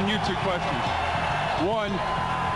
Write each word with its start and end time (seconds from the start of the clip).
asking 0.00 0.08
you 0.08 0.26
two 0.26 0.40
questions. 0.42 0.82
One, 1.68 1.92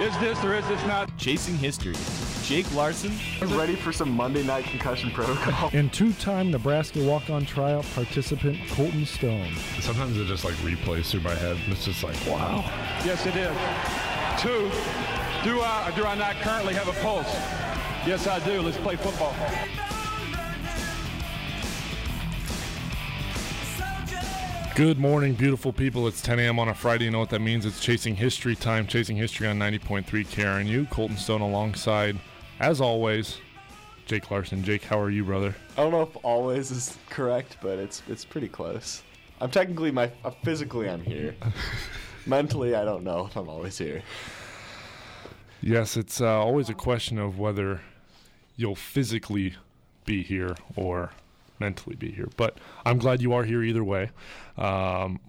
is 0.02 0.18
this 0.18 0.42
or 0.44 0.54
is 0.54 0.66
this 0.68 0.82
not? 0.86 1.16
Chasing 1.18 1.56
History. 1.56 1.94
Jake 2.42 2.72
Larson. 2.74 3.12
Ready 3.56 3.74
for 3.74 3.92
some 3.92 4.10
Monday 4.10 4.42
night 4.42 4.64
concussion 4.64 5.10
protocol? 5.10 5.70
and 5.72 5.92
two-time 5.92 6.50
Nebraska 6.50 7.02
walk-on 7.02 7.44
tryout 7.44 7.84
participant 7.94 8.58
Colton 8.70 9.06
Stone. 9.06 9.54
Sometimes 9.80 10.18
it 10.18 10.26
just 10.26 10.44
like 10.44 10.54
replays 10.56 11.10
through 11.10 11.20
my 11.20 11.34
head. 11.34 11.58
It's 11.68 11.84
just 11.84 12.02
like, 12.02 12.16
wow. 12.26 12.64
Yes, 13.04 13.26
it 13.26 13.36
is. 13.36 13.56
Two, 14.40 14.70
do 15.48 15.60
I 15.60 15.88
or 15.88 15.96
do 15.96 16.04
I 16.04 16.14
not 16.14 16.36
currently 16.36 16.74
have 16.74 16.88
a 16.88 17.00
pulse? 17.02 17.32
Yes, 18.06 18.26
I 18.26 18.38
do. 18.40 18.60
Let's 18.60 18.76
play 18.78 18.96
football. 18.96 19.34
Good 24.74 24.98
morning, 24.98 25.34
beautiful 25.34 25.72
people. 25.72 26.08
It's 26.08 26.20
10 26.20 26.40
a.m. 26.40 26.58
on 26.58 26.68
a 26.68 26.74
Friday. 26.74 27.04
You 27.04 27.12
know 27.12 27.20
what 27.20 27.30
that 27.30 27.38
means? 27.38 27.64
It's 27.64 27.78
Chasing 27.78 28.16
History 28.16 28.56
time. 28.56 28.88
Chasing 28.88 29.16
History 29.16 29.46
on 29.46 29.56
90.3 29.56 30.04
KRNU. 30.04 30.90
Colton 30.90 31.16
Stone 31.16 31.42
alongside, 31.42 32.18
as 32.58 32.80
always, 32.80 33.38
Jake 34.06 34.32
Larson. 34.32 34.64
Jake, 34.64 34.82
how 34.82 34.98
are 34.98 35.10
you, 35.10 35.22
brother? 35.22 35.54
I 35.78 35.82
don't 35.82 35.92
know 35.92 36.02
if 36.02 36.16
always 36.24 36.72
is 36.72 36.98
correct, 37.08 37.58
but 37.62 37.78
it's 37.78 38.02
it's 38.08 38.24
pretty 38.24 38.48
close. 38.48 39.04
I'm 39.40 39.48
technically 39.48 39.92
my 39.92 40.10
uh, 40.24 40.30
physically 40.42 40.90
I'm 40.90 41.04
here. 41.04 41.36
Mentally, 42.26 42.74
I 42.74 42.84
don't 42.84 43.04
know 43.04 43.26
if 43.26 43.36
I'm 43.36 43.48
always 43.48 43.78
here. 43.78 44.02
Yes, 45.60 45.96
it's 45.96 46.20
uh, 46.20 46.26
always 46.26 46.68
a 46.68 46.74
question 46.74 47.16
of 47.20 47.38
whether 47.38 47.80
you'll 48.56 48.74
physically 48.74 49.54
be 50.04 50.24
here 50.24 50.56
or 50.74 51.12
mentally 51.60 51.96
be 51.96 52.10
here. 52.10 52.28
But 52.36 52.58
I'm 52.84 52.98
glad 52.98 53.22
you 53.22 53.32
are 53.32 53.44
here 53.44 53.62
either 53.62 53.84
way. 53.84 54.10
Um, 54.56 55.20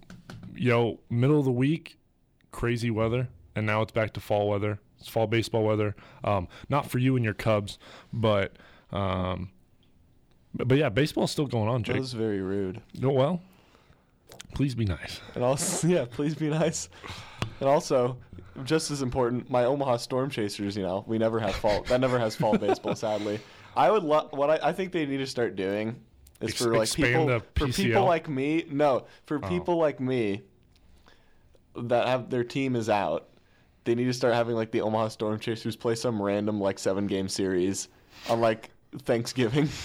you 0.55 0.70
know, 0.70 0.99
middle 1.09 1.39
of 1.39 1.45
the 1.45 1.52
week, 1.52 1.97
crazy 2.52 2.89
weather, 2.89 3.27
and 3.55 3.66
now 3.66 3.81
it's 3.81 3.91
back 3.91 4.13
to 4.13 4.20
fall 4.20 4.49
weather. 4.49 4.80
It's 4.99 5.09
fall 5.09 5.27
baseball 5.27 5.63
weather. 5.63 5.95
Um, 6.23 6.47
not 6.69 6.89
for 6.89 7.00
you 7.00 7.16
and 7.16 7.25
your 7.25 7.33
Cubs, 7.33 7.77
but 8.13 8.55
um, 8.91 9.50
but, 10.63 10.77
yeah, 10.77 10.89
baseball's 10.89 11.31
still 11.31 11.47
going 11.47 11.67
on, 11.67 11.83
That 11.83 11.97
was 11.97 12.13
very 12.13 12.41
rude. 12.41 12.81
Oh, 13.03 13.09
well, 13.09 13.41
please 14.53 14.73
be 14.73 14.85
nice. 14.85 15.19
And 15.33 15.44
also, 15.44 15.88
yeah, 15.88 16.05
please 16.09 16.35
be 16.35 16.50
nice. 16.50 16.89
And 17.59 17.67
also, 17.67 18.17
just 18.63 18.89
as 18.91 19.02
important, 19.02 19.50
my 19.50 19.66
Omaha 19.66 19.97
Storm 19.97 20.30
Chasers. 20.30 20.78
You 20.78 20.83
know, 20.83 21.03
we 21.07 21.17
never 21.17 21.39
have 21.39 21.55
fall. 21.55 21.83
That 21.83 22.00
never 22.00 22.17
has 22.17 22.35
fall 22.35 22.57
baseball. 22.57 22.95
Sadly, 22.95 23.39
I 23.75 23.91
would 23.91 24.03
love. 24.03 24.31
What 24.31 24.50
I, 24.50 24.69
I 24.69 24.73
think 24.73 24.91
they 24.91 25.05
need 25.05 25.17
to 25.17 25.28
start 25.28 25.55
doing 25.55 26.00
is 26.45 26.51
Ex- 26.51 26.61
for 26.63 26.75
like 26.77 26.93
people 26.93 27.41
for 27.55 27.67
people 27.67 28.05
like 28.05 28.29
me. 28.29 28.65
No, 28.69 29.05
for 29.25 29.39
Oh. 29.43 29.47
people 29.47 29.77
like 29.77 29.99
me 29.99 30.41
that 31.75 32.07
have 32.07 32.29
their 32.29 32.43
team 32.43 32.75
is 32.75 32.89
out. 32.89 33.27
They 33.83 33.93
need 33.95 34.05
to 34.05 34.13
start 34.13 34.33
having 34.33 34.55
like 34.55 34.71
the 34.71 34.81
Omaha 34.81 35.09
Storm 35.09 35.39
Chasers 35.39 35.75
play 35.75 35.95
some 35.95 36.21
random 36.21 36.59
like 36.59 36.79
seven 36.79 37.05
game 37.07 37.27
series 37.27 37.88
on 38.29 38.41
like 38.41 38.69
Thanksgiving. 38.99 39.69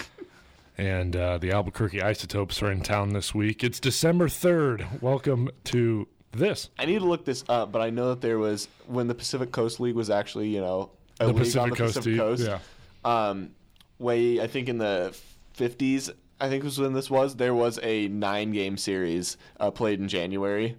And 0.77 1.15
uh, 1.15 1.37
the 1.37 1.51
Albuquerque 1.51 2.01
Isotopes 2.01 2.63
are 2.63 2.71
in 2.71 2.81
town 2.81 3.09
this 3.09 3.35
week. 3.35 3.63
It's 3.63 3.79
December 3.79 4.27
3rd. 4.27 5.01
Welcome 5.01 5.49
to 5.65 6.07
this. 6.31 6.69
I 6.79 6.85
need 6.85 6.99
to 6.99 7.05
look 7.05 7.23
this 7.25 7.43
up, 7.49 7.71
but 7.71 7.81
I 7.83 7.91
know 7.91 8.09
that 8.09 8.21
there 8.21 8.39
was 8.39 8.67
when 8.87 9.05
the 9.07 9.13
Pacific 9.13 9.51
Coast 9.51 9.79
League 9.79 9.93
was 9.95 10.09
actually, 10.09 10.47
you 10.47 10.61
know, 10.61 10.89
a 11.19 11.25
The 11.25 11.33
league 11.33 11.37
Pacific 11.43 11.61
on 11.61 11.69
the 11.71 11.75
Coast 11.75 11.95
Pacific 11.97 12.07
League, 12.13 12.19
Coast. 12.19 12.47
yeah. 12.47 12.59
Um, 13.03 13.51
way 13.99 14.39
I 14.41 14.47
think 14.47 14.69
in 14.69 14.79
the 14.79 15.15
fifties, 15.53 16.09
I 16.41 16.49
think 16.49 16.63
was 16.63 16.79
when 16.79 16.93
this 16.93 17.09
was. 17.09 17.35
There 17.35 17.53
was 17.53 17.79
a 17.83 18.07
nine-game 18.07 18.75
series 18.77 19.37
uh, 19.59 19.71
played 19.71 19.99
in 19.99 20.07
January. 20.07 20.75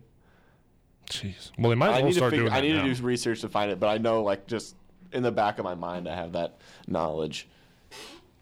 Jeez. 1.09 1.53
Well, 1.57 1.71
they 1.71 1.77
might 1.77 1.91
as 1.91 1.93
I 1.93 1.97
well 1.99 2.05
need 2.07 2.13
to 2.13 2.19
start 2.19 2.31
figure, 2.33 2.45
doing 2.47 2.53
I 2.57 2.61
need 2.61 2.75
now. 2.75 2.85
to 2.85 2.95
do 2.95 3.03
research 3.03 3.41
to 3.43 3.49
find 3.49 3.71
it, 3.71 3.79
but 3.79 3.89
I 3.89 3.99
know 3.99 4.23
like 4.23 4.47
just 4.47 4.75
in 5.13 5.23
the 5.23 5.33
back 5.33 5.59
of 5.59 5.65
my 5.65 5.75
mind, 5.75 6.09
I 6.09 6.15
have 6.15 6.33
that 6.33 6.59
knowledge. 6.87 7.49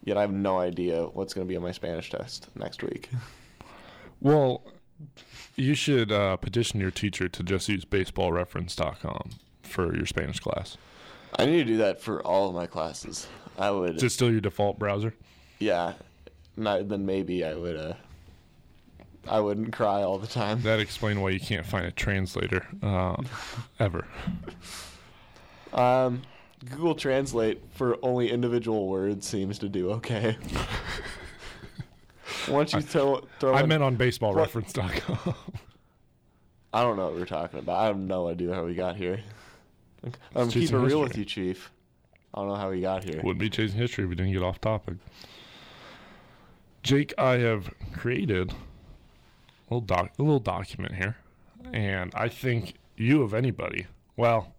Yet 0.02 0.16
I 0.16 0.22
have 0.22 0.32
no 0.32 0.58
idea 0.58 1.04
what's 1.04 1.34
going 1.34 1.46
to 1.46 1.48
be 1.48 1.56
on 1.56 1.62
my 1.62 1.72
Spanish 1.72 2.10
test 2.10 2.48
next 2.56 2.82
week. 2.82 3.08
Well, 4.22 4.62
you 5.56 5.72
should 5.72 6.12
uh, 6.12 6.36
petition 6.36 6.78
your 6.78 6.90
teacher 6.90 7.26
to 7.26 7.42
just 7.42 7.70
use 7.70 7.86
baseballreference.com 7.86 9.30
for 9.62 9.96
your 9.96 10.04
Spanish 10.04 10.40
class. 10.40 10.76
I 11.38 11.46
need 11.46 11.56
to 11.58 11.64
do 11.64 11.76
that 11.78 12.02
for 12.02 12.20
all 12.20 12.50
of 12.50 12.54
my 12.54 12.66
classes. 12.66 13.26
I 13.58 13.70
would. 13.70 13.96
Is 13.96 14.02
it 14.02 14.10
still 14.10 14.30
your 14.30 14.42
default 14.42 14.78
browser? 14.78 15.14
Yeah, 15.58 15.94
then 16.64 17.06
maybe 17.06 17.44
I 17.44 17.54
would. 17.54 17.76
Uh, 17.76 17.92
I 19.28 19.40
wouldn't 19.40 19.72
cry 19.72 20.02
all 20.02 20.18
the 20.18 20.26
time. 20.26 20.62
That 20.62 20.80
explains 20.80 21.18
why 21.18 21.30
you 21.30 21.40
can't 21.40 21.66
find 21.66 21.86
a 21.86 21.90
translator 21.90 22.66
uh, 22.82 23.16
ever. 23.78 24.06
Um, 25.72 26.22
Google 26.68 26.94
Translate 26.94 27.60
for 27.72 27.96
only 28.02 28.30
individual 28.30 28.88
words 28.88 29.26
seems 29.26 29.58
to 29.60 29.68
do 29.68 29.90
okay. 29.92 30.36
Once 32.48 32.72
you 32.72 32.80
throw, 32.80 33.26
throw 33.38 33.54
I 33.54 33.62
in- 33.62 33.68
meant 33.68 33.82
on 33.82 33.96
baseballreference.com. 33.96 35.34
I 36.72 36.82
don't 36.82 36.96
know 36.96 37.06
what 37.06 37.14
we're 37.14 37.26
talking 37.26 37.58
about. 37.58 37.78
I 37.78 37.86
have 37.86 37.98
no 37.98 38.28
idea 38.28 38.54
how 38.54 38.64
we 38.64 38.74
got 38.74 38.96
here. 38.96 39.20
I'm 40.34 40.44
It's 40.46 40.54
keep 40.54 40.70
it 40.70 40.76
real 40.76 40.84
history. 40.84 41.00
with 41.02 41.18
you, 41.18 41.24
Chief. 41.24 41.70
I 42.32 42.38
don't 42.40 42.48
know 42.48 42.54
how 42.54 42.70
we 42.70 42.80
got 42.80 43.04
here. 43.04 43.20
Wouldn't 43.22 43.40
be 43.40 43.50
chasing 43.50 43.76
history 43.76 44.04
if 44.04 44.10
we 44.10 44.16
didn't 44.16 44.32
get 44.32 44.42
off 44.42 44.60
topic. 44.60 44.94
Jake, 46.82 47.12
I 47.18 47.38
have 47.38 47.70
created 47.92 48.50
a 48.50 48.54
little 49.74 49.80
doc, 49.82 50.12
a 50.18 50.22
little 50.22 50.40
document 50.40 50.94
here, 50.94 51.16
and 51.72 52.12
I 52.14 52.28
think 52.28 52.74
you 52.96 53.22
of 53.22 53.34
anybody, 53.34 53.86
well, 54.16 54.54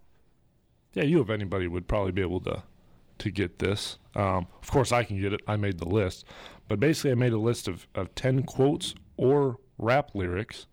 yeah, 0.94 1.02
you 1.02 1.20
of 1.20 1.30
anybody 1.30 1.66
would 1.66 1.88
probably 1.88 2.12
be 2.12 2.22
able 2.22 2.40
to 2.42 2.62
to 3.18 3.30
get 3.30 3.58
this. 3.60 3.98
Um, 4.16 4.46
of 4.60 4.70
course, 4.70 4.90
I 4.92 5.04
can 5.04 5.20
get 5.20 5.32
it. 5.32 5.40
I 5.46 5.56
made 5.56 5.78
the 5.78 5.88
list, 5.88 6.24
but 6.68 6.80
basically, 6.80 7.12
I 7.12 7.14
made 7.14 7.32
a 7.32 7.38
list 7.38 7.66
of 7.68 7.86
of 7.94 8.14
ten 8.14 8.44
quotes 8.44 8.94
or 9.16 9.58
rap 9.78 10.10
lyrics, 10.14 10.66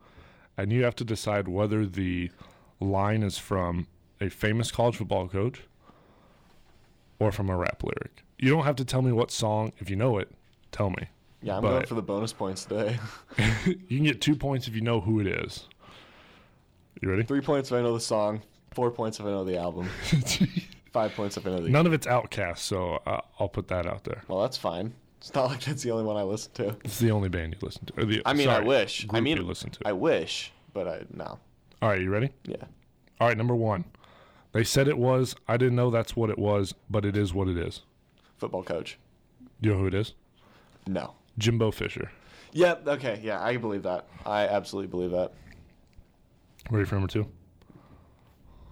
and 0.58 0.72
you 0.72 0.84
have 0.84 0.96
to 0.98 1.04
decide 1.04 1.48
whether 1.48 1.86
the 1.86 2.32
line 2.80 3.24
is 3.24 3.38
from 3.38 3.88
a 4.22 4.30
famous 4.30 4.72
college 4.72 4.98
football 4.98 5.28
coach 5.28 5.62
or 7.20 7.32
from 7.32 7.50
a 7.50 7.58
rap 7.58 7.84
lyric. 7.84 8.24
You 8.38 8.50
don't 8.52 8.66
have 8.66 8.76
to 8.78 8.86
tell 8.86 9.02
me 9.02 9.12
what 9.12 9.32
song. 9.32 9.74
If 9.80 9.90
you 9.90 9.96
know 9.96 10.18
it, 10.18 10.32
tell 10.72 10.90
me. 10.90 11.10
Yeah, 11.42 11.56
I'm 11.58 11.62
But- 11.62 11.70
going 11.70 11.86
for 11.86 11.96
the 11.96 12.02
bonus 12.02 12.34
points 12.34 12.66
today. 12.66 12.98
You 13.66 13.98
can 13.98 14.04
get 14.04 14.22
two 14.22 14.36
points 14.36 14.68
if 14.68 14.76
you 14.76 14.82
know 14.82 15.00
who 15.02 15.20
it 15.20 15.28
is. 15.28 15.68
You 17.02 17.10
ready? 17.10 17.24
Three 17.24 17.42
points 17.42 17.72
if 17.72 17.78
I 17.78 17.82
know 17.82 17.94
the 17.94 18.00
song. 18.00 18.42
Four 18.72 18.92
points 18.92 19.20
if 19.20 19.26
I 19.26 19.30
know 19.30 19.44
the 19.46 19.58
album. 19.58 19.88
Five 20.92 21.14
points 21.14 21.38
if 21.38 21.46
I 21.48 21.52
know 21.52 21.62
the. 21.62 21.70
None 21.70 21.86
of 21.88 21.94
it's 21.94 22.06
OutKast, 22.08 22.58
so 22.60 23.00
uh, 23.06 23.22
I'll 23.40 23.48
put 23.50 23.68
that 23.70 23.86
out 23.86 24.04
there. 24.04 24.24
Well, 24.28 24.42
that's 24.42 24.58
fine. 24.58 24.94
It's 25.20 25.34
not 25.34 25.46
like 25.50 25.62
that's 25.62 25.84
the 25.84 25.92
only 25.92 26.04
one 26.04 26.18
I 26.18 26.24
listen 26.24 26.52
to. 26.56 26.76
It's 26.84 27.00
the 27.00 27.12
only 27.12 27.30
band 27.30 27.54
you 27.54 27.66
listen 27.66 27.86
to. 27.86 28.02
Or 28.02 28.06
the, 28.06 28.22
I 28.26 28.34
mean, 28.34 28.50
I 28.50 28.60
wish. 28.60 29.06
I 29.10 29.20
mean, 29.20 29.38
you 29.38 29.44
listen 29.44 29.70
to. 29.72 29.80
I 29.86 29.92
wish, 29.94 30.52
but 30.74 30.88
I 30.88 31.02
no. 31.14 31.40
All 31.82 31.90
right, 31.90 32.02
you 32.02 32.10
ready? 32.10 32.30
Yeah. 32.46 32.56
All 33.20 33.28
right, 33.28 33.38
number 33.38 33.56
one. 33.56 33.86
They 34.52 34.64
said 34.64 34.88
it 34.88 34.98
was. 34.98 35.36
I 35.48 35.58
didn't 35.58 35.76
know 35.76 35.90
that's 35.92 36.16
what 36.16 36.30
it 36.30 36.40
was, 36.40 36.74
but 36.90 37.06
it 37.06 37.16
is 37.16 37.34
what 37.34 37.48
it 37.48 37.58
is. 37.58 37.82
Football 38.38 38.64
coach. 38.64 38.98
You 39.62 39.72
know 39.74 39.78
who 39.80 39.88
it 39.88 39.94
is? 39.94 40.14
No. 40.88 41.14
Jimbo 41.40 41.72
Fisher. 41.72 42.12
Yeah. 42.52 42.76
Okay. 42.86 43.20
Yeah, 43.24 43.42
I 43.42 43.58
believe 43.58 43.84
that. 43.84 44.08
I 44.26 44.48
absolutely 44.48 44.90
believe 44.90 45.12
that. 45.12 45.32
Ready 46.70 46.86
for 46.86 46.96
number 46.96 47.08
two? 47.08 47.28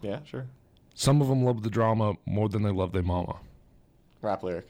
Yeah. 0.02 0.20
Sure. 0.26 0.46
Some 0.94 1.22
of 1.22 1.28
them 1.28 1.44
love 1.44 1.64
the 1.64 1.70
drama 1.70 2.16
more 2.26 2.50
than 2.50 2.64
they 2.64 2.72
love 2.72 2.92
their 2.92 3.04
mama. 3.04 3.38
Rap 4.22 4.44
lyric. 4.44 4.68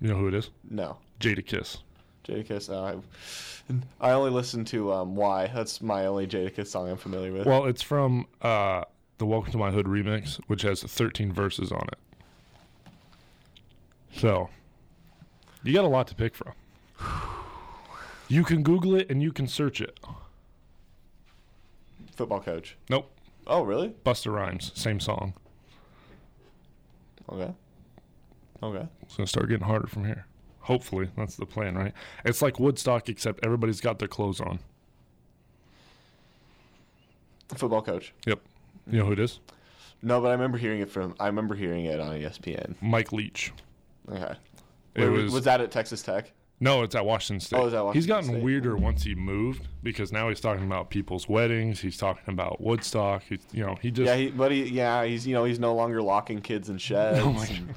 You 0.00 0.08
know 0.08 0.16
who 0.16 0.28
it 0.28 0.34
is? 0.34 0.50
No. 0.68 0.98
Jada 1.20 1.44
Kiss. 1.46 1.78
Jadakiss. 2.24 2.68
No, 2.68 3.02
I, 4.00 4.08
I 4.10 4.12
only 4.12 4.30
listen 4.30 4.64
to 4.66 4.92
um, 4.92 5.16
Why. 5.16 5.48
That's 5.48 5.80
my 5.80 6.06
only 6.06 6.26
Jadakiss 6.26 6.68
song 6.68 6.90
I'm 6.90 6.96
familiar 6.96 7.32
with. 7.32 7.46
Well, 7.46 7.66
it's 7.66 7.82
from 7.82 8.26
uh, 8.40 8.82
the 9.18 9.26
Welcome 9.26 9.52
to 9.52 9.58
My 9.58 9.70
Hood 9.70 9.86
remix, 9.86 10.40
which 10.46 10.62
has 10.62 10.82
13 10.82 11.32
verses 11.32 11.72
on 11.72 11.86
it. 11.92 11.98
So, 14.14 14.50
you 15.62 15.72
got 15.72 15.84
a 15.84 15.88
lot 15.88 16.06
to 16.08 16.14
pick 16.14 16.34
from. 16.34 16.52
You 18.32 18.44
can 18.44 18.62
Google 18.62 18.94
it 18.94 19.10
and 19.10 19.22
you 19.22 19.30
can 19.30 19.46
search 19.46 19.82
it. 19.82 20.00
Football 22.16 22.40
coach. 22.40 22.78
Nope. 22.88 23.12
Oh, 23.46 23.60
really? 23.60 23.90
Busta 24.06 24.32
Rhymes, 24.32 24.72
same 24.74 25.00
song. 25.00 25.34
Okay. 27.28 27.52
Okay. 28.62 28.88
It's 29.02 29.16
going 29.18 29.26
to 29.26 29.30
start 29.30 29.50
getting 29.50 29.66
harder 29.66 29.86
from 29.86 30.06
here. 30.06 30.24
Hopefully, 30.60 31.10
that's 31.14 31.36
the 31.36 31.44
plan, 31.44 31.74
right? 31.74 31.92
It's 32.24 32.40
like 32.40 32.58
Woodstock, 32.58 33.10
except 33.10 33.44
everybody's 33.44 33.82
got 33.82 33.98
their 33.98 34.08
clothes 34.08 34.40
on. 34.40 34.60
Football 37.54 37.82
coach. 37.82 38.14
Yep. 38.24 38.40
You 38.90 39.00
know 39.00 39.04
who 39.04 39.12
it 39.12 39.18
is? 39.18 39.40
No, 40.00 40.22
but 40.22 40.28
I 40.28 40.32
remember 40.32 40.56
hearing 40.56 40.80
it 40.80 40.88
from. 40.88 41.14
I 41.20 41.26
remember 41.26 41.54
hearing 41.54 41.84
it 41.84 42.00
on 42.00 42.18
ESPN. 42.18 42.76
Mike 42.80 43.12
Leach. 43.12 43.52
Okay. 44.10 44.36
It 44.94 45.06
was, 45.10 45.34
was 45.34 45.44
that 45.44 45.60
at 45.60 45.70
Texas 45.70 46.00
Tech? 46.00 46.32
No, 46.62 46.84
it's 46.84 46.94
at 46.94 47.04
Washington 47.04 47.40
State. 47.40 47.58
Oh, 47.58 47.66
it's 47.66 47.74
at 47.74 47.92
he's 47.92 48.06
gotten 48.06 48.28
State. 48.28 48.42
weirder 48.42 48.76
once 48.76 49.02
he 49.02 49.16
moved 49.16 49.66
because 49.82 50.12
now 50.12 50.28
he's 50.28 50.38
talking 50.38 50.64
about 50.64 50.90
people's 50.90 51.28
weddings. 51.28 51.80
He's 51.80 51.96
talking 51.96 52.32
about 52.32 52.60
Woodstock. 52.60 53.24
He's, 53.28 53.40
you 53.52 53.66
know, 53.66 53.76
he 53.82 53.90
just 53.90 54.06
Yeah, 54.06 54.14
he, 54.14 54.30
but 54.30 54.52
he, 54.52 54.62
yeah, 54.68 55.04
he's 55.04 55.26
you 55.26 55.34
know 55.34 55.42
he's 55.42 55.58
no 55.58 55.74
longer 55.74 56.00
locking 56.00 56.40
kids 56.40 56.68
in 56.68 56.78
sheds. 56.78 57.18
Oh 57.24 57.32
my 57.32 57.46
and- 57.46 57.74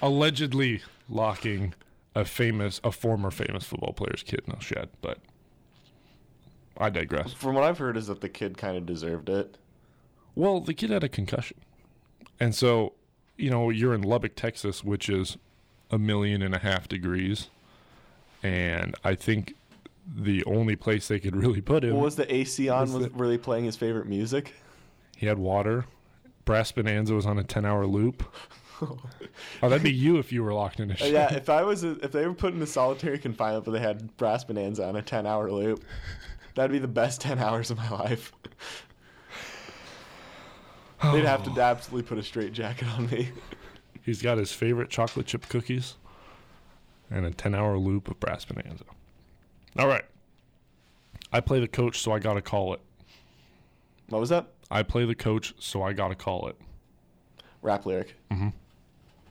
allegedly 0.00 0.80
locking 1.10 1.74
a 2.14 2.24
famous, 2.24 2.80
a 2.82 2.90
former 2.92 3.30
famous 3.30 3.64
football 3.64 3.92
player's 3.92 4.22
kid 4.22 4.40
in 4.46 4.54
a 4.54 4.60
shed. 4.60 4.88
But 5.02 5.18
I 6.78 6.88
digress. 6.88 7.34
From 7.34 7.54
what 7.54 7.64
I've 7.64 7.76
heard, 7.78 7.96
is 7.98 8.06
that 8.06 8.22
the 8.22 8.30
kid 8.30 8.56
kind 8.56 8.76
of 8.78 8.86
deserved 8.86 9.28
it. 9.28 9.58
Well, 10.34 10.60
the 10.60 10.72
kid 10.72 10.88
had 10.88 11.04
a 11.04 11.10
concussion. 11.10 11.58
And 12.40 12.54
so, 12.54 12.94
you 13.36 13.50
know, 13.50 13.68
you're 13.68 13.92
in 13.94 14.00
Lubbock, 14.02 14.34
Texas, 14.34 14.82
which 14.82 15.10
is 15.10 15.36
a 15.90 15.98
million 15.98 16.40
and 16.40 16.54
a 16.54 16.58
half 16.58 16.88
degrees. 16.88 17.50
And 18.44 18.94
I 19.02 19.14
think 19.14 19.54
the 20.06 20.44
only 20.44 20.76
place 20.76 21.08
they 21.08 21.18
could 21.18 21.34
really 21.34 21.62
put 21.62 21.82
him, 21.82 21.94
What 21.96 22.04
was 22.04 22.16
the 22.16 22.32
AC 22.32 22.68
on? 22.68 22.82
Was 22.82 22.92
Was 22.92 23.04
the- 23.06 23.10
really 23.10 23.38
playing 23.38 23.64
his 23.64 23.74
favorite 23.76 24.06
music? 24.06 24.52
he 25.16 25.26
had 25.26 25.38
water. 25.38 25.86
Brass 26.44 26.70
Bonanza 26.72 27.14
was 27.14 27.24
on 27.24 27.38
a 27.38 27.42
10 27.44 27.64
hour 27.64 27.86
loop. 27.86 28.22
oh, 28.82 28.98
that'd 29.62 29.82
be 29.82 29.92
you 29.92 30.18
if 30.18 30.30
you 30.30 30.42
were 30.42 30.52
locked 30.52 30.78
in 30.80 30.90
a 30.90 30.96
yeah, 31.06 31.32
if 31.32 31.48
I 31.48 31.62
was, 31.62 31.84
a, 31.84 31.92
if 32.04 32.12
they 32.12 32.26
were 32.26 32.34
put 32.34 32.52
into 32.52 32.66
solitary 32.66 33.18
confinement, 33.18 33.64
but 33.64 33.70
they 33.70 33.78
had 33.80 34.14
Brass 34.18 34.44
Bonanza 34.44 34.84
on 34.84 34.96
a 34.96 35.00
ten-hour 35.02 35.50
loop, 35.50 35.82
that'd 36.54 36.72
be 36.72 36.78
the 36.80 36.88
best 36.88 37.20
ten 37.22 37.38
hours 37.38 37.70
of 37.70 37.78
my 37.78 37.88
life. 37.88 38.32
They'd 41.02 41.24
have 41.24 41.44
to 41.44 41.50
absolutely 41.60 42.06
put 42.06 42.18
a 42.18 42.22
straight 42.22 42.52
jacket 42.52 42.88
on 42.98 43.08
me. 43.08 43.30
He's 44.02 44.20
got 44.20 44.36
his 44.36 44.52
favorite 44.52 44.90
chocolate 44.90 45.26
chip 45.26 45.48
cookies 45.48 45.94
and 47.10 47.24
a 47.26 47.30
10 47.30 47.54
hour 47.54 47.78
loop 47.78 48.08
of 48.08 48.18
Brass 48.20 48.44
Bonanza. 48.44 48.84
All 49.78 49.86
right. 49.88 50.04
I 51.32 51.40
play 51.40 51.60
the 51.60 51.68
coach, 51.68 52.00
so 52.00 52.12
I 52.12 52.18
got 52.18 52.34
to 52.34 52.42
call 52.42 52.74
it. 52.74 52.80
What 54.08 54.20
was 54.20 54.28
that? 54.30 54.46
I 54.70 54.82
play 54.82 55.04
the 55.04 55.14
coach, 55.14 55.54
so 55.58 55.82
I 55.82 55.92
got 55.92 56.08
to 56.08 56.14
call 56.14 56.48
it. 56.48 56.56
Rap 57.62 57.86
lyric? 57.86 58.14
Mm-hmm. 58.30 58.48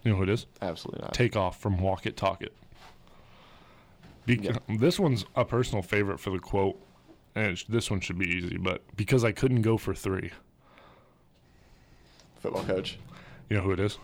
You 0.04 0.12
know 0.12 0.18
who 0.18 0.24
it 0.24 0.30
is? 0.30 0.46
Absolutely 0.62 1.02
not. 1.02 1.14
Takeoff 1.14 1.60
from 1.60 1.80
Walk 1.80 2.06
It, 2.06 2.18
Talk 2.18 2.42
It. 2.42 2.54
Beca- 4.28 4.58
This 4.80 5.00
one's 5.00 5.26
a 5.36 5.46
personal 5.46 5.82
favorite 5.82 6.20
for 6.20 6.30
the 6.32 6.40
quote, 6.40 6.80
and 7.36 7.58
sh- 7.58 7.66
this 7.70 7.90
one 7.90 8.00
should 8.00 8.18
be 8.18 8.28
easy, 8.28 8.58
but 8.58 8.82
because 8.98 9.24
I 9.24 9.32
couldn't 9.32 9.62
go 9.62 9.78
for 9.78 9.94
three. 9.94 10.32
Football 12.40 12.64
coach. 12.66 12.98
You 13.50 13.58
know 13.58 13.64
who 13.64 13.72
it 13.72 13.80
is? 13.80 13.98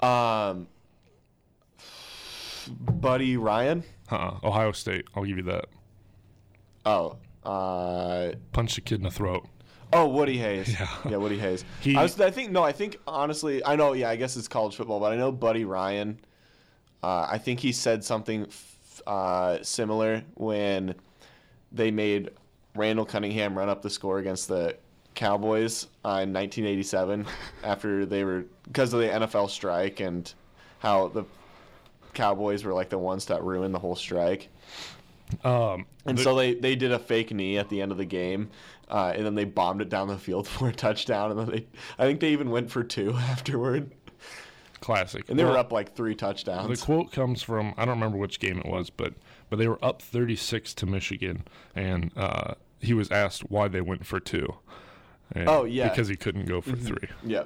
Um, 0.00 0.66
Buddy 2.68 3.36
Ryan. 3.36 3.84
Uh-uh. 4.10 4.38
Ohio 4.42 4.72
State. 4.72 5.06
I'll 5.14 5.24
give 5.24 5.36
you 5.36 5.42
that. 5.44 5.66
Oh, 6.86 7.16
uh, 7.44 8.32
Punch 8.52 8.74
the 8.74 8.80
kid 8.80 8.96
in 8.96 9.02
the 9.04 9.10
throat. 9.10 9.46
oh, 9.92 10.06
Woody 10.08 10.38
Hayes. 10.38 10.74
Yeah. 11.08 11.16
Woody 11.16 11.38
Hayes. 11.38 11.64
He- 11.80 11.96
I, 11.96 12.02
was, 12.02 12.20
I 12.20 12.30
think 12.30 12.50
no, 12.52 12.62
I 12.62 12.72
think 12.72 12.98
honestly, 13.06 13.64
I 13.64 13.76
know. 13.76 13.92
Yeah, 13.92 14.10
I 14.10 14.16
guess 14.16 14.36
it's 14.36 14.48
college 14.48 14.76
football, 14.76 15.00
but 15.00 15.12
I 15.12 15.16
know 15.16 15.30
Buddy 15.32 15.64
Ryan. 15.64 16.18
Uh, 17.02 17.26
I 17.30 17.38
think 17.38 17.60
he 17.60 17.72
said 17.72 18.02
something 18.02 18.46
f- 18.46 19.02
uh, 19.06 19.58
similar 19.62 20.22
when 20.34 20.94
they 21.72 21.90
made 21.90 22.30
Randall 22.74 23.04
Cunningham 23.04 23.56
run 23.56 23.68
up 23.68 23.82
the 23.82 23.90
score 23.90 24.18
against 24.18 24.48
the 24.48 24.76
Cowboys 25.14 25.84
uh, 26.04 26.20
in 26.24 26.32
1987 26.32 27.26
after 27.64 28.04
they 28.06 28.24
were 28.24 28.44
because 28.64 28.92
of 28.94 29.00
the 29.00 29.06
NFL 29.08 29.50
strike 29.50 30.00
and 30.00 30.32
how 30.80 31.08
the 31.08 31.24
Cowboys 32.14 32.64
were 32.64 32.72
like 32.72 32.88
the 32.90 32.98
ones 32.98 33.26
that 33.26 33.42
ruined 33.42 33.74
the 33.74 33.78
whole 33.78 33.96
strike. 33.96 34.48
Um, 35.42 35.86
And 36.06 36.18
the- 36.18 36.22
so 36.22 36.34
they, 36.34 36.54
they 36.54 36.76
did 36.76 36.92
a 36.92 36.98
fake 36.98 37.32
knee 37.32 37.58
at 37.58 37.68
the 37.68 37.80
end 37.82 37.92
of 37.92 37.98
the 37.98 38.04
game, 38.04 38.50
uh, 38.88 39.12
and 39.16 39.24
then 39.26 39.34
they 39.34 39.44
bombed 39.44 39.80
it 39.80 39.88
down 39.88 40.08
the 40.08 40.18
field 40.18 40.46
for 40.48 40.68
a 40.68 40.72
touchdown. 40.72 41.30
And 41.32 41.40
then 41.40 41.46
they, 41.50 41.66
I 41.98 42.06
think 42.06 42.20
they 42.20 42.30
even 42.32 42.50
went 42.50 42.70
for 42.70 42.82
two 42.84 43.12
afterward. 43.16 43.90
classic. 44.80 45.28
And 45.28 45.38
they 45.38 45.44
were 45.44 45.56
up 45.58 45.72
like 45.72 45.94
three 45.94 46.14
touchdowns. 46.14 46.78
The 46.80 46.84
quote 46.84 47.10
comes 47.12 47.42
from 47.42 47.72
I 47.76 47.84
don't 47.84 47.94
remember 47.96 48.18
which 48.18 48.38
game 48.38 48.58
it 48.58 48.66
was, 48.66 48.90
but 48.90 49.14
but 49.50 49.58
they 49.58 49.66
were 49.68 49.82
up 49.84 50.02
36 50.02 50.74
to 50.74 50.86
Michigan, 50.86 51.44
and 51.74 52.10
uh, 52.16 52.54
he 52.80 52.92
was 52.94 53.10
asked 53.10 53.50
why 53.50 53.68
they 53.68 53.80
went 53.80 54.04
for 54.06 54.20
two. 54.20 54.54
And 55.32 55.48
Oh, 55.48 55.64
yeah. 55.64 55.88
because 55.88 56.08
he 56.08 56.16
couldn't 56.16 56.44
go 56.46 56.60
for 56.60 56.76
three. 56.76 57.08
yeah. 57.24 57.44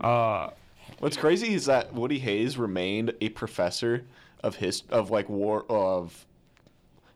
Uh, 0.00 0.50
What's 0.98 1.16
crazy 1.16 1.54
is 1.54 1.66
that 1.66 1.92
Woody 1.94 2.18
Hayes 2.20 2.56
remained 2.58 3.14
a 3.20 3.28
professor 3.30 4.04
of 4.42 4.56
his 4.56 4.82
of 4.90 5.10
like 5.10 5.28
war 5.28 5.64
of 5.68 6.26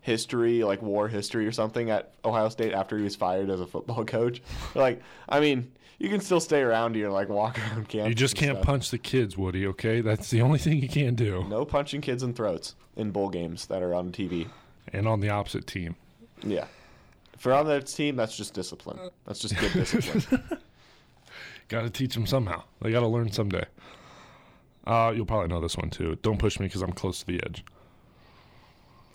history, 0.01 0.63
like 0.65 0.83
war 0.83 1.09
history 1.09 1.47
or 1.47 1.53
something 1.53 1.91
at 1.91 2.13
Ohio 2.25 2.49
State 2.49 2.73
after 2.73 2.97
he 2.97 3.05
was 3.05 3.17
fired 3.17 3.51
as 3.51 3.61
a 3.61 3.67
football 3.67 4.05
coach. 4.17 4.41
like, 4.75 5.03
I 5.29 5.41
mean, 5.41 5.71
you 5.99 6.09
can 6.09 6.21
still 6.21 6.41
stay 6.41 6.61
around 6.61 6.95
here 6.95 7.07
and 7.07 7.15
like 7.15 7.29
walk 7.29 7.59
around 7.73 7.89
campus. 7.89 8.09
you 8.11 8.15
just 8.15 8.37
can't 8.37 8.57
stuff. 8.57 8.67
punch 8.67 8.91
the 8.91 8.99
kids, 8.99 9.37
Woody. 9.37 9.67
Okay, 9.67 10.01
that's 10.01 10.31
the 10.31 10.43
only 10.43 10.59
thing 10.59 10.79
you 10.81 10.89
can 10.89 11.15
do. 11.15 11.45
No 11.49 11.65
punching 11.65 12.01
kids 12.03 12.23
in 12.23 12.35
throats 12.35 12.75
in 12.97 13.11
bowl 13.11 13.29
games 13.31 13.67
that 13.67 13.83
are 13.83 13.95
on 13.95 14.13
TV. 14.13 14.49
And 14.93 15.09
on 15.09 15.21
the 15.21 15.31
opposite 15.31 15.67
team, 15.67 15.97
Yeah. 16.43 16.67
If 17.35 17.43
they're 17.43 17.53
on 17.53 17.67
that 17.67 17.87
team, 17.87 18.17
that's 18.17 18.35
just 18.37 18.55
discipline. 18.55 18.99
That's 19.27 19.41
just 19.41 19.57
good 19.59 19.73
discipline. 19.75 20.43
Got 21.69 21.83
to 21.83 21.91
teach 21.91 22.15
them 22.15 22.27
somehow. 22.27 22.63
They 22.81 22.91
got 22.91 23.01
to 23.01 23.09
learn 23.09 23.31
someday. 23.33 23.65
Uh, 24.87 25.13
you'll 25.15 25.27
probably 25.27 25.49
know 25.49 25.61
this 25.61 25.77
one 25.77 25.91
too. 25.91 26.17
Don't 26.23 26.39
push 26.39 26.61
me 26.61 26.67
because 26.67 26.83
I'm 26.83 26.93
close 26.93 27.21
to 27.21 27.27
the 27.27 27.41
edge. 27.45 27.65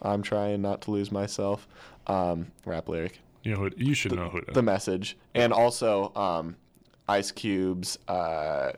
I'm 0.02 0.22
trying 0.22 0.62
not 0.62 0.82
to 0.84 0.92
lose 0.92 1.12
myself. 1.12 1.68
Um, 2.08 2.52
rap 2.66 2.90
lyric. 2.90 3.20
You 3.44 3.56
know, 3.56 3.70
you 3.78 3.94
should 3.94 4.14
know 4.14 4.30
who 4.30 4.40
it 4.40 4.50
is. 4.50 4.56
The 4.56 4.62
message. 4.62 5.18
And 5.34 5.54
also, 5.54 6.14
um, 6.16 6.56
Ice 7.08 7.32
Cube's. 7.32 7.98
Uh, 8.08 8.74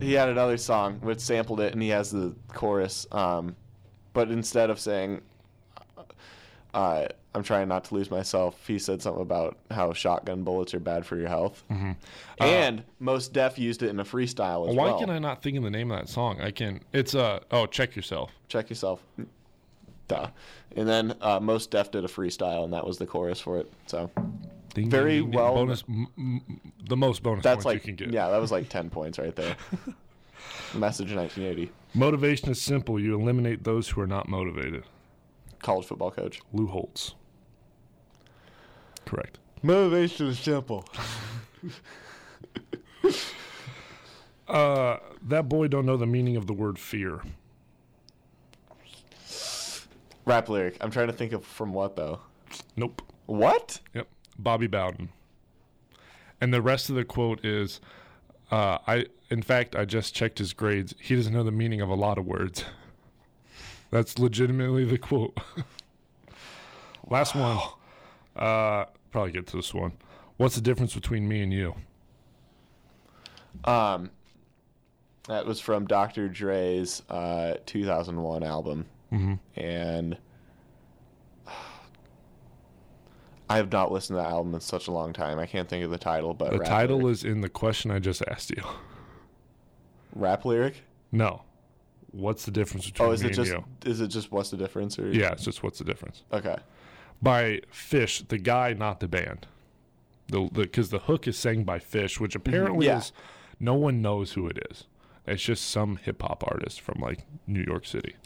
he 0.00 0.12
had 0.12 0.28
another 0.28 0.56
song 0.56 0.98
which 1.00 1.20
sampled 1.20 1.60
it, 1.60 1.72
and 1.72 1.82
he 1.82 1.88
has 1.90 2.10
the 2.10 2.34
chorus. 2.48 3.06
Um, 3.12 3.56
but 4.12 4.30
instead 4.30 4.70
of 4.70 4.78
saying, 4.78 5.20
uh, 6.76 7.06
"I'm 7.34 7.42
trying 7.42 7.66
not 7.68 7.84
to 7.84 7.94
lose 7.94 8.10
myself," 8.10 8.64
he 8.66 8.78
said 8.78 9.02
something 9.02 9.22
about 9.22 9.56
how 9.70 9.92
shotgun 9.92 10.44
bullets 10.44 10.74
are 10.74 10.78
bad 10.80 11.04
for 11.04 11.16
your 11.16 11.28
health. 11.28 11.64
And 12.38 12.84
Mos 13.00 13.26
Def 13.28 13.58
used 13.58 13.82
it 13.82 13.88
in 13.88 13.98
a 13.98 14.04
freestyle 14.04 14.68
as 14.68 14.76
Why 14.76 14.84
well. 14.84 14.94
Why 14.94 15.00
can 15.00 15.10
I 15.10 15.18
not 15.18 15.42
think 15.42 15.56
of 15.56 15.64
the 15.64 15.70
name 15.70 15.90
of 15.90 15.98
that 15.98 16.08
song? 16.08 16.40
I 16.40 16.50
can. 16.52 16.80
It's 16.92 17.14
uh 17.14 17.40
oh, 17.50 17.66
check 17.66 17.96
yourself. 17.96 18.30
check 18.48 18.70
yourself. 18.70 19.02
Duh. 20.08 20.28
And 20.76 20.86
then 20.86 21.16
uh, 21.20 21.40
Mos 21.40 21.66
Def 21.66 21.90
did 21.90 22.04
a 22.04 22.08
freestyle, 22.08 22.62
and 22.62 22.72
that 22.72 22.86
was 22.86 22.98
the 22.98 23.06
chorus 23.06 23.40
for 23.40 23.58
it. 23.58 23.72
So 23.86 24.08
Ding, 24.74 24.88
Very 24.90 25.16
ding, 25.20 25.30
ding, 25.30 25.40
well- 25.40 25.54
Bonus, 25.54 25.82
m- 25.88 26.06
m- 26.18 26.60
the 26.86 26.96
most 26.96 27.22
bonus 27.22 27.42
that's 27.42 27.64
points 27.64 27.64
like, 27.64 27.74
you 27.86 27.94
can 27.96 27.96
get. 27.96 28.14
yeah, 28.14 28.28
that 28.28 28.38
was 28.40 28.52
like 28.52 28.68
10 28.68 28.90
points 28.90 29.18
right 29.18 29.34
there. 29.34 29.56
Message 30.74 31.12
1980. 31.14 31.72
Motivation 31.94 32.50
is 32.50 32.60
simple. 32.60 33.00
You 33.00 33.18
eliminate 33.18 33.64
those 33.64 33.88
who 33.88 34.00
are 34.02 34.06
not 34.06 34.28
motivated. 34.28 34.84
College 35.66 35.86
football 35.86 36.12
coach. 36.12 36.40
Lou 36.52 36.68
Holtz. 36.68 37.16
Correct. 39.04 39.40
Motivation 39.64 40.28
is 40.28 40.38
simple. 40.38 40.88
Uh, 44.48 44.98
that 45.22 45.48
boy 45.48 45.66
don't 45.66 45.84
know 45.84 45.96
the 45.96 46.06
meaning 46.06 46.36
of 46.36 46.46
the 46.46 46.52
word 46.52 46.78
fear. 46.78 47.20
Rap 50.24 50.48
lyric. 50.48 50.76
I'm 50.80 50.92
trying 50.92 51.08
to 51.08 51.12
think 51.12 51.32
of 51.32 51.44
from 51.44 51.72
what, 51.72 51.96
though. 51.96 52.20
Nope. 52.76 53.02
What? 53.26 53.80
Yep. 53.92 54.06
Bobby 54.38 54.68
Bowden. 54.68 55.08
And 56.40 56.54
the 56.54 56.62
rest 56.62 56.90
of 56.90 56.94
the 56.94 57.04
quote 57.04 57.44
is, 57.44 57.80
uh, 58.52 58.78
I 58.86 59.06
in 59.30 59.42
fact 59.42 59.74
I 59.74 59.84
just 59.84 60.14
checked 60.14 60.38
his 60.38 60.52
grades. 60.52 60.94
He 61.00 61.16
doesn't 61.16 61.32
know 61.32 61.42
the 61.42 61.50
meaning 61.50 61.80
of 61.80 61.88
a 61.88 61.96
lot 61.96 62.16
of 62.16 62.24
words. 62.24 62.64
That's 63.90 64.18
legitimately 64.18 64.84
the 64.84 64.98
quote. 64.98 65.36
Last 67.08 67.34
one. 67.34 67.58
Uh, 68.34 68.86
probably 69.10 69.32
get 69.32 69.46
to 69.48 69.56
this 69.56 69.72
one. 69.72 69.92
What's 70.36 70.54
the 70.56 70.60
difference 70.60 70.94
between 70.94 71.26
me 71.28 71.40
and 71.42 71.52
you? 71.52 71.74
Um, 73.64 74.10
that 75.28 75.46
was 75.46 75.60
from 75.60 75.86
Dr. 75.86 76.28
Dre's 76.28 77.02
uh, 77.08 77.54
2001 77.64 78.42
album. 78.42 78.86
Mm-hmm. 79.12 79.34
And 79.58 80.18
I 83.48 83.56
have 83.56 83.70
not 83.70 83.92
listened 83.92 84.16
to 84.18 84.22
that 84.22 84.30
album 84.30 84.54
in 84.54 84.60
such 84.60 84.88
a 84.88 84.90
long 84.92 85.12
time. 85.12 85.38
I 85.38 85.46
can't 85.46 85.68
think 85.68 85.84
of 85.84 85.90
the 85.90 85.98
title, 85.98 86.34
but 86.34 86.50
The 86.52 86.58
title 86.64 86.98
lyric. 86.98 87.12
is 87.12 87.24
in 87.24 87.40
the 87.40 87.48
question 87.48 87.90
I 87.92 87.98
just 88.00 88.22
asked 88.28 88.50
you. 88.50 88.62
rap 90.14 90.44
lyric. 90.44 90.82
No. 91.12 91.42
What's 92.16 92.46
the 92.46 92.50
difference 92.50 92.86
between 92.86 93.10
Oh, 93.10 93.12
is 93.12 93.22
it 93.22 93.34
just 93.34 93.54
is 93.84 94.00
it 94.00 94.08
just 94.08 94.32
what's 94.32 94.50
the 94.50 94.56
difference 94.56 94.98
or? 94.98 95.10
Yeah, 95.10 95.32
it's 95.32 95.44
just 95.44 95.62
what's 95.62 95.78
the 95.78 95.84
difference. 95.84 96.22
Okay. 96.32 96.56
By 97.20 97.60
Fish, 97.70 98.22
the 98.26 98.38
guy, 98.38 98.72
not 98.72 99.00
the 99.00 99.08
band. 99.08 99.46
The 100.28 100.48
because 100.52 100.88
the, 100.88 101.00
hook 101.00 101.28
is 101.28 101.36
sang 101.36 101.64
by 101.64 101.78
Fish, 101.78 102.18
which 102.18 102.32
mm-hmm. 102.32 102.48
apparently 102.48 102.86
Yeah. 102.86 102.98
is 102.98 103.12
no 103.60 103.74
one 103.74 104.00
knows 104.00 104.32
who 104.32 104.46
it 104.46 104.66
is. 104.70 104.84
It's 105.26 105.42
just 105.42 105.68
some 105.68 105.96
hip 105.96 106.22
hop 106.22 106.42
artist 106.46 106.80
from 106.80 107.00
like 107.00 107.26
New 107.46 107.62
York 107.62 107.84
City. 107.84 108.16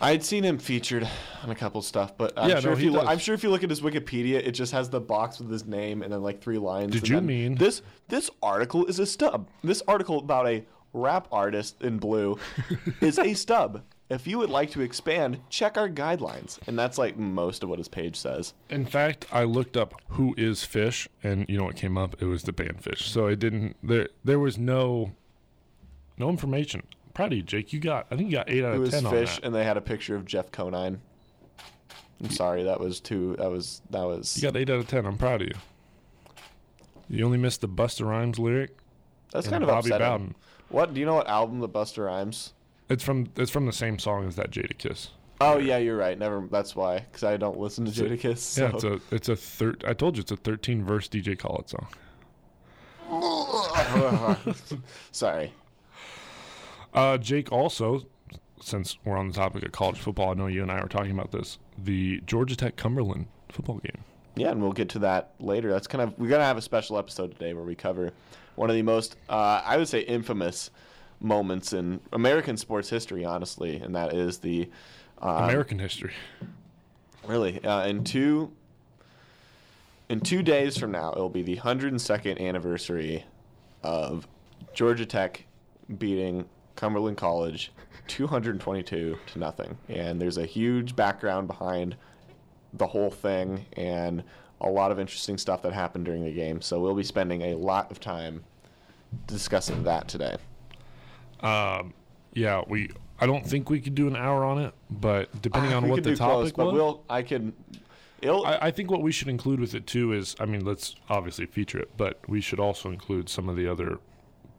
I'd 0.00 0.24
seen 0.24 0.42
him 0.42 0.58
featured 0.58 1.08
on 1.42 1.50
a 1.50 1.54
couple 1.54 1.80
stuff, 1.80 2.18
but 2.18 2.32
I'm 2.36 2.50
Yeah, 2.50 2.58
sure 2.58 2.72
no, 2.72 2.76
if 2.76 2.82
you 2.82 2.90
lo- 2.90 3.04
I'm 3.06 3.18
sure 3.18 3.34
if 3.34 3.44
you 3.44 3.50
look 3.50 3.62
at 3.62 3.70
his 3.70 3.80
Wikipedia, 3.80 4.34
it 4.44 4.52
just 4.52 4.72
has 4.72 4.90
the 4.90 5.00
box 5.00 5.38
with 5.38 5.50
his 5.50 5.66
name 5.66 6.02
and 6.02 6.12
then 6.12 6.20
like 6.20 6.42
three 6.42 6.58
lines. 6.58 6.92
Did 6.92 7.08
you 7.08 7.20
mean- 7.20 7.54
this? 7.54 7.80
This 8.08 8.28
article 8.42 8.86
is 8.86 8.98
a 8.98 9.06
stub. 9.06 9.48
This 9.62 9.82
article 9.86 10.18
about 10.18 10.48
a 10.48 10.64
rap 10.94 11.28
artist 11.30 11.82
in 11.82 11.98
blue 11.98 12.38
is 13.02 13.18
a 13.18 13.34
stub. 13.34 13.82
If 14.10 14.26
you 14.26 14.38
would 14.38 14.50
like 14.50 14.70
to 14.72 14.80
expand, 14.82 15.40
check 15.48 15.76
our 15.78 15.88
guidelines, 15.88 16.58
and 16.66 16.78
that's 16.78 16.98
like 16.98 17.16
most 17.18 17.62
of 17.62 17.68
what 17.70 17.78
his 17.78 17.88
page 17.88 18.16
says. 18.16 18.52
In 18.70 18.84
fact, 18.86 19.26
I 19.32 19.44
looked 19.44 19.76
up 19.76 19.94
who 20.08 20.34
is 20.36 20.62
Fish, 20.62 21.08
and 21.22 21.46
you 21.48 21.56
know 21.58 21.64
what 21.64 21.76
came 21.76 21.96
up? 21.96 22.20
It 22.22 22.26
was 22.26 22.42
the 22.44 22.52
band 22.52 22.82
Phish. 22.82 23.00
So 23.02 23.26
it 23.26 23.38
didn't. 23.38 23.76
There, 23.82 24.08
there 24.22 24.38
was 24.38 24.58
no, 24.58 25.12
no 26.18 26.28
information. 26.28 26.82
Proud 27.14 27.32
of 27.32 27.38
you, 27.38 27.42
Jake. 27.42 27.72
You 27.72 27.80
got. 27.80 28.06
I 28.10 28.16
think 28.16 28.30
you 28.30 28.36
got 28.36 28.50
eight 28.50 28.62
out 28.62 28.72
It 28.72 28.76
of 28.76 28.80
was 28.82 28.90
ten 28.90 29.04
fish, 29.04 29.36
on 29.36 29.40
that. 29.40 29.44
and 29.46 29.54
they 29.54 29.64
had 29.64 29.78
a 29.78 29.80
picture 29.82 30.14
of 30.16 30.26
Jeff 30.26 30.52
Conine. 30.52 31.00
I'm 32.22 32.30
sorry, 32.30 32.62
that 32.64 32.78
was 32.80 33.00
too. 33.00 33.36
That 33.38 33.50
was 33.50 33.80
that 33.90 34.02
was. 34.04 34.36
You 34.36 34.42
got 34.42 34.56
eight 34.56 34.68
out 34.68 34.80
of 34.80 34.86
ten. 34.86 35.06
I'm 35.06 35.16
proud 35.16 35.40
of 35.42 35.48
you. 35.48 35.54
You 37.08 37.24
only 37.24 37.38
missed 37.38 37.62
the 37.62 37.68
Busta 37.68 38.06
Rhymes 38.06 38.38
lyric. 38.38 38.76
that's 39.32 39.48
kind 39.48 39.62
of 39.62 39.68
Bobby 39.68 39.90
upsetting. 39.90 40.06
Bowden. 40.06 40.34
What 40.74 40.92
do 40.92 40.98
you 40.98 41.06
know? 41.06 41.14
What 41.14 41.28
album 41.28 41.60
the 41.60 41.68
Busta 41.68 42.04
Rhymes? 42.04 42.52
It's 42.88 43.04
from. 43.04 43.28
It's 43.36 43.52
from 43.52 43.66
the 43.66 43.72
same 43.72 44.00
song 44.00 44.26
as 44.26 44.34
that 44.34 44.50
Jadakiss. 44.50 45.10
Oh 45.40 45.56
yeah, 45.58 45.78
you're 45.78 45.96
right. 45.96 46.18
Never. 46.18 46.48
That's 46.50 46.74
why, 46.74 46.98
because 46.98 47.22
I 47.22 47.36
don't 47.36 47.60
listen 47.60 47.84
to 47.84 47.92
Jadakiss. 47.92 48.38
So. 48.38 48.64
Yeah, 48.64 48.70
it's 48.74 48.84
a. 48.84 49.00
It's 49.12 49.28
a 49.28 49.36
thir- 49.36 49.76
I 49.86 49.94
told 49.94 50.16
you 50.16 50.22
it's 50.22 50.32
a 50.32 50.36
13 50.36 50.84
verse 50.84 51.08
DJ 51.08 51.38
Khaled 51.38 51.68
song. 51.68 51.86
Sorry. 55.12 55.52
Uh, 56.92 57.18
Jake 57.18 57.52
also, 57.52 58.06
since 58.60 58.98
we're 59.04 59.16
on 59.16 59.28
the 59.28 59.34
topic 59.34 59.64
of 59.64 59.70
college 59.70 60.00
football, 60.00 60.32
I 60.32 60.34
know 60.34 60.48
you 60.48 60.62
and 60.62 60.72
I 60.72 60.82
were 60.82 60.88
talking 60.88 61.12
about 61.12 61.30
this. 61.30 61.58
The 61.78 62.20
Georgia 62.26 62.56
Tech 62.56 62.74
Cumberland 62.74 63.26
football 63.48 63.78
game. 63.78 64.02
Yeah, 64.36 64.50
and 64.50 64.60
we'll 64.60 64.72
get 64.72 64.88
to 64.90 64.98
that 65.00 65.30
later. 65.38 65.70
That's 65.70 65.86
kind 65.86 66.02
of 66.02 66.18
we're 66.18 66.28
gonna 66.28 66.44
have 66.44 66.58
a 66.58 66.62
special 66.62 66.98
episode 66.98 67.32
today 67.32 67.54
where 67.54 67.64
we 67.64 67.74
cover 67.74 68.10
one 68.56 68.70
of 68.70 68.76
the 68.76 68.82
most, 68.82 69.16
uh, 69.28 69.62
I 69.64 69.76
would 69.76 69.88
say, 69.88 70.00
infamous 70.00 70.70
moments 71.20 71.72
in 71.72 72.00
American 72.12 72.56
sports 72.56 72.88
history, 72.88 73.24
honestly, 73.24 73.76
and 73.76 73.94
that 73.94 74.12
is 74.12 74.38
the 74.38 74.68
uh, 75.22 75.46
American 75.48 75.78
history. 75.78 76.12
Really, 77.26 77.64
uh, 77.64 77.86
in 77.86 78.04
two 78.04 78.52
in 80.08 80.20
two 80.20 80.42
days 80.42 80.76
from 80.76 80.90
now, 80.90 81.12
it'll 81.12 81.30
be 81.30 81.42
the 81.42 81.56
102nd 81.56 82.40
anniversary 82.40 83.24
of 83.82 84.28
Georgia 84.74 85.06
Tech 85.06 85.46
beating 85.98 86.44
Cumberland 86.76 87.16
College 87.16 87.72
222 88.08 89.18
to 89.26 89.38
nothing. 89.38 89.78
And 89.88 90.20
there's 90.20 90.36
a 90.38 90.46
huge 90.46 90.94
background 90.94 91.46
behind 91.46 91.96
the 92.74 92.86
whole 92.86 93.10
thing 93.10 93.66
and 93.76 94.22
a 94.60 94.68
lot 94.68 94.90
of 94.90 94.98
interesting 94.98 95.38
stuff 95.38 95.62
that 95.62 95.72
happened 95.72 96.04
during 96.04 96.24
the 96.24 96.32
game. 96.32 96.60
So 96.60 96.80
we'll 96.80 96.94
be 96.94 97.04
spending 97.04 97.42
a 97.42 97.54
lot 97.54 97.90
of 97.90 98.00
time 98.00 98.44
discussing 99.26 99.82
that 99.84 100.08
today. 100.08 100.36
Um, 101.40 101.92
yeah, 102.32 102.62
we. 102.66 102.90
I 103.20 103.26
don't 103.26 103.46
think 103.46 103.70
we 103.70 103.80
could 103.80 103.94
do 103.94 104.08
an 104.08 104.16
hour 104.16 104.44
on 104.44 104.58
it, 104.58 104.74
but 104.90 105.40
depending 105.40 105.72
on 105.72 105.84
We 105.84 105.90
what 105.90 106.02
the 106.02 106.16
close, 106.16 106.50
topic 106.50 106.56
but 106.56 106.66
was, 106.66 106.74
we'll 106.74 107.04
I 107.08 107.22
can 107.22 107.52
I, 108.28 108.58
I 108.62 108.70
think 108.70 108.90
what 108.90 109.02
we 109.02 109.12
should 109.12 109.28
include 109.28 109.60
with 109.60 109.74
it 109.74 109.86
too 109.86 110.12
is, 110.12 110.34
I 110.40 110.46
mean, 110.46 110.64
let's 110.64 110.96
obviously 111.08 111.46
feature 111.46 111.78
it, 111.78 111.90
but 111.96 112.18
we 112.28 112.40
should 112.40 112.60
also 112.60 112.90
include 112.90 113.28
some 113.28 113.48
of 113.48 113.56
the 113.56 113.68
other 113.68 113.98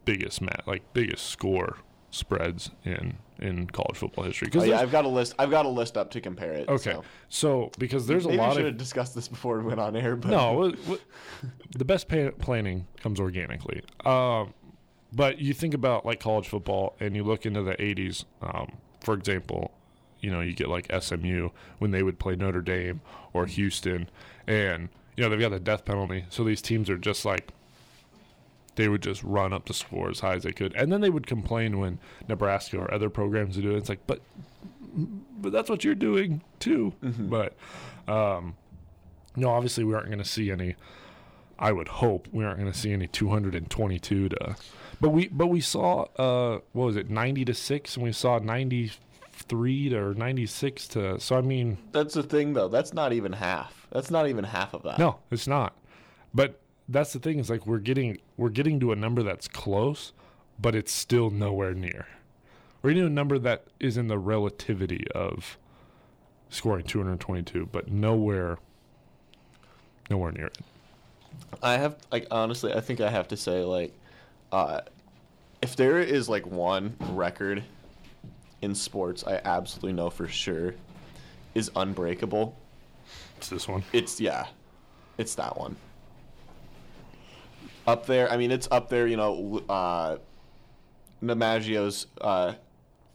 biggest 0.04 0.40
mat, 0.40 0.62
like 0.66 0.82
biggest 0.92 1.26
score 1.26 1.78
spreads 2.16 2.70
in 2.84 3.16
in 3.38 3.66
college 3.68 3.96
football 3.96 4.24
history. 4.24 4.48
oh, 4.54 4.64
yeah, 4.64 4.80
I've 4.80 4.90
got 4.90 5.04
a 5.04 5.08
list 5.08 5.34
I've 5.38 5.50
got 5.50 5.66
a 5.66 5.68
list 5.68 5.96
up 5.98 6.10
to 6.12 6.20
compare 6.20 6.52
it. 6.52 6.68
okay, 6.68 6.92
so. 6.92 7.04
so 7.28 7.70
because 7.78 8.06
there's 8.06 8.24
a 8.24 8.28
Maybe 8.28 8.38
we 8.40 8.44
lot 8.46 8.52
should 8.54 8.60
of 8.62 8.66
have 8.68 8.76
discussed 8.78 9.14
this 9.14 9.28
before 9.28 9.58
we 9.58 9.64
went 9.64 9.78
on 9.80 9.94
air, 9.94 10.16
but 10.16 10.30
No, 10.30 10.72
the 11.76 11.84
best 11.84 12.08
pa- 12.08 12.30
planning 12.38 12.86
comes 13.02 13.20
organically. 13.20 13.82
Um, 14.04 14.54
but 15.12 15.38
you 15.38 15.52
think 15.54 15.74
about 15.74 16.04
like 16.06 16.18
college 16.20 16.48
football, 16.48 16.96
and 17.00 17.14
you 17.14 17.22
look 17.24 17.46
into 17.46 17.62
the 17.62 17.74
'80s. 17.74 18.24
Um, 18.42 18.72
for 19.00 19.14
example, 19.14 19.72
you 20.20 20.30
know 20.30 20.40
you 20.40 20.52
get 20.54 20.68
like 20.68 20.90
SMU 20.98 21.50
when 21.78 21.90
they 21.90 22.02
would 22.02 22.18
play 22.18 22.36
Notre 22.36 22.62
Dame 22.62 23.00
or 23.32 23.46
Houston, 23.46 24.08
and 24.46 24.88
you 25.16 25.22
know 25.24 25.30
they've 25.30 25.40
got 25.40 25.50
the 25.50 25.60
death 25.60 25.84
penalty, 25.84 26.24
so 26.30 26.42
these 26.42 26.60
teams 26.62 26.88
are 26.90 26.98
just 26.98 27.24
like 27.24 27.48
they 28.76 28.88
would 28.88 29.02
just 29.02 29.22
run 29.22 29.52
up 29.52 29.66
the 29.66 29.74
score 29.74 30.08
as 30.10 30.20
high 30.20 30.34
as 30.34 30.44
they 30.44 30.52
could, 30.52 30.74
and 30.76 30.92
then 30.92 31.00
they 31.00 31.10
would 31.10 31.26
complain 31.26 31.78
when 31.78 31.98
Nebraska 32.28 32.78
or 32.78 32.92
other 32.92 33.10
programs 33.10 33.56
would 33.56 33.62
do 33.62 33.72
it. 33.72 33.78
It's 33.78 33.88
like, 33.88 34.06
but 34.06 34.20
but 35.38 35.52
that's 35.52 35.68
what 35.68 35.84
you're 35.84 35.94
doing 35.94 36.42
too. 36.60 36.92
But 37.02 37.54
um, 38.08 38.56
no, 39.34 39.50
obviously 39.50 39.84
we 39.84 39.94
aren't 39.94 40.06
going 40.06 40.18
to 40.18 40.24
see 40.24 40.50
any. 40.50 40.76
I 41.58 41.72
would 41.72 41.88
hope 41.88 42.28
we 42.32 42.44
aren't 42.44 42.58
going 42.58 42.70
to 42.70 42.78
see 42.78 42.92
any 42.92 43.06
222 43.06 44.28
to, 44.28 44.56
but 45.00 45.10
we 45.10 45.28
but 45.28 45.46
we 45.46 45.60
saw 45.60 46.02
uh 46.16 46.60
what 46.72 46.84
was 46.84 46.96
it 46.96 47.08
90 47.08 47.46
to 47.46 47.54
six 47.54 47.96
and 47.96 48.04
we 48.04 48.12
saw 48.12 48.38
93 48.38 49.88
to 49.88 49.96
or 49.96 50.14
96 50.14 50.88
to. 50.88 51.18
So 51.18 51.36
I 51.36 51.40
mean, 51.40 51.78
that's 51.92 52.12
the 52.14 52.22
thing 52.22 52.52
though. 52.52 52.68
That's 52.68 52.92
not 52.92 53.12
even 53.14 53.32
half. 53.32 53.86
That's 53.90 54.10
not 54.10 54.28
even 54.28 54.44
half 54.44 54.74
of 54.74 54.82
that. 54.82 54.98
no, 54.98 55.18
it's 55.30 55.46
not. 55.48 55.74
But 56.34 56.60
that's 56.88 57.12
the 57.12 57.18
thing 57.18 57.38
is 57.38 57.50
like 57.50 57.66
we're 57.66 57.78
getting 57.78 58.18
we're 58.36 58.48
getting 58.48 58.80
to 58.80 58.92
a 58.92 58.96
number 58.96 59.22
that's 59.22 59.48
close, 59.48 60.12
but 60.58 60.74
it's 60.74 60.92
still 60.92 61.30
nowhere 61.30 61.74
near. 61.74 62.06
We're 62.82 62.90
getting 62.90 63.04
to 63.04 63.08
a 63.08 63.10
number 63.10 63.38
that 63.38 63.64
is 63.80 63.96
in 63.96 64.08
the 64.08 64.18
relativity 64.18 65.06
of 65.14 65.58
scoring 66.50 66.84
222, 66.84 67.68
but 67.72 67.90
nowhere 67.90 68.58
nowhere 70.10 70.32
near 70.32 70.46
it. 70.46 70.58
I 71.62 71.76
have 71.76 71.96
like 72.12 72.26
honestly, 72.30 72.72
I 72.72 72.80
think 72.80 73.00
I 73.00 73.10
have 73.10 73.28
to 73.28 73.36
say 73.36 73.62
like, 73.62 73.92
uh, 74.52 74.82
if 75.62 75.76
there 75.76 75.98
is 75.98 76.28
like 76.28 76.46
one 76.46 76.96
record 77.10 77.64
in 78.62 78.74
sports, 78.74 79.24
I 79.26 79.40
absolutely 79.44 79.92
know 79.94 80.10
for 80.10 80.28
sure 80.28 80.74
is 81.54 81.70
unbreakable. 81.74 82.56
It's 83.38 83.48
this 83.48 83.66
one. 83.66 83.82
It's 83.92 84.20
yeah, 84.20 84.46
it's 85.18 85.34
that 85.34 85.58
one. 85.58 85.76
Up 87.86 88.06
there, 88.06 88.30
I 88.30 88.36
mean, 88.36 88.50
it's 88.50 88.68
up 88.70 88.88
there. 88.88 89.06
You 89.06 89.16
know, 89.16 89.62
uh, 89.68 90.16
DiMaggio's 91.22 92.06
uh, 92.20 92.54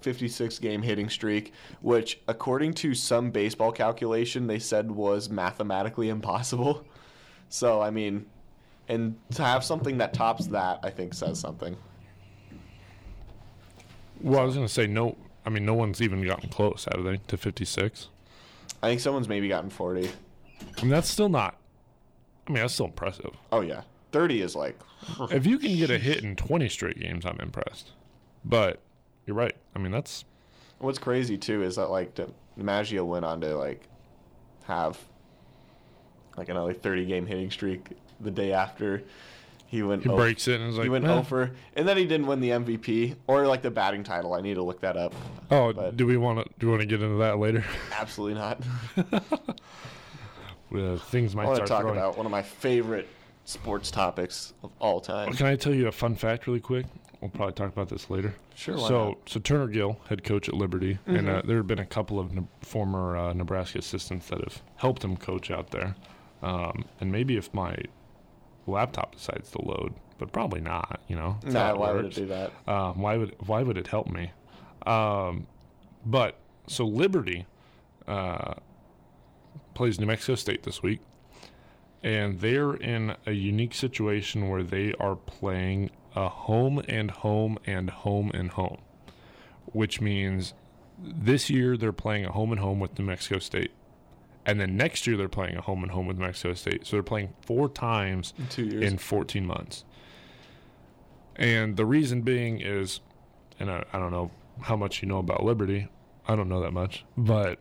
56 0.02 0.60
game 0.60 0.82
hitting 0.82 1.10
streak, 1.10 1.54
which 1.82 2.20
according 2.28 2.74
to 2.76 2.94
some 2.94 3.32
baseball 3.32 3.72
calculation, 3.72 4.48
they 4.48 4.60
said 4.60 4.92
was 4.92 5.30
mathematically 5.30 6.10
impossible. 6.10 6.86
So 7.50 7.82
I 7.82 7.92
mean, 7.92 8.28
and 8.88 9.18
to 9.36 9.44
have 9.44 9.64
something 9.64 9.98
that 9.98 10.14
tops 10.14 10.48
that, 10.48 10.80
I 10.84 10.90
think 10.90 11.14
says 11.14 11.38
something. 11.38 11.76
Well, 14.22 14.40
I 14.40 14.44
was 14.44 14.56
gonna 14.56 14.70
say 14.70 14.88
no. 14.88 15.18
I 15.46 15.50
mean, 15.50 15.66
no 15.66 15.74
one's 15.74 16.02
even 16.02 16.24
gotten 16.24 16.50
close, 16.50 16.88
have 16.94 17.04
they, 17.04 17.18
to 17.18 17.36
56? 17.36 18.08
I 18.84 18.88
think 18.88 19.02
someone's 19.02 19.28
maybe 19.28 19.48
gotten 19.48 19.70
40. 19.70 20.08
I 20.08 20.82
mean, 20.82 20.92
that's 20.92 21.10
still 21.10 21.30
not. 21.30 21.58
I 22.48 22.52
mean, 22.52 22.62
that's 22.62 22.74
still 22.74 22.86
impressive. 22.86 23.32
Oh 23.52 23.62
yeah, 23.62 23.82
30 24.12 24.42
is 24.42 24.56
like 24.56 24.80
If 25.32 25.46
you 25.46 25.58
can 25.58 25.76
get 25.76 25.90
a 25.90 25.98
hit 25.98 26.24
in 26.24 26.36
20 26.36 26.70
straight 26.70 27.00
games, 27.00 27.26
I'm 27.26 27.40
impressed. 27.40 27.92
But 28.46 28.80
you're 29.26 29.36
right. 29.36 29.56
I 29.76 29.80
mean, 29.80 29.92
that's 29.92 30.26
What's 30.80 31.00
crazy 31.00 31.38
too 31.38 31.64
is 31.64 31.76
that 31.76 31.92
like 31.92 32.16
the 32.16 32.30
Maggio 32.58 33.06
went 33.06 33.24
on 33.26 33.42
to 33.42 33.56
like 33.58 33.84
have 34.66 34.98
like 36.38 36.50
another 36.50 36.74
30 36.74 37.06
game 37.06 37.26
hitting 37.26 37.52
streak 37.52 37.90
the 38.20 38.32
day 38.32 38.52
after 38.54 39.04
he 39.68 39.84
went 39.84 40.04
he 40.04 40.10
oh- 40.10 40.16
breaks 40.18 40.48
it 40.48 40.60
and 40.60 40.70
is 40.70 40.78
like, 40.78 40.84
he 40.84 40.90
went 40.90 41.06
"Eh." 41.06 41.14
over 41.14 41.52
and 41.76 41.88
then 41.88 41.98
he 41.98 42.06
didn't 42.06 42.28
win 42.28 42.40
the 42.42 42.50
MVP 42.50 43.16
or 43.28 43.48
like 43.48 43.62
the 43.62 43.72
batting 43.72 44.04
title. 44.04 44.34
I 44.34 44.42
need 44.42 44.56
to 44.56 44.64
look 44.64 44.82
that 44.82 44.98
up. 44.98 45.14
Oh, 45.50 45.72
but- 45.72 45.96
do 45.98 46.06
we 46.06 46.18
want 46.18 46.40
to 46.40 46.54
do 46.60 46.68
we 46.68 46.72
want 46.72 46.82
to 46.82 46.88
get 46.88 47.02
into 47.02 47.18
that 47.18 47.38
later? 47.38 47.64
Absolutely 47.98 48.40
not. 48.40 48.62
Uh, 50.74 50.96
things 50.96 51.34
I 51.34 51.36
might 51.36 51.48
want 51.48 51.60
to 51.60 51.66
talk 51.66 51.82
throwing. 51.82 51.98
about 51.98 52.16
one 52.16 52.26
of 52.26 52.32
my 52.32 52.42
favorite 52.42 53.06
sports 53.46 53.92
topics 53.92 54.54
of 54.64 54.72
all 54.80 55.00
time. 55.02 55.34
Can 55.34 55.48
I 55.48 55.56
tell 55.56 55.74
you 55.74 55.88
a 55.88 55.92
fun 55.92 56.16
fact 56.16 56.48
really 56.48 56.60
quick? 56.60 56.86
We'll 57.20 57.30
probably 57.30 57.54
talk 57.54 57.72
about 57.72 57.90
this 57.90 58.10
later. 58.10 58.34
Sure, 58.56 58.76
why 58.78 58.88
So, 58.88 58.98
not? 59.06 59.08
Mm-hmm. 59.18 59.22
so 59.28 59.40
Turner 59.42 59.68
Gill, 59.68 59.98
head 60.10 60.24
coach 60.24 60.48
at 60.48 60.56
Liberty, 60.56 60.98
and 61.06 61.30
uh, 61.30 61.42
there 61.46 61.58
have 61.58 61.68
been 61.68 61.80
a 61.80 61.86
couple 61.86 62.20
of 62.20 62.34
ne- 62.34 62.48
former 62.62 63.16
uh, 63.16 63.34
Nebraska 63.34 63.78
assistants 63.80 64.28
that 64.28 64.40
have 64.44 64.62
helped 64.78 65.04
him 65.04 65.16
coach 65.18 65.52
out 65.52 65.70
there. 65.72 65.96
Um, 66.42 66.86
and 67.00 67.12
maybe 67.12 67.38
if 67.38 67.54
my 67.54 67.76
laptop 68.66 69.14
decides 69.16 69.52
to 69.52 69.62
load, 69.62 69.94
but 70.18 70.32
probably 70.32 70.62
not. 70.62 71.02
You 71.08 71.16
know, 71.16 71.38
Nah, 71.46 71.76
why 71.76 71.92
would 71.92 72.06
it 72.06 72.16
do 72.16 72.26
that? 72.28 72.52
Um, 72.68 73.00
why 73.02 73.18
would 73.18 73.36
why 73.46 73.62
would 73.62 73.78
it 73.78 73.88
help 73.88 74.08
me? 74.08 74.32
Um, 74.88 75.46
but 76.06 76.38
so 76.68 76.86
Liberty 76.88 77.46
uh, 78.08 78.56
plays 79.76 80.00
New 80.00 80.08
Mexico 80.08 80.34
State 80.36 80.64
this 80.64 80.82
week, 80.82 81.00
and 82.04 82.40
they're 82.40 82.74
in 82.74 83.16
a 83.26 83.32
unique 83.32 83.74
situation 83.74 84.50
where 84.50 84.64
they 84.64 84.94
are 85.00 85.16
playing 85.16 85.92
a 86.16 86.28
home 86.30 86.82
and 86.88 87.12
home 87.12 87.58
and 87.66 87.90
home 87.90 88.32
and 88.34 88.52
home, 88.52 88.80
which 89.68 90.02
means 90.02 90.54
this 91.00 91.50
year 91.50 91.78
they're 91.78 91.92
playing 91.94 92.26
a 92.26 92.32
home 92.32 92.52
and 92.52 92.60
home 92.60 92.80
with 92.80 92.98
New 92.98 93.06
Mexico 93.06 93.40
State, 93.40 93.72
and 94.46 94.60
then 94.60 94.76
next 94.76 95.06
year 95.08 95.16
they're 95.18 95.30
playing 95.30 95.56
a 95.56 95.62
home 95.62 95.84
and 95.84 95.92
home 95.92 96.08
with 96.08 96.18
New 96.18 96.26
Mexico 96.26 96.54
State. 96.54 96.86
So 96.86 96.96
they're 96.96 97.04
playing 97.04 97.34
four 97.42 97.70
times 97.70 98.34
In 98.38 98.48
two 98.48 98.66
years. 98.66 98.84
in 98.92 98.98
14 98.98 99.46
months. 99.46 99.86
And 101.36 101.78
the 101.78 101.86
reason 101.86 102.22
being 102.22 102.60
is, 102.60 103.00
and 103.60 103.72
I, 103.72 103.84
I 103.94 104.00
don't 104.00 104.12
know 104.12 104.32
how 104.62 104.76
much 104.76 105.02
you 105.02 105.08
know 105.08 105.18
about 105.20 105.44
Liberty. 105.44 105.88
I 106.28 106.36
don't 106.36 106.50
know 106.50 106.62
that 106.62 106.72
much, 106.72 107.06
but 107.18 107.60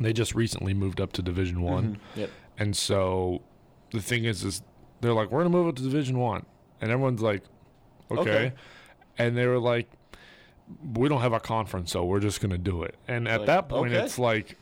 they 0.00 0.12
just 0.12 0.34
recently 0.34 0.74
moved 0.74 1.00
up 1.00 1.12
to 1.14 1.22
Division 1.22 1.60
One, 1.60 1.96
mm-hmm. 1.96 2.20
Yep. 2.20 2.30
and 2.58 2.76
so 2.76 3.42
the 3.92 4.00
thing 4.00 4.24
is, 4.24 4.44
is 4.44 4.62
they're 5.00 5.12
like, 5.14 5.30
we're 5.30 5.40
gonna 5.40 5.50
move 5.50 5.68
up 5.68 5.76
to 5.76 5.82
Division 5.82 6.18
One, 6.18 6.44
and 6.80 6.90
everyone's 6.90 7.22
like, 7.22 7.42
okay. 8.10 8.20
Okay. 8.20 8.52
and 9.18 9.36
they 9.36 9.46
were 9.46 9.58
like, 9.58 9.88
we 10.94 11.08
don't 11.08 11.20
have 11.22 11.32
a 11.32 11.40
conference, 11.40 11.92
so 11.92 12.04
we're 12.04 12.20
just 12.20 12.40
gonna 12.40 12.58
do 12.58 12.82
it. 12.82 12.94
And 13.06 13.26
at 13.28 13.40
Like, 13.40 13.46
that 13.46 13.68
point, 13.68 13.92
okay. 13.92 14.04
it's 14.04 14.18
like, 14.18 14.56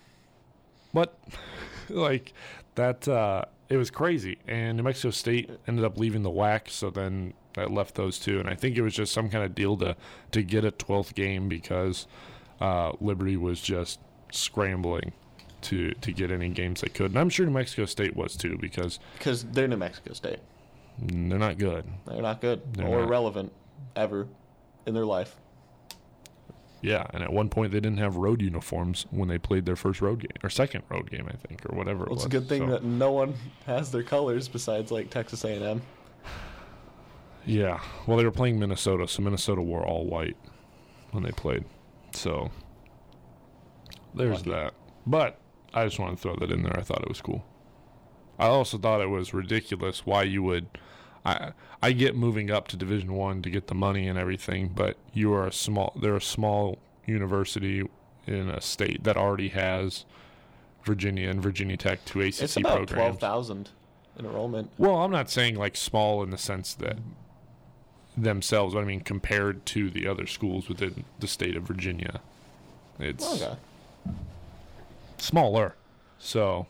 what, 0.92 1.18
like 1.88 2.32
that? 2.76 3.06
uh 3.08 3.44
It 3.68 3.76
was 3.76 3.90
crazy, 3.90 4.38
and 4.46 4.76
New 4.76 4.82
Mexico 4.84 5.10
State 5.10 5.50
ended 5.66 5.84
up 5.84 5.98
leaving 5.98 6.22
the 6.22 6.30
WAC, 6.30 6.68
so 6.70 6.90
then 6.90 7.34
that 7.54 7.70
left 7.72 7.94
those 7.94 8.18
two, 8.18 8.38
and 8.38 8.48
I 8.48 8.54
think 8.54 8.76
it 8.76 8.82
was 8.82 8.94
just 8.94 9.12
some 9.12 9.28
kind 9.30 9.42
of 9.44 9.54
deal 9.54 9.76
to 9.78 9.96
to 10.32 10.42
get 10.42 10.64
a 10.64 10.70
twelfth 10.70 11.14
game 11.14 11.48
because 11.48 12.06
uh, 12.60 12.92
Liberty 13.00 13.36
was 13.36 13.60
just 13.60 13.98
scrambling 14.30 15.12
to 15.66 15.92
to 15.92 16.12
get 16.12 16.30
any 16.30 16.48
games 16.48 16.80
they 16.80 16.88
could, 16.88 17.10
and 17.12 17.18
I'm 17.18 17.28
sure 17.30 17.46
New 17.46 17.52
Mexico 17.52 17.84
State 17.86 18.16
was 18.16 18.36
too 18.36 18.58
because 18.60 18.98
Because 19.18 19.44
they're 19.44 19.68
New 19.68 19.76
Mexico 19.76 20.12
State. 20.14 20.38
they're 20.98 21.38
not 21.38 21.58
good. 21.58 21.84
They're 22.06 22.22
not 22.22 22.40
good 22.40 22.62
They're 22.74 22.86
or 22.86 23.00
not. 23.00 23.08
relevant 23.08 23.52
ever 23.94 24.26
in 24.86 24.94
their 24.94 25.04
life. 25.06 25.36
Yeah, 26.82 27.06
and 27.12 27.22
at 27.22 27.32
one 27.32 27.48
point 27.48 27.72
they 27.72 27.80
didn't 27.80 27.98
have 27.98 28.16
road 28.16 28.40
uniforms 28.42 29.06
when 29.10 29.28
they 29.28 29.38
played 29.38 29.64
their 29.66 29.76
first 29.76 30.00
road 30.00 30.20
game 30.20 30.30
or 30.44 30.50
second 30.50 30.84
road 30.90 31.10
game, 31.10 31.26
I 31.28 31.34
think, 31.46 31.64
or 31.68 31.74
whatever. 31.76 32.04
it 32.04 32.10
Well, 32.10 32.16
it's 32.16 32.24
a 32.24 32.28
was. 32.28 32.32
good 32.32 32.48
thing 32.48 32.62
So, 32.66 32.70
that 32.72 32.84
no 32.84 33.10
one 33.12 33.34
has 33.66 33.90
their 33.90 34.02
colors 34.04 34.46
besides 34.46 34.92
like 34.92 35.10
Texas 35.10 35.44
A&M. 35.44 35.82
yeah. 37.44 37.80
Well, 38.06 38.16
they 38.16 38.24
were 38.24 38.30
playing 38.30 38.58
Minnesota, 38.58 39.08
so 39.08 39.22
Minnesota 39.22 39.62
wore 39.62 39.84
all 39.84 40.04
white 40.06 40.36
when 41.12 41.22
they 41.22 41.32
played. 41.32 41.64
So 42.12 42.50
there's 44.14 44.38
Lucky. 44.46 44.50
that. 44.50 44.74
But 45.06 45.38
I 45.76 45.84
just 45.84 45.98
wanted 45.98 46.16
to 46.16 46.22
throw 46.22 46.36
that 46.36 46.50
in 46.50 46.62
there. 46.62 46.76
I 46.76 46.82
thought 46.82 47.02
it 47.02 47.08
was 47.08 47.20
cool. 47.20 47.44
I 48.38 48.46
also 48.46 48.78
thought 48.78 49.00
it 49.00 49.10
was 49.10 49.32
ridiculous 49.34 50.04
why 50.04 50.22
you 50.24 50.42
would. 50.42 50.66
I 51.24 51.52
I 51.82 51.92
get 51.92 52.16
moving 52.16 52.50
up 52.50 52.68
to 52.68 52.76
Division 52.76 53.12
One 53.12 53.42
to 53.42 53.50
get 53.50 53.66
the 53.68 53.74
money 53.74 54.08
and 54.08 54.18
everything, 54.18 54.68
but 54.74 54.96
you 55.12 55.32
are 55.34 55.46
a 55.46 55.52
small. 55.52 55.92
They're 56.00 56.16
a 56.16 56.20
small 56.20 56.78
university 57.06 57.86
in 58.26 58.48
a 58.50 58.60
state 58.60 59.04
that 59.04 59.16
already 59.16 59.48
has 59.50 60.04
Virginia 60.84 61.28
and 61.30 61.42
Virginia 61.42 61.76
Tech, 61.76 62.04
two 62.04 62.20
ACC 62.20 62.42
It's 62.42 62.56
about 62.56 62.76
programs. 62.78 62.92
twelve 62.92 63.20
thousand 63.20 63.70
enrollment. 64.18 64.70
Well, 64.78 64.96
I'm 64.96 65.10
not 65.10 65.30
saying 65.30 65.56
like 65.56 65.76
small 65.76 66.22
in 66.22 66.30
the 66.30 66.38
sense 66.38 66.74
that 66.74 66.96
themselves, 68.16 68.74
but 68.74 68.80
I 68.80 68.84
mean 68.84 69.00
compared 69.00 69.66
to 69.66 69.90
the 69.90 70.06
other 70.06 70.26
schools 70.26 70.68
within 70.68 71.04
the 71.18 71.26
state 71.26 71.56
of 71.56 71.64
Virginia, 71.64 72.20
it's 72.98 73.42
Okay. 73.42 73.56
Smaller. 75.18 75.74
So 76.18 76.66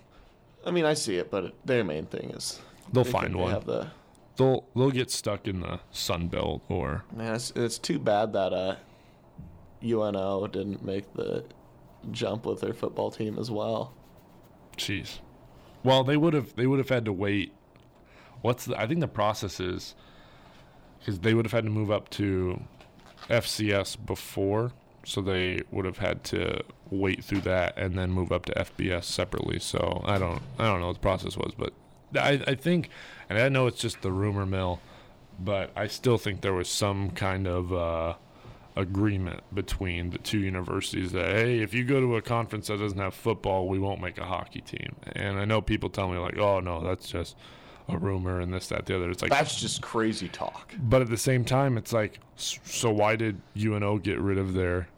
I 0.65 0.71
mean, 0.71 0.85
I 0.85 0.95
see 0.95 1.17
it, 1.17 1.31
but 1.31 1.45
it, 1.45 1.55
their 1.67 1.85
main 1.85 2.07
thing 2.07 2.31
is 2.31 2.61
they'll 2.93 3.05
they 3.05 3.11
find 3.11 3.26
think 3.26 3.37
they 3.37 3.43
one. 3.43 3.53
Have 3.53 3.67
the 3.67 3.88
They'll 4.37 4.65
they'll 4.75 4.91
get 4.91 5.11
stuck 5.11 5.49
in 5.49 5.61
the 5.61 5.81
Sun 5.91 6.29
Belt 6.29 6.62
or 6.69 7.05
man. 7.15 7.35
It's, 7.35 7.53
it's 7.57 7.79
too 7.79 7.99
bad 7.99 8.33
that 8.35 8.53
uh, 8.53 8.76
UNO 9.83 10.47
didn't 10.49 10.85
make 10.85 11.12
the 11.15 11.45
jump 12.11 12.45
with 12.47 12.61
their 12.61 12.75
football 12.75 13.11
team 13.11 13.38
as 13.38 13.50
well. 13.50 13.95
jeez. 14.76 15.21
Well, 15.83 16.05
they 16.05 16.17
would 16.17 16.35
have 16.35 16.55
they 16.57 16.67
would 16.67 16.79
have 16.79 16.88
had 16.88 17.05
to 17.07 17.12
wait. 17.12 17.53
What's 18.43 18.67
the? 18.67 18.79
I 18.79 18.87
think 18.87 19.00
the 19.00 19.09
process 19.09 19.59
is 19.61 19.95
because 20.99 21.21
they 21.21 21.33
would 21.33 21.47
have 21.47 21.53
had 21.53 21.65
to 21.65 21.71
move 21.71 21.90
up 21.90 22.11
to 22.11 22.61
FCS 23.31 23.97
before, 24.05 24.73
so 25.07 25.21
they 25.21 25.62
would 25.71 25.85
have 25.85 25.99
had 25.99 26.25
to 26.25 26.62
wait 26.90 27.25
through 27.25 27.40
that 27.40 27.79
and 27.79 27.97
then 27.97 28.11
move 28.11 28.33
up 28.33 28.45
to 28.47 28.53
FBS 28.55 29.05
separately. 29.05 29.61
So 29.61 30.03
I 30.05 30.19
don't 30.19 30.42
I 30.59 30.66
don't 30.66 30.81
know 30.81 30.88
what 30.88 30.95
the 30.95 31.01
process 31.01 31.37
was, 31.37 31.53
but 31.57 31.73
I 32.14 32.42
I 32.47 32.55
think, 32.57 32.90
and 33.31 33.38
I 33.38 33.49
know 33.49 33.69
it's 33.69 33.81
just 33.81 34.03
the 34.03 34.11
rumor 34.11 34.45
mill, 34.45 34.81
but 35.38 35.71
I 35.77 35.87
still 35.87 36.19
think 36.19 36.40
there 36.40 36.53
was 36.55 36.69
some 36.69 37.11
kind 37.11 37.47
of. 37.47 37.73
Uh, 37.73 38.14
agreement 38.79 39.40
between 39.55 40.11
the 40.11 40.19
two 40.19 40.38
universities 40.38 41.11
that 41.12 41.35
hey 41.35 41.61
if 41.61 41.73
you 41.73 41.83
go 41.83 41.99
to 41.99 42.16
a 42.16 42.21
conference 42.21 42.66
that 42.66 42.79
doesn't 42.79 42.99
have 42.99 43.14
football 43.14 43.69
we 43.69 43.79
won't 43.79 44.03
make 44.03 44.19
a 44.19 44.25
hockey 44.27 44.61
team 44.61 44.95
and 45.12 45.38
i 45.38 45.47
know 45.47 45.62
people 45.62 45.88
tell 45.88 46.11
me 46.11 46.19
like 46.19 46.37
oh 46.37 46.61
no 46.61 46.85
that's 46.85 47.09
just 47.09 47.37
a 47.88 47.97
rumor 47.97 48.38
and 48.40 48.53
this 48.53 48.69
that 48.69 48.85
the 48.87 48.95
other 48.95 49.11
it's 49.11 49.23
like 49.23 49.31
That's 49.31 49.59
just 49.59 49.81
crazy 49.81 50.29
talk. 50.29 50.75
but 50.79 51.01
at 51.01 51.09
the 51.09 51.16
same 51.16 51.42
time 51.42 51.79
it's 51.79 51.92
like 51.92 52.21
so 52.37 52.90
why 52.90 53.16
did 53.16 53.40
uno 53.57 53.99
get 53.99 54.21
rid 54.21 54.37
of 54.38 54.53
their 54.53 54.88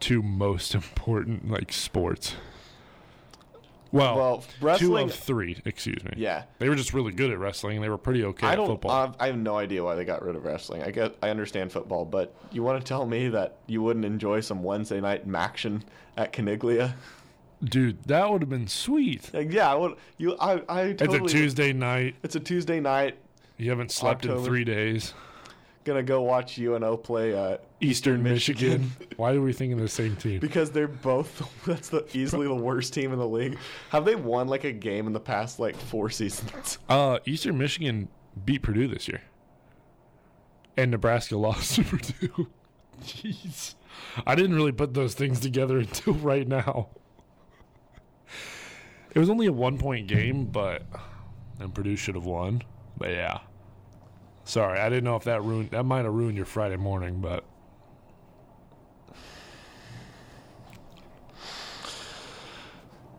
two 0.00 0.22
most 0.22 0.74
important 0.80 1.50
like 1.50 1.72
sports 1.72 2.34
well, 3.92 4.42
Well, 4.60 4.76
two 4.78 4.96
of 4.98 5.14
three 5.14 5.60
excuse 5.64 6.02
me 6.04 6.10
Yeah. 6.16 6.42
they 6.58 6.68
were 6.68 6.74
just 6.74 6.92
really 6.92 7.12
good 7.12 7.30
at 7.30 7.38
wrestling 7.38 7.76
and 7.76 7.84
they 7.84 7.88
were 7.88 7.96
pretty 7.96 8.24
okay 8.24 8.48
I 8.48 8.52
at 8.52 8.56
don't. 8.56 8.66
football 8.66 8.90
I've, 8.90 9.14
I 9.20 9.26
have 9.28 9.38
no 9.38 9.56
idea 9.56 9.82
why 9.84 9.94
they 9.94 10.04
got 10.04 10.22
rid 10.24 10.34
of 10.36 10.44
wrestling. 10.44 10.82
I 10.82 10.90
get. 10.90 11.16
I 11.22 11.30
understand 11.30 11.72
football, 11.72 12.04
but 12.04 12.34
you 12.50 12.62
want 12.62 12.80
to 12.80 12.86
tell 12.86 13.06
me 13.06 13.28
that 13.28 13.58
you 13.68 13.82
wouldn't 13.82 14.04
enjoy 14.04 14.40
some 14.40 14.62
Wednesday 14.62 15.00
night 15.00 15.22
action 15.34 15.84
at 16.16 16.32
Caniglia? 16.32 16.94
dude 17.64 18.02
that 18.04 18.30
would 18.30 18.42
have 18.42 18.50
been 18.50 18.66
sweet 18.66 19.30
Like, 19.32 19.50
yeah, 19.50 19.72
I 19.72 19.74
would. 19.76 19.94
You. 20.18 20.36
I. 20.38 20.62
I 20.68 20.92
totally. 20.92 21.18
it's 21.24 21.32
a 21.32 21.36
tuesday 21.36 21.72
night 21.72 22.16
It's 22.22 22.36
a 22.36 22.40
Tuesday 22.40 22.80
night. 22.80 23.16
You 23.56 23.70
haven't 23.70 23.92
slept 23.92 24.26
in 24.26 24.44
three 24.44 24.64
days. 24.64 25.14
Gonna 25.86 26.02
go 26.02 26.20
watch 26.22 26.58
UNO 26.58 26.96
play 26.96 27.32
uh, 27.32 27.58
Eastern 27.80 28.20
Michigan. 28.20 28.90
Why 29.18 29.34
are 29.34 29.40
we 29.40 29.52
thinking 29.52 29.78
the 29.78 29.86
same 29.86 30.16
team? 30.16 30.40
because 30.40 30.72
they're 30.72 30.88
both. 30.88 31.48
That's 31.64 31.90
the 31.90 32.04
easily 32.12 32.48
the 32.48 32.54
worst 32.56 32.92
team 32.92 33.12
in 33.12 33.20
the 33.20 33.28
league. 33.28 33.56
Have 33.90 34.04
they 34.04 34.16
won 34.16 34.48
like 34.48 34.64
a 34.64 34.72
game 34.72 35.06
in 35.06 35.12
the 35.12 35.20
past 35.20 35.60
like 35.60 35.76
four 35.76 36.10
seasons? 36.10 36.78
Uh, 36.88 37.20
Eastern 37.24 37.56
Michigan 37.56 38.08
beat 38.44 38.62
Purdue 38.62 38.88
this 38.88 39.06
year, 39.06 39.22
and 40.76 40.90
Nebraska 40.90 41.36
lost 41.36 41.76
to 41.76 41.84
Purdue. 41.84 42.48
Jeez, 43.04 43.76
I 44.26 44.34
didn't 44.34 44.56
really 44.56 44.72
put 44.72 44.92
those 44.92 45.14
things 45.14 45.38
together 45.38 45.78
until 45.78 46.14
right 46.14 46.48
now. 46.48 46.88
It 49.14 49.20
was 49.20 49.30
only 49.30 49.46
a 49.46 49.52
one-point 49.52 50.08
game, 50.08 50.46
but 50.46 50.82
and 51.60 51.72
Purdue 51.72 51.94
should 51.94 52.16
have 52.16 52.26
won. 52.26 52.62
But 52.98 53.10
yeah, 53.10 53.38
sorry, 54.46 54.78
I 54.80 54.88
didn't 54.88 55.04
know 55.04 55.16
if 55.16 55.24
that 55.24 55.42
ruined. 55.42 55.70
That 55.70 55.84
might 55.84 56.04
have 56.04 56.14
ruined 56.14 56.36
your 56.36 56.46
Friday 56.46 56.76
morning, 56.76 57.20
but 57.20 57.44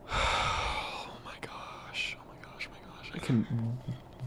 Oh 0.12 1.08
my 1.26 1.34
gosh! 1.42 2.18
Oh 2.20 2.24
my 2.28 2.46
gosh! 2.52 2.70
Oh 2.70 2.74
my 2.74 2.98
gosh! 2.98 3.12
I 3.14 3.20
can. 3.20 3.44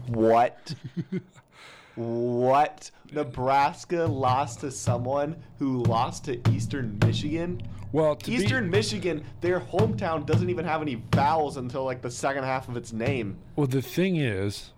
What? 0.07 0.73
what? 1.95 2.91
Nebraska 3.11 4.05
lost 4.05 4.61
to 4.61 4.71
someone 4.71 5.35
who 5.59 5.83
lost 5.83 6.25
to 6.25 6.39
Eastern 6.49 6.97
Michigan. 7.03 7.61
well, 7.91 8.15
to 8.15 8.31
beat- 8.31 8.41
Eastern 8.41 8.69
Michigan, 8.69 9.23
their 9.41 9.59
hometown 9.59 10.25
doesn't 10.25 10.49
even 10.49 10.63
have 10.63 10.81
any 10.81 11.03
vowels 11.11 11.57
until 11.57 11.83
like 11.83 12.01
the 12.01 12.11
second 12.11 12.45
half 12.45 12.69
of 12.69 12.77
its 12.77 12.93
name. 12.93 13.37
Well, 13.57 13.67
the 13.67 13.81
thing 13.81 14.15
is, 14.15 14.71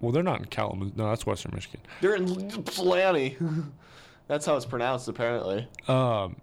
well, 0.00 0.12
they're 0.12 0.22
not 0.22 0.40
in 0.40 0.46
Kalamazoo. 0.46 0.92
No, 0.96 1.08
that's 1.08 1.26
Western 1.26 1.52
Michigan. 1.54 1.80
They're 2.00 2.14
in 2.16 2.26
Flanny. 2.26 3.36
That's 4.28 4.46
how 4.46 4.54
it's 4.54 4.64
pronounced, 4.64 5.08
apparently. 5.08 5.66
Um, 5.88 6.36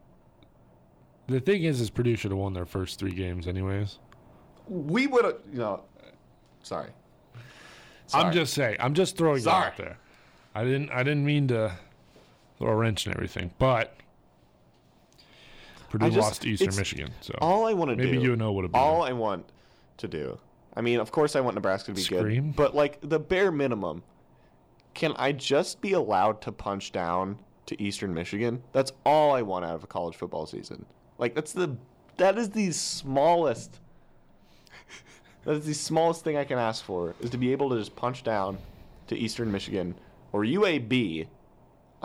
the 1.27 1.39
thing 1.39 1.63
is, 1.63 1.79
is 1.79 1.89
Purdue 1.89 2.17
should 2.17 2.31
have 2.31 2.37
won 2.37 2.51
their 2.53 2.65
first 2.65 2.99
three 2.99 3.13
games, 3.13 3.47
anyways. 3.47 3.99
We 4.67 5.07
would 5.07 5.23
have, 5.23 5.37
you 5.53 5.59
know. 5.59 5.83
Sorry. 6.63 6.89
I'm 8.13 8.33
just 8.33 8.53
saying. 8.53 8.75
I'm 8.81 8.93
just 8.93 9.15
throwing 9.15 9.41
Sorry. 9.41 9.67
it 9.67 9.67
out 9.67 9.77
there. 9.77 9.97
I 10.53 10.65
didn't. 10.65 10.91
I 10.91 11.03
didn't 11.03 11.23
mean 11.23 11.47
to 11.47 11.71
throw 12.57 12.67
a 12.71 12.75
wrench 12.75 13.05
and 13.05 13.15
everything, 13.15 13.51
but 13.57 13.95
Purdue 15.89 16.07
just- 16.07 16.17
lost 16.17 16.41
to 16.41 16.49
Eastern 16.49 16.75
Michigan, 16.75 17.11
so 17.21 17.33
All 17.39 17.65
I 17.67 17.73
want 17.73 17.89
to 17.91 17.95
do. 17.95 18.03
maybe 18.03 18.17
UNO 18.25 18.51
would 18.51 18.65
have 18.65 18.71
been. 18.73 18.81
all 18.81 19.01
I 19.03 19.13
want 19.13 19.45
to 19.97 20.07
do. 20.09 20.37
I 20.77 20.81
mean, 20.81 20.99
of 20.99 21.11
course, 21.11 21.35
I 21.35 21.39
want 21.41 21.55
Nebraska 21.55 21.91
to 21.91 21.95
be 21.95 22.01
Scream? 22.01 22.45
good, 22.47 22.55
but 22.55 22.75
like 22.75 22.99
the 23.01 23.19
bare 23.19 23.51
minimum, 23.51 24.03
can 24.93 25.13
I 25.17 25.31
just 25.31 25.81
be 25.81 25.93
allowed 25.93 26.39
to 26.43 26.51
punch 26.51 26.91
down 26.91 27.39
to 27.65 27.81
Eastern 27.81 28.13
Michigan? 28.13 28.61
That's 28.73 28.91
all 29.03 29.33
I 29.33 29.41
want 29.41 29.65
out 29.65 29.73
of 29.73 29.83
a 29.83 29.87
college 29.87 30.15
football 30.15 30.45
season. 30.45 30.85
Like 31.17 31.33
that's 31.33 31.51
the 31.51 31.75
that 32.17 32.37
is 32.37 32.51
the 32.51 32.71
smallest. 32.71 33.79
That 35.45 35.55
is 35.55 35.65
the 35.65 35.73
smallest 35.73 36.25
thing 36.25 36.35
I 36.35 36.43
can 36.43 36.59
ask 36.59 36.83
for 36.83 37.15
is 37.21 37.29
to 37.29 37.37
be 37.37 37.53
able 37.53 37.69
to 37.69 37.77
just 37.77 37.95
punch 37.95 38.21
down 38.23 38.57
to 39.07 39.17
Eastern 39.17 39.49
Michigan 39.49 39.95
or 40.33 40.43
UAB 40.43 41.25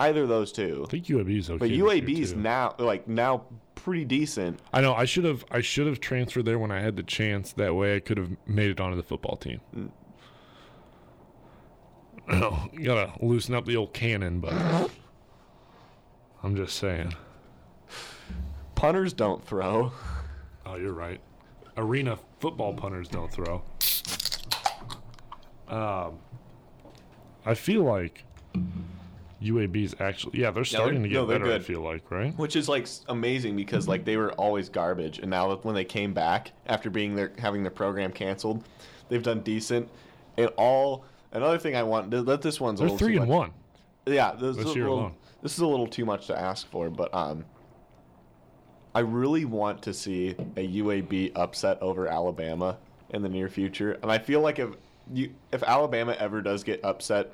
Either 0.02 0.22
of 0.22 0.28
those 0.28 0.52
two. 0.52 0.84
I 0.86 0.90
think 0.90 1.06
UAB's 1.06 1.50
okay. 1.50 1.58
But 1.58 1.70
UAB's 1.70 2.34
now 2.34 2.74
like 2.78 3.06
now 3.06 3.44
pretty 3.74 4.04
decent. 4.04 4.60
I 4.72 4.80
know. 4.80 4.94
I 4.94 5.04
should 5.04 5.24
have. 5.24 5.44
I 5.50 5.60
should 5.60 5.86
have 5.86 6.00
transferred 6.00 6.44
there 6.44 6.58
when 6.58 6.70
I 6.70 6.80
had 6.80 6.96
the 6.96 7.02
chance. 7.02 7.52
That 7.52 7.74
way, 7.74 7.96
I 7.96 8.00
could 8.00 8.18
have 8.18 8.30
made 8.46 8.70
it 8.70 8.80
onto 8.80 8.96
the 8.96 9.02
football 9.02 9.36
team. 9.36 9.60
you 12.32 12.84
gotta 12.84 13.12
loosen 13.20 13.54
up 13.54 13.64
the 13.64 13.76
old 13.76 13.92
cannon, 13.92 14.40
but 14.40 14.52
I'm 16.42 16.56
just 16.56 16.78
saying. 16.78 17.14
Punters 18.74 19.12
don't 19.12 19.44
throw. 19.44 19.92
Oh, 20.64 20.76
you're 20.76 20.92
right. 20.92 21.20
Arena 21.76 22.16
football 22.38 22.72
punters 22.72 23.08
don't 23.08 23.30
throw. 23.30 23.62
Um, 25.66 26.20
I 27.44 27.54
feel 27.54 27.82
like 27.82 28.24
UAB's 29.42 29.94
actually. 30.00 30.40
Yeah, 30.40 30.50
they're 30.50 30.64
starting 30.64 31.02
to 31.02 31.08
get 31.08 31.14
no, 31.16 31.26
they're 31.26 31.38
better. 31.38 31.52
I 31.52 31.58
feel 31.58 31.80
like 31.80 32.10
right. 32.10 32.36
Which 32.38 32.56
is 32.56 32.68
like 32.68 32.86
amazing 33.08 33.56
because 33.56 33.88
like 33.88 34.04
they 34.04 34.16
were 34.16 34.32
always 34.32 34.68
garbage, 34.68 35.18
and 35.18 35.30
now 35.30 35.54
when 35.56 35.74
they 35.74 35.84
came 35.84 36.12
back 36.14 36.52
after 36.66 36.90
being 36.90 37.14
their 37.14 37.32
having 37.38 37.62
their 37.62 37.70
program 37.70 38.12
canceled, 38.12 38.64
they've 39.08 39.22
done 39.22 39.40
decent. 39.40 39.88
And 40.36 40.48
all 40.56 41.04
another 41.32 41.58
thing 41.58 41.76
I 41.76 41.82
want 41.82 42.10
that 42.10 42.42
this 42.42 42.60
one's 42.60 42.80
a 42.80 42.84
They're 42.84 42.90
little 42.92 42.98
three 43.06 43.16
and 43.16 43.26
much. 43.28 43.36
one. 43.36 43.52
Yeah, 44.06 44.32
this, 44.32 44.56
This 44.56 44.66
is 44.66 44.72
a 44.72 44.74
year 44.74 44.84
little, 44.84 44.98
alone. 44.98 45.14
this 45.42 45.52
is 45.52 45.58
a 45.60 45.66
little 45.66 45.86
too 45.86 46.04
much 46.04 46.26
to 46.26 46.38
ask 46.38 46.66
for, 46.68 46.90
but 46.90 47.14
um, 47.14 47.44
I 48.94 49.00
really 49.00 49.44
want 49.44 49.82
to 49.82 49.94
see 49.94 50.30
a 50.56 50.68
UAB 50.80 51.32
upset 51.36 51.80
over 51.80 52.08
Alabama 52.08 52.78
in 53.10 53.22
the 53.22 53.28
near 53.28 53.48
future, 53.48 53.98
and 54.02 54.10
I 54.10 54.18
feel 54.18 54.40
like 54.40 54.58
if 54.58 54.70
you 55.12 55.32
if 55.52 55.62
Alabama 55.62 56.16
ever 56.18 56.40
does 56.42 56.62
get 56.64 56.84
upset 56.84 57.32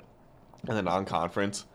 in 0.67 0.75
the 0.75 0.81
non-conference, 0.81 1.65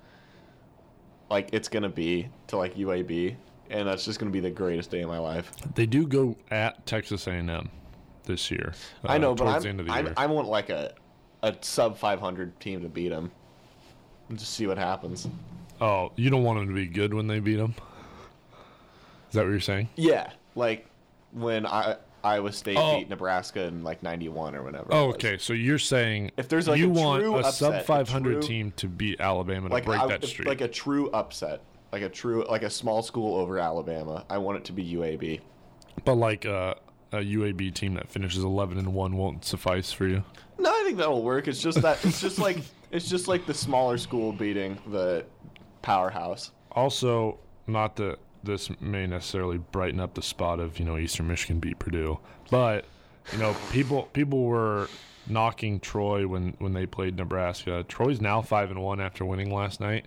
like 1.31 1.51
it's 1.53 1.69
gonna 1.69 1.89
be 1.89 2.29
to 2.49 2.57
like 2.57 2.75
UAB, 2.77 3.37
and 3.71 3.89
that's 3.89 4.05
just 4.05 4.19
gonna 4.19 4.31
be 4.31 4.41
the 4.41 4.51
greatest 4.51 4.91
day 4.91 5.03
of 5.03 5.09
my 5.09 5.19
life. 5.19 5.53
They 5.75 5.87
do 5.87 6.07
go 6.07 6.37
at 6.51 6.85
Texas 6.87 7.27
A&M 7.27 7.71
this 8.25 8.51
year. 8.51 8.73
I 9.05 9.17
uh, 9.17 9.19
know, 9.19 9.35
but 9.35 9.47
I'm, 9.47 9.63
the 9.63 9.69
end 9.69 9.81
of 9.81 9.87
the 9.87 9.93
I'm, 9.93 10.07
year. 10.07 10.15
I 10.17 10.27
want 10.27 10.49
like 10.49 10.71
a 10.71 10.95
a 11.43 11.55
sub 11.61 11.99
500 11.99 12.59
team 12.59 12.83
to 12.83 12.89
beat 12.89 13.09
them, 13.09 13.31
and 14.29 14.39
just 14.39 14.55
see 14.55 14.67
what 14.67 14.79
happens. 14.79 15.29
oh, 15.81 16.13
you 16.17 16.31
don't 16.31 16.45
want 16.45 16.59
them 16.59 16.69
to 16.69 16.75
be 16.75 16.87
good 16.87 17.13
when 17.13 17.27
they 17.27 17.41
beat 17.41 17.57
them. 17.57 17.75
Is 19.29 19.35
that 19.35 19.43
what 19.43 19.51
you're 19.51 19.61
saying? 19.61 19.89
Yeah, 19.97 20.31
like 20.55 20.87
when 21.33 21.67
I 21.67 21.97
Iowa 22.25 22.51
State 22.53 22.77
Oh. 22.79 22.99
beat 22.99 23.09
Nebraska 23.11 23.63
in 23.65 23.85
like 23.85 24.03
'91 24.03 24.55
or 24.55 24.63
whatever. 24.63 24.87
Oh, 24.91 25.11
okay. 25.11 25.37
So 25.39 25.53
you're 25.53 25.79
saying 25.79 26.31
If 26.37 26.49
there's, 26.49 26.67
like, 26.67 26.79
you 26.79 26.87
a 26.87 26.89
want 26.89 27.23
true 27.23 27.35
a 27.37 27.39
upset, 27.41 27.55
sub 27.55 27.75
a 27.75 27.81
500 27.83 28.33
true- 28.33 28.43
team 28.43 28.73
to 28.77 28.89
beat 28.89 29.21
Alabama 29.21 29.69
to 29.69 29.75
like 29.75 29.85
break 29.85 30.01
I- 30.01 30.07
that 30.09 30.25
streak. 30.25 30.49
like 30.49 30.61
a 30.63 30.69
true 30.69 31.11
upset, 31.11 31.61
like 31.93 32.03
a 32.03 32.09
true 32.09 32.45
like 32.49 32.63
a 32.63 32.71
small 32.71 33.03
school 33.03 33.37
over 33.37 33.59
Alabama. 33.59 34.25
I 34.31 34.39
want 34.39 34.59
it 34.59 34.65
to 34.65 34.73
be 34.73 34.83
UAB. 34.95 35.41
but 36.05 36.15
like 36.15 36.45
uh, 36.47 36.75
a 37.13 37.19
UAB 37.19 37.73
team 37.75 37.95
that 37.95 38.09
finishes 38.11 38.43
11 38.43 38.79
and 38.79 38.93
one 38.95 39.17
won't 39.17 39.45
suffice 39.45 39.93
for 39.93 40.07
you. 40.09 40.25
No, 40.59 40.71
I 40.71 40.83
think 40.85 40.97
that'll 40.99 41.23
work. 41.23 41.47
It's 41.47 41.61
just 41.61 41.81
that 41.83 42.05
it's 42.05 42.21
just 42.21 42.39
like 42.39 42.59
it's 42.91 43.09
just 43.09 43.29
like 43.29 43.47
the 43.47 43.55
smaller 43.55 43.99
school 43.99 44.33
beating 44.33 44.79
the 44.89 45.25
powerhouse. 45.83 46.51
Also, 46.73 47.39
not 47.67 47.97
that 47.97 48.19
this 48.45 48.71
may 48.81 49.07
necessarily 49.07 49.59
brighten 49.59 50.01
up 50.01 50.15
the 50.15 50.23
spot 50.23 50.61
of 50.61 50.79
you 50.79 50.85
know 50.85 50.97
Eastern 50.99 51.29
Michigan 51.29 51.61
beat 51.61 51.79
Purdue, 51.79 52.19
but 52.51 52.85
you 53.33 53.39
know 53.39 53.57
people 53.73 54.05
people 54.13 54.45
were 54.45 54.89
knocking 55.27 55.81
Troy 55.81 56.27
when 56.27 56.55
when 56.59 56.73
they 56.73 56.87
played 56.87 57.17
Nebraska. 57.17 57.85
Troy's 57.89 58.21
now 58.21 58.43
five 58.43 58.71
and 58.71 58.83
one 58.83 59.01
after 59.01 59.25
winning 59.25 59.53
last 59.53 59.81
night, 59.81 60.07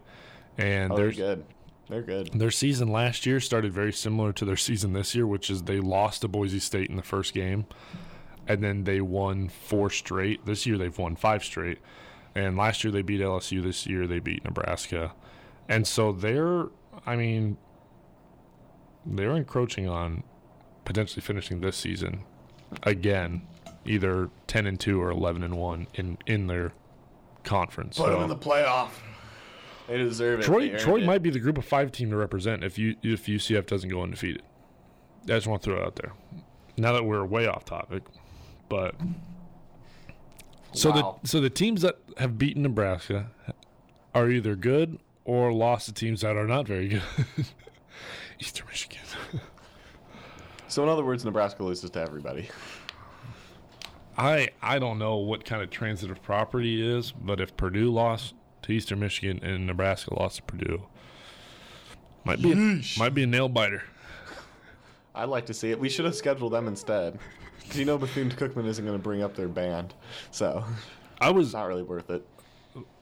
and 0.58 0.91
Oh, 0.91 0.95
they're 0.95 1.12
good. 1.12 1.45
They're 1.89 2.02
good. 2.02 2.34
Their 2.34 2.52
season 2.52 2.89
last 2.89 3.26
year 3.26 3.39
started 3.39 3.71
very 3.71 3.93
similar 3.93 4.34
to 4.34 4.43
their 4.45 4.58
season 4.58 4.91
this 4.93 5.15
year, 5.15 5.26
which 5.26 5.50
is 5.50 5.63
they 5.63 5.80
lost 5.80 6.21
to 6.21 6.28
Boise 6.28 6.60
State 6.60 6.89
in 6.89 6.97
the 6.97 7.02
first 7.02 7.34
game, 7.34 7.65
and 8.47 8.62
then 8.63 8.84
they 8.84 9.00
won 9.00 9.47
four 9.47 9.89
straight. 9.89 10.45
This 10.45 10.65
year 10.65 10.78
they've 10.78 10.97
won 10.97 11.15
five 11.15 11.43
straight, 11.45 11.80
and 12.36 12.58
last 12.58 12.84
year 12.84 12.91
they 12.91 13.02
beat 13.04 13.21
LSU. 13.21 13.63
This 13.63 13.88
year 13.88 14.06
they 14.06 14.19
beat 14.19 14.43
Nebraska, 14.43 15.13
and 15.69 15.88
so 15.88 16.12
they're, 16.12 16.65
I 17.06 17.15
mean, 17.15 17.58
they're 19.15 19.36
encroaching 19.36 19.88
on 19.88 20.24
potentially 20.86 21.22
finishing 21.22 21.62
this 21.62 21.76
season 21.78 22.24
again, 22.84 23.41
either 23.86 24.30
ten 24.48 24.65
and 24.67 24.80
two 24.80 25.02
or 25.02 25.10
eleven 25.10 25.43
and 25.43 25.56
one 25.58 25.88
in 25.96 26.17
in 26.26 26.48
their 26.48 26.74
conference. 27.43 27.98
Put 27.98 28.12
them 28.12 28.24
in 28.24 28.30
the 28.30 28.36
playoff. 28.36 28.89
They 29.88 29.98
deserve 29.98 30.41
it. 30.41 30.43
Troy 30.43 30.78
Troy 30.78 30.98
it. 31.02 31.06
might 31.06 31.22
be 31.24 31.30
the 31.30 31.39
group 31.39 31.58
of 31.58 31.65
five 31.65 31.91
team 31.91 32.10
to 32.10 32.17
represent 32.17 32.63
if 32.63 32.78
you 32.78 32.96
if 33.04 33.26
UCF 33.26 33.65
doesn't 33.65 33.89
go 33.89 34.02
undefeated. 34.02 34.41
I 35.24 35.28
just 35.28 35.48
want 35.48 35.62
to 35.63 35.70
throw 35.70 35.78
it 35.82 35.86
out 35.86 35.96
there. 35.96 36.13
Now 36.78 36.93
that 36.93 37.04
we're 37.06 37.26
way 37.26 37.48
off 37.48 37.65
topic, 37.65 38.04
but 38.70 38.96
so 40.74 40.91
Wow. 40.91 41.20
the 41.24 41.28
so 41.28 41.39
the 41.39 41.50
teams 41.50 41.82
that 41.82 41.98
have 42.17 42.38
beaten 42.38 42.63
Nebraska 42.63 43.32
are 44.13 44.30
either 44.30 44.56
good 44.56 45.00
or 45.26 45.52
lost 45.54 45.88
to 45.88 45.93
teams 45.93 46.22
that 46.22 46.36
are 46.36 46.48
not 46.48 46.67
very 46.67 46.88
good. 46.89 47.02
Eastern 48.39 48.67
Michigan. 48.67 49.02
So 50.69 50.84
in 50.84 50.89
other 50.89 51.04
words, 51.06 51.23
Nebraska 51.23 51.63
loses 51.63 51.89
to 51.91 52.02
everybody. 52.02 52.50
I 54.17 54.50
I 54.62 54.80
don't 54.80 55.00
know 55.00 55.15
what 55.17 55.45
kind 55.45 55.62
of 55.62 55.69
transitive 55.69 56.21
property 56.21 56.86
is, 56.86 57.12
but 57.12 57.39
if 57.39 57.56
Purdue 57.56 57.91
lost 57.91 58.34
to 58.63 58.73
Eastern 58.73 59.00
Michigan 59.00 59.39
and 59.41 59.65
Nebraska 59.65 60.13
lost 60.19 60.38
to 60.38 60.43
Purdue, 60.43 60.84
might 62.26 62.41
be 62.41 62.84
might 62.97 63.13
be 63.13 63.23
a 63.23 63.28
nail 63.28 63.47
biter. 63.47 63.84
I'd 65.15 65.30
like 65.30 65.45
to 65.45 65.54
see 65.54 65.71
it. 65.71 65.80
We 65.80 65.89
should 65.89 66.06
have 66.06 66.15
scheduled 66.15 66.54
them 66.54 66.67
instead. 66.67 67.17
Because 67.62 67.80
you 67.80 67.86
know 67.86 67.97
Bethune 67.97 68.30
Cookman 68.30 68.65
isn't 68.67 68.86
going 68.86 68.97
to 68.97 69.04
bring 69.04 69.23
up 69.23 69.36
their 69.36 69.47
band, 69.47 69.93
so 70.32 70.63
I 71.19 71.30
was 71.30 71.54
not 71.54 71.63
really 71.67 71.84
worth 71.84 72.10
it. 72.10 72.26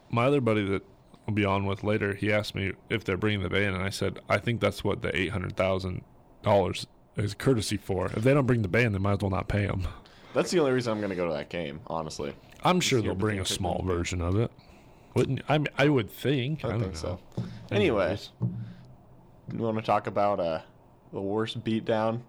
my 0.10 0.26
other 0.26 0.41
buddy 0.41 0.63
that 0.65 0.84
I'll 1.27 1.33
be 1.33 1.45
on 1.45 1.65
with 1.65 1.83
later. 1.83 2.13
He 2.13 2.31
asked 2.31 2.55
me 2.55 2.73
if 2.89 3.03
they're 3.03 3.17
bringing 3.17 3.41
the 3.41 3.49
band, 3.49 3.75
and 3.75 3.83
I 3.83 3.89
said 3.89 4.19
I 4.29 4.38
think 4.38 4.61
that's 4.61 4.83
what 4.83 5.01
the 5.01 5.15
eight 5.15 5.31
hundred 5.31 5.55
thousand 5.57 6.03
dollars 6.43 6.88
is 7.15 7.33
courtesy 7.33 7.77
for. 7.77 8.07
If 8.07 8.23
they 8.23 8.33
don't 8.33 8.45
bring 8.45 8.61
the 8.61 8.67
band, 8.67 8.93
they 8.93 8.99
might 8.99 9.13
as 9.13 9.19
well 9.19 9.31
not 9.31 9.47
pay 9.47 9.65
them. 9.65 9.88
That's 10.33 10.51
the 10.51 10.59
only 10.59 10.71
reason 10.71 10.91
I'm 10.91 10.99
going 10.99 11.11
to 11.11 11.15
go 11.15 11.27
to 11.27 11.33
that 11.33 11.49
game, 11.49 11.79
honestly. 11.88 12.35
I'm 12.63 12.81
sure 12.81 13.01
they'll 13.01 13.15
bring 13.15 13.39
a 13.39 13.45
small 13.45 13.83
version 13.83 14.21
of 14.21 14.38
it. 14.38 14.51
Wouldn't 15.13 15.41
I? 15.47 15.57
Mean, 15.57 15.67
I 15.77 15.88
would 15.88 16.11
think. 16.11 16.65
I, 16.65 16.67
I, 16.67 16.71
don't 16.71 16.81
think 16.81 16.93
know. 17.03 17.19
so. 17.38 17.43
Anyways. 17.71 18.29
you 18.41 19.59
want 19.59 19.77
to 19.77 19.83
talk 19.83 20.07
about 20.07 20.39
uh, 20.39 20.59
the 21.13 21.21
worst 21.21 21.63
beatdown? 21.63 22.21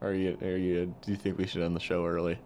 Or 0.00 0.10
are 0.10 0.14
you, 0.14 0.38
are 0.42 0.56
you, 0.56 0.94
do 1.02 1.10
you 1.10 1.16
think 1.16 1.38
we 1.38 1.46
should 1.46 1.62
end 1.62 1.74
the 1.74 1.80
show 1.80 2.06
early? 2.06 2.38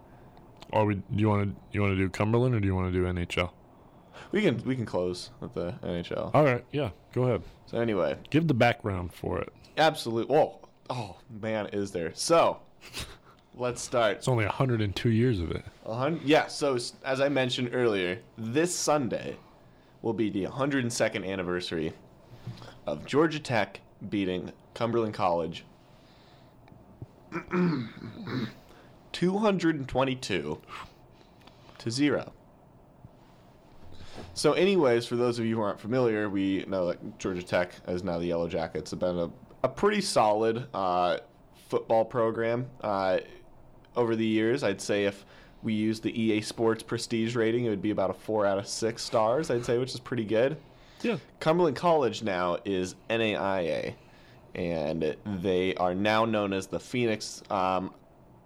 Or 0.71 0.85
we, 0.85 0.95
do 0.95 1.03
you 1.15 1.29
want 1.29 1.49
to 1.49 1.61
you 1.71 1.81
want 1.81 1.91
to 1.91 1.97
do 1.97 2.09
Cumberland 2.09 2.55
or 2.55 2.59
do 2.59 2.65
you 2.65 2.73
want 2.73 2.91
to 2.91 2.97
do 2.97 3.05
NHL? 3.05 3.51
We 4.31 4.41
can 4.41 4.61
we 4.65 4.75
can 4.75 4.85
close 4.85 5.29
with 5.39 5.53
the 5.53 5.73
NHL. 5.83 6.31
All 6.33 6.43
right, 6.43 6.63
yeah, 6.71 6.89
go 7.13 7.23
ahead. 7.23 7.41
So 7.65 7.79
anyway, 7.79 8.17
Give 8.29 8.47
the 8.47 8.53
background 8.53 9.13
for 9.13 9.39
it. 9.39 9.51
Absolutely. 9.77 10.33
Whoa, 10.35 10.59
oh 10.89 11.17
man, 11.41 11.67
is 11.67 11.91
there? 11.91 12.11
So 12.13 12.59
let's 13.55 13.81
start. 13.81 14.17
It's 14.17 14.27
only 14.27 14.45
102 14.45 15.09
years 15.09 15.39
of 15.39 15.51
it. 15.51 15.63
A 15.85 15.95
hun- 15.95 16.21
yeah, 16.23 16.47
so 16.47 16.75
as 17.03 17.21
I 17.21 17.29
mentioned 17.29 17.69
earlier, 17.73 18.19
this 18.37 18.75
Sunday 18.75 19.37
will 20.01 20.13
be 20.13 20.29
the 20.29 20.45
102nd 20.45 21.25
anniversary 21.27 21.93
of 22.87 23.05
Georgia 23.05 23.39
Tech 23.39 23.79
beating 24.09 24.51
Cumberland 24.73 25.13
College 25.13 25.63
222 29.11 30.61
to 31.77 31.91
0. 31.91 32.33
So, 34.33 34.53
anyways, 34.53 35.05
for 35.05 35.15
those 35.15 35.39
of 35.39 35.45
you 35.45 35.55
who 35.55 35.61
aren't 35.61 35.79
familiar, 35.79 36.29
we 36.29 36.65
know 36.67 36.87
that 36.87 37.19
Georgia 37.19 37.43
Tech, 37.43 37.73
as 37.85 38.03
now 38.03 38.19
the 38.19 38.25
Yellow 38.25 38.47
Jackets, 38.47 38.91
have 38.91 38.99
been 38.99 39.17
a, 39.17 39.29
a 39.63 39.69
pretty 39.69 40.01
solid 40.01 40.67
uh, 40.73 41.17
football 41.67 42.05
program 42.05 42.69
uh, 42.81 43.19
over 43.95 44.15
the 44.15 44.25
years. 44.25 44.63
I'd 44.63 44.81
say 44.81 45.05
if 45.05 45.25
we 45.63 45.73
use 45.73 45.99
the 45.99 46.19
EA 46.19 46.41
Sports 46.41 46.83
prestige 46.83 47.35
rating, 47.35 47.65
it 47.65 47.69
would 47.69 47.81
be 47.81 47.91
about 47.91 48.09
a 48.09 48.13
four 48.13 48.45
out 48.45 48.57
of 48.57 48.67
six 48.67 49.03
stars, 49.03 49.51
I'd 49.51 49.65
say, 49.65 49.77
which 49.77 49.93
is 49.93 49.99
pretty 49.99 50.25
good. 50.25 50.57
Yeah. 51.01 51.17
Cumberland 51.39 51.75
College 51.75 52.23
now 52.23 52.57
is 52.65 52.95
NAIA, 53.09 53.93
and 54.55 55.15
they 55.25 55.75
are 55.75 55.95
now 55.95 56.25
known 56.25 56.53
as 56.53 56.67
the 56.67 56.79
Phoenix. 56.79 57.41
Um, 57.49 57.93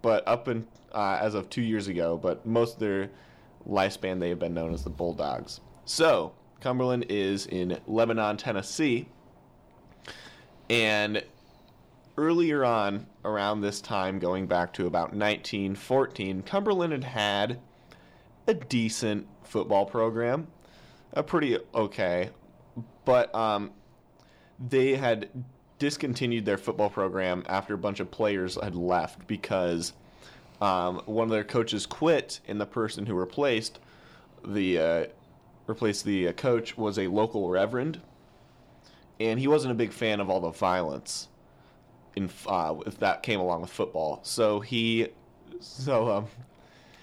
but 0.02 0.26
up 0.26 0.48
in 0.48 0.66
uh, 0.92 1.18
as 1.20 1.34
of 1.34 1.50
two 1.50 1.62
years 1.62 1.88
ago, 1.88 2.16
but 2.16 2.46
most 2.46 2.74
of 2.74 2.80
their 2.80 3.10
lifespan 3.68 4.20
they 4.20 4.28
have 4.28 4.38
been 4.38 4.54
known 4.54 4.72
as 4.72 4.84
the 4.84 4.90
Bulldogs. 4.90 5.60
So 5.84 6.32
Cumberland 6.60 7.06
is 7.08 7.46
in 7.46 7.78
Lebanon, 7.86 8.36
Tennessee, 8.36 9.08
and 10.68 11.22
earlier 12.16 12.64
on 12.64 13.06
around 13.24 13.60
this 13.60 13.80
time, 13.80 14.18
going 14.18 14.46
back 14.46 14.72
to 14.74 14.86
about 14.86 15.12
1914, 15.12 16.42
Cumberland 16.42 16.92
had 16.92 17.04
had 17.04 17.60
a 18.46 18.54
decent 18.54 19.26
football 19.42 19.86
program, 19.86 20.46
a 21.12 21.22
pretty 21.22 21.58
okay 21.74 22.30
but 23.06 23.34
um, 23.34 23.70
they 24.58 24.94
had 24.96 25.28
discontinued 25.78 26.44
their 26.44 26.58
football 26.58 26.90
program 26.90 27.42
after 27.48 27.74
a 27.74 27.78
bunch 27.78 28.00
of 28.00 28.10
players 28.10 28.58
had 28.62 28.74
left 28.74 29.26
because 29.26 29.92
um, 30.60 31.02
one 31.06 31.24
of 31.24 31.30
their 31.30 31.44
coaches 31.44 31.86
quit, 31.86 32.40
and 32.48 32.60
the 32.60 32.66
person 32.66 33.06
who 33.06 33.14
replaced 33.14 33.78
the 34.44 34.78
uh, 34.78 35.06
replaced 35.66 36.04
the 36.04 36.28
uh, 36.28 36.32
coach 36.32 36.76
was 36.78 36.98
a 36.98 37.08
local 37.08 37.48
reverend, 37.48 38.00
and 39.20 39.38
he 39.40 39.48
wasn't 39.48 39.72
a 39.72 39.74
big 39.74 39.92
fan 39.92 40.20
of 40.20 40.30
all 40.30 40.40
the 40.40 40.50
violence 40.50 41.28
in 42.14 42.30
uh, 42.46 42.74
if 42.86 42.98
that 42.98 43.22
came 43.22 43.40
along 43.40 43.60
with 43.62 43.70
football. 43.70 44.20
So 44.22 44.60
he, 44.60 45.08
so 45.60 46.10
um, 46.10 46.26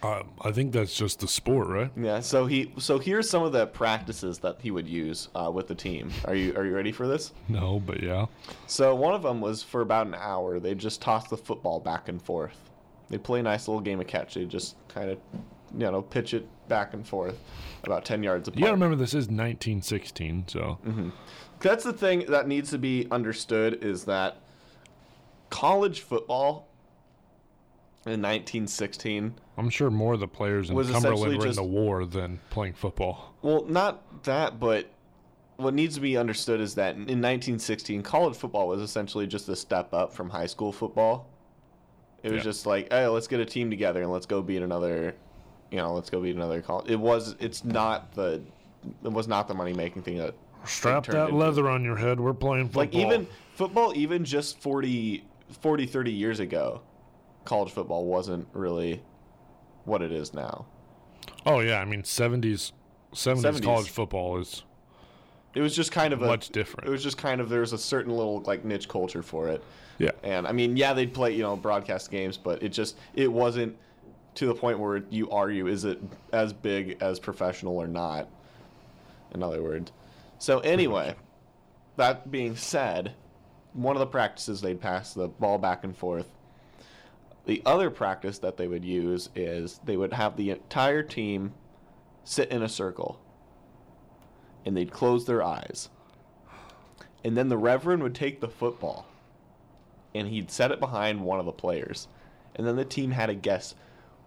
Uh, 0.01 0.23
I 0.41 0.51
think 0.51 0.73
that's 0.73 0.95
just 0.97 1.19
the 1.19 1.27
sport, 1.27 1.67
right? 1.67 1.91
yeah, 1.95 2.19
so 2.19 2.45
he, 2.45 2.73
so 2.77 2.99
here's 2.99 3.29
some 3.29 3.43
of 3.43 3.51
the 3.53 3.67
practices 3.67 4.39
that 4.39 4.57
he 4.61 4.69
would 4.71 4.87
use 4.87 5.29
uh, 5.35 5.49
with 5.53 5.67
the 5.67 5.75
team. 5.75 6.11
Are 6.25 6.35
you 6.35 6.53
are 6.55 6.65
you 6.65 6.73
ready 6.75 6.91
for 6.91 7.07
this? 7.07 7.31
No, 7.47 7.79
but 7.79 8.01
yeah. 8.01 8.25
So 8.67 8.95
one 8.95 9.13
of 9.13 9.21
them 9.21 9.39
was 9.39 9.61
for 9.63 9.81
about 9.81 10.07
an 10.07 10.15
hour. 10.15 10.59
They 10.59 10.73
just 10.75 11.01
tossed 11.01 11.29
the 11.29 11.37
football 11.37 11.79
back 11.79 12.09
and 12.09 12.21
forth. 12.21 12.57
They 13.09 13.17
play 13.17 13.39
a 13.39 13.43
nice 13.43 13.67
little 13.67 13.81
game 13.81 13.99
of 13.99 14.07
catch. 14.07 14.35
They 14.35 14.45
just 14.45 14.75
kind 14.87 15.09
of, 15.09 15.19
you 15.77 15.91
know, 15.91 16.01
pitch 16.01 16.33
it 16.33 16.47
back 16.67 16.93
and 16.93 17.07
forth, 17.07 17.39
about 17.83 18.05
ten 18.05 18.23
yards 18.23 18.47
apart. 18.47 18.59
You 18.59 18.65
gotta 18.65 18.73
remember 18.73 18.95
this 18.95 19.13
is 19.13 19.27
1916, 19.27 20.45
so 20.47 20.79
mm-hmm. 20.85 21.09
That's 21.59 21.83
the 21.83 21.93
thing 21.93 22.25
that 22.27 22.47
needs 22.47 22.71
to 22.71 22.77
be 22.77 23.07
understood 23.09 23.83
is 23.83 24.05
that 24.05 24.37
college 25.49 26.01
football 26.01 26.67
in 28.05 28.21
1916 28.21 29.35
I'm 29.57 29.69
sure 29.69 29.89
more 29.89 30.15
of 30.15 30.19
the 30.19 30.27
players 30.27 30.69
in 30.69 30.75
Cumberland 30.75 31.37
were 31.37 31.45
just- 31.45 31.59
in 31.59 31.63
the 31.63 31.69
war 31.71 32.05
than 32.05 32.39
playing 32.49 32.73
football. 32.73 33.35
Well, 33.41 33.65
not 33.65 34.23
that, 34.23 34.59
but 34.59 34.87
what 35.57 35.73
needs 35.73 35.95
to 35.95 36.01
be 36.01 36.17
understood 36.17 36.59
is 36.59 36.75
that 36.75 36.95
in 36.95 37.21
1916, 37.21 38.01
college 38.01 38.35
football 38.35 38.67
was 38.67 38.81
essentially 38.81 39.27
just 39.27 39.47
a 39.49 39.55
step 39.55 39.93
up 39.93 40.11
from 40.11 40.29
high 40.29 40.47
school 40.47 40.71
football. 40.71 41.27
It 42.23 42.31
was 42.31 42.37
Yeah. 42.39 42.43
just 42.43 42.65
like, 42.65 42.91
hey, 42.91 43.05
let's 43.07 43.27
get 43.27 43.39
a 43.41 43.45
team 43.45 43.69
together 43.69 44.01
and 44.01 44.11
let's 44.11 44.25
go 44.25 44.41
beat 44.41 44.61
another, 44.61 45.13
you 45.71 45.77
know, 45.77 45.93
let's 45.93 46.09
go 46.09 46.21
beat 46.21 46.35
another 46.35 46.61
college. 46.61 46.89
It 46.89 46.99
was, 46.99 47.35
it's 47.39 47.63
not 47.65 48.13
the, 48.13 48.41
it 49.03 49.11
was 49.11 49.27
not 49.27 49.47
the 49.47 49.53
money 49.53 49.73
making 49.73 50.03
thing 50.03 50.17
that. 50.17 50.33
Strap 50.65 51.05
that 51.07 51.25
into- 51.25 51.35
leather 51.35 51.69
on 51.69 51.83
your 51.83 51.97
head. 51.97 52.19
We're 52.21 52.33
playing 52.33 52.67
football. 52.69 52.83
Like 52.83 52.95
even 52.95 53.27
football, 53.55 53.91
even 53.97 54.23
just 54.23 54.59
40, 54.59 55.25
40, 55.61 55.85
30 55.85 56.11
years 56.11 56.39
ago, 56.39 56.81
college 57.43 57.71
football 57.73 58.05
wasn't 58.05 58.47
really 58.53 59.01
what 59.83 60.01
it 60.01 60.13
is 60.13 60.33
now. 60.33 60.65
Oh 61.45 61.59
yeah, 61.59 61.79
I 61.81 61.85
mean 61.85 62.03
70s, 62.03 62.71
70s, 63.13 63.43
70s. 63.43 63.63
college 63.63 63.89
football 63.89 64.37
is 64.39 64.63
It 65.53 65.59
was 65.59 65.75
just 65.75 65.91
kind 65.91 66.13
of 66.13 66.21
a 66.21 66.27
Much 66.27 66.49
different. 66.49 66.87
It 66.87 66.91
was 66.91 67.03
just 67.03 67.17
kind 67.17 67.41
of 67.41 67.49
there's 67.49 67.73
a 67.73 67.77
certain 67.77 68.15
little 68.15 68.39
like 68.43 68.63
niche 68.63 68.87
culture 68.87 69.21
for 69.21 69.49
it. 69.49 69.61
Yeah. 69.97 70.11
And 70.23 70.47
I 70.47 70.51
mean, 70.51 70.77
yeah, 70.77 70.93
they'd 70.93 71.13
play, 71.13 71.33
you 71.33 71.43
know, 71.43 71.55
broadcast 71.55 72.11
games, 72.11 72.37
but 72.37 72.63
it 72.63 72.69
just 72.69 72.97
it 73.13 73.31
wasn't 73.31 73.77
to 74.35 74.47
the 74.47 74.55
point 74.55 74.79
where 74.79 75.03
you 75.09 75.29
argue 75.29 75.67
is 75.67 75.85
it 75.85 76.01
as 76.31 76.53
big 76.53 76.97
as 77.01 77.19
professional 77.19 77.77
or 77.77 77.87
not. 77.87 78.27
In 79.33 79.43
other 79.43 79.61
words. 79.61 79.91
So 80.39 80.59
anyway, 80.59 81.15
that 81.95 82.31
being 82.31 82.55
said, 82.55 83.13
one 83.73 83.95
of 83.95 83.99
the 83.99 84.07
practices 84.07 84.61
they'd 84.61 84.81
pass 84.81 85.13
the 85.13 85.27
ball 85.27 85.57
back 85.57 85.83
and 85.83 85.95
forth. 85.95 86.27
The 87.45 87.61
other 87.65 87.89
practice 87.89 88.39
that 88.39 88.57
they 88.57 88.67
would 88.67 88.85
use 88.85 89.29
is 89.35 89.79
they 89.83 89.97
would 89.97 90.13
have 90.13 90.37
the 90.37 90.51
entire 90.51 91.03
team 91.03 91.53
sit 92.23 92.49
in 92.49 92.61
a 92.63 92.69
circle 92.69 93.19
and 94.65 94.77
they'd 94.77 94.91
close 94.91 95.25
their 95.25 95.43
eyes. 95.43 95.89
And 97.23 97.35
then 97.35 97.49
the 97.49 97.57
reverend 97.57 98.03
would 98.03 98.15
take 98.15 98.39
the 98.39 98.47
football 98.47 99.05
and 100.15 100.27
he'd 100.27 100.51
set 100.51 100.71
it 100.71 100.79
behind 100.79 101.21
one 101.21 101.39
of 101.39 101.45
the 101.45 101.51
players. 101.51 102.07
And 102.55 102.67
then 102.67 102.75
the 102.75 102.85
team 102.85 103.11
had 103.11 103.27
to 103.27 103.35
guess 103.35 103.75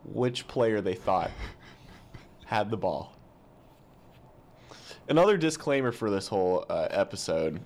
which 0.05 0.49
player 0.49 0.81
they 0.81 0.94
thought 0.94 1.31
had 2.46 2.70
the 2.70 2.77
ball. 2.77 3.12
Another 5.09 5.37
disclaimer 5.37 5.92
for 5.92 6.11
this 6.11 6.27
whole 6.27 6.64
uh, 6.68 6.88
episode 6.90 7.61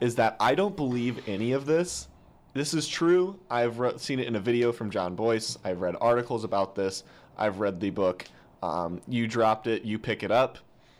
is 0.00 0.14
that 0.16 0.36
I 0.38 0.54
don't 0.54 0.76
believe 0.76 1.26
any 1.28 1.52
of 1.52 1.66
this. 1.66 2.08
This 2.52 2.74
is 2.74 2.88
true. 2.88 3.38
I've 3.50 3.78
re- 3.78 3.96
seen 3.96 4.18
it 4.18 4.26
in 4.26 4.36
a 4.36 4.40
video 4.40 4.72
from 4.72 4.90
Jon 4.90 5.14
Bois. 5.14 5.56
I've 5.64 5.80
read 5.80 5.96
articles 6.00 6.44
about 6.44 6.74
this. 6.74 7.04
I've 7.38 7.58
read 7.60 7.80
the 7.80 7.90
book 7.90 8.24
um, 8.62 9.00
You 9.08 9.26
Dropped 9.26 9.66
It, 9.66 9.84
You 9.84 9.98
Pick 9.98 10.22
It 10.22 10.30
Up, 10.30 10.58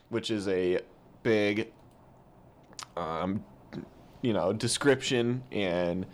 which 0.09 0.31
is 0.31 0.47
a 0.47 0.79
big 1.23 1.71
um, 2.95 3.43
you 4.21 4.33
know, 4.33 4.53
description 4.53 5.43
and 5.51 6.05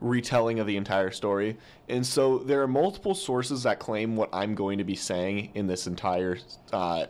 retelling 0.00 0.58
of 0.60 0.66
the 0.66 0.76
entire 0.76 1.10
story. 1.10 1.56
And 1.88 2.06
so 2.06 2.38
there 2.38 2.62
are 2.62 2.68
multiple 2.68 3.14
sources 3.14 3.64
that 3.64 3.78
claim 3.78 4.16
what 4.16 4.30
I'm 4.32 4.54
going 4.54 4.78
to 4.78 4.84
be 4.84 4.96
saying 4.96 5.50
in 5.54 5.66
this 5.66 5.86
entire 5.86 6.38
uh, 6.72 7.06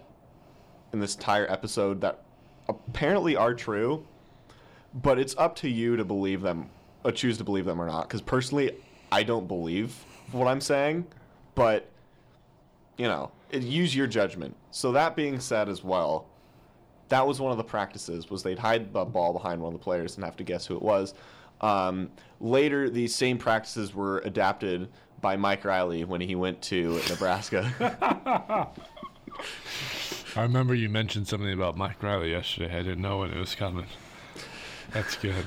in 0.93 1.01
this 1.01 1.15
entire 1.15 1.51
episode 1.51 2.01
that 2.01 2.23
apparently 2.69 3.37
are 3.37 3.55
true, 3.55 4.07
but 4.95 5.19
it's 5.19 5.37
up 5.39 5.55
to 5.57 5.69
you 5.69 5.97
to 5.97 6.05
believe 6.05 6.43
them, 6.43 6.69
or 7.05 7.13
choose 7.13 7.39
to 7.39 7.45
believe 7.45 7.65
them 7.65 7.81
or 7.81 7.87
not. 7.87 8.09
Because 8.09 8.21
personally, 8.21 8.73
I 9.13 9.23
don't 9.23 9.47
believe 9.47 9.95
what 10.33 10.49
I'm 10.49 10.61
saying, 10.61 11.07
but 11.55 11.89
you 12.97 13.07
know, 13.07 13.31
use 13.53 13.95
your 13.95 14.07
judgment. 14.07 14.57
So 14.71 14.93
that 14.93 15.17
being 15.17 15.41
said, 15.41 15.69
as 15.69 15.83
well, 15.83 16.27
that 17.11 17.27
was 17.27 17.41
one 17.41 17.53
of 17.53 17.59
the 17.59 17.65
practices 17.65 18.31
was 18.31 18.43
they'd 18.43 18.59
hide 18.59 18.93
the 18.93 19.05
ball 19.05 19.33
behind 19.33 19.61
one 19.61 19.75
of 19.75 19.79
the 19.79 19.85
players 19.85 20.17
and 20.17 20.25
have 20.25 20.37
to 20.37 20.45
guess 20.45 20.67
who 20.67 20.77
it 20.77 20.83
was. 20.83 21.13
Um, 21.61 22.11
later, 22.41 22.89
these 22.89 23.15
same 23.15 23.37
practices 23.37 23.95
were 23.95 24.21
adapted 24.21 24.89
by 25.21 25.37
Mike 25.37 25.65
Riley 25.65 26.05
when 26.05 26.21
he 26.23 26.35
went 26.35 26.63
to 26.63 27.01
Nebraska. 27.11 27.71
I 30.37 30.43
remember 30.43 30.75
you 30.75 30.89
mentioned 30.89 31.29
something 31.29 31.53
about 31.53 31.77
Mike 31.77 32.03
Riley 32.03 32.31
yesterday. 32.31 32.75
I 32.75 32.83
didn't 32.83 33.03
know 33.03 33.19
when 33.19 33.31
it 33.31 33.39
was 33.39 33.55
coming. 33.55 33.87
That's 34.93 35.17
good. 35.17 35.47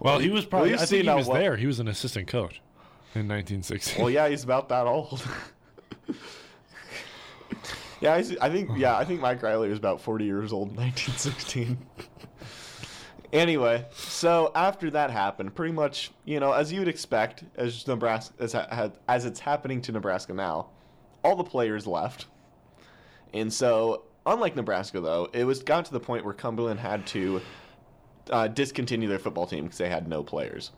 Well, 0.00 0.18
he 0.18 0.30
was 0.30 0.44
probably. 0.44 0.70
you've 0.70 0.80
I 0.80 0.86
think 0.86 1.04
he 1.04 1.10
was 1.10 1.28
well- 1.28 1.38
there. 1.38 1.56
He 1.56 1.66
was 1.66 1.78
an 1.78 1.88
assistant 1.88 2.26
coach 2.26 2.60
in 3.14 3.28
1960. 3.28 4.00
well, 4.00 4.10
yeah, 4.10 4.28
he's 4.28 4.42
about 4.42 4.68
that 4.70 4.86
old. 4.86 5.22
yeah, 8.02 8.14
I, 8.14 8.18
I 8.40 8.50
think 8.50 8.70
yeah, 8.76 8.96
I 8.96 9.04
think 9.04 9.20
Mike 9.20 9.42
Riley 9.42 9.68
was 9.68 9.78
about 9.78 10.00
40 10.00 10.24
years 10.24 10.52
old 10.52 10.70
in 10.70 10.76
1916. 10.76 11.78
anyway, 13.32 13.86
so 13.92 14.50
after 14.56 14.90
that 14.90 15.12
happened, 15.12 15.54
pretty 15.54 15.72
much, 15.72 16.10
you 16.24 16.40
know, 16.40 16.52
as 16.52 16.72
you 16.72 16.80
would 16.80 16.88
expect, 16.88 17.44
as 17.54 17.86
Nebraska 17.86 18.34
as 18.40 18.52
had- 18.52 18.98
as 19.08 19.24
it's 19.24 19.38
happening 19.38 19.80
to 19.82 19.92
Nebraska 19.92 20.34
now, 20.34 20.70
all 21.22 21.36
the 21.36 21.44
players 21.44 21.86
left. 21.86 22.26
And 23.32 23.52
so, 23.52 24.02
unlike 24.26 24.56
Nebraska 24.56 25.00
though, 25.00 25.28
it 25.32 25.44
was 25.44 25.62
got 25.62 25.84
to 25.84 25.92
the 25.92 26.00
point 26.00 26.24
where 26.24 26.34
Cumberland 26.34 26.80
had 26.80 27.06
to 27.08 27.40
uh, 28.30 28.48
discontinue 28.48 29.08
their 29.08 29.20
football 29.20 29.46
team 29.46 29.64
because 29.64 29.78
they 29.78 29.88
had 29.88 30.08
no 30.08 30.24
players. 30.24 30.72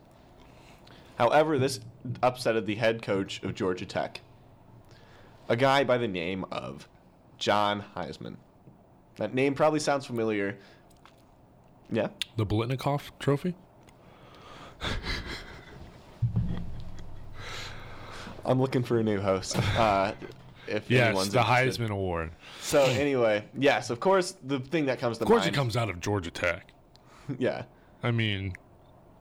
However, 1.17 1.59
this 1.59 1.81
upsetted 2.23 2.67
the 2.67 2.75
head 2.75 3.01
coach 3.01 3.43
of 3.43 3.55
Georgia 3.55 3.87
Tech, 3.87 4.21
a 5.49 5.57
guy 5.57 5.85
by 5.85 5.97
the 5.97 6.09
name 6.09 6.45
of 6.51 6.87
John 7.39 7.85
Heisman. 7.97 8.37
That 9.17 9.35
name 9.35 9.55
probably 9.55 9.81
sounds 9.81 10.07
familiar. 10.07 10.57
Yeah. 11.91 12.09
the 12.37 12.47
Biletnikoff 12.47 13.11
Trophy. 13.19 13.55
I'm 18.45 18.61
looking 18.61 18.83
for 18.83 18.99
a 18.99 19.03
new 19.03 19.21
host. 19.21 19.57
Uh, 19.79 20.13
if 20.67 20.91
Yes, 20.91 21.09
anyone's 21.09 21.31
the 21.31 21.41
interested. 21.41 21.83
Heisman 21.83 21.91
Award. 21.91 22.31
So 22.61 22.83
anyway, 22.85 23.45
yes, 23.59 23.91
of 23.91 24.01
course, 24.01 24.33
the 24.43 24.61
thing 24.61 24.87
that 24.87 24.99
comes 24.99 25.19
to 25.19 25.25
mind. 25.25 25.31
Of 25.31 25.33
course, 25.35 25.45
mind. 25.45 25.55
it 25.55 25.59
comes 25.59 25.77
out 25.77 25.91
of 25.91 26.01
Georgia 26.01 26.31
Tech. 26.31 26.71
Yeah. 27.39 27.63
I 28.03 28.11
mean, 28.11 28.53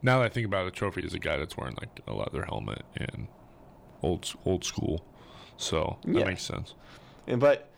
now 0.02 0.18
that 0.18 0.26
I 0.26 0.28
think 0.28 0.46
about 0.46 0.62
it, 0.62 0.74
the 0.74 0.78
trophy 0.78 1.00
is 1.00 1.14
a 1.14 1.18
guy 1.18 1.38
that's 1.38 1.56
wearing 1.56 1.74
like 1.80 2.00
a 2.06 2.12
leather 2.12 2.44
helmet 2.44 2.82
and 2.98 3.28
old 4.02 4.30
old 4.44 4.62
school. 4.62 5.02
So 5.56 5.96
that 6.04 6.18
Yeah. 6.18 6.24
makes 6.26 6.42
sense. 6.42 6.74
And, 7.26 7.40
but 7.40 7.70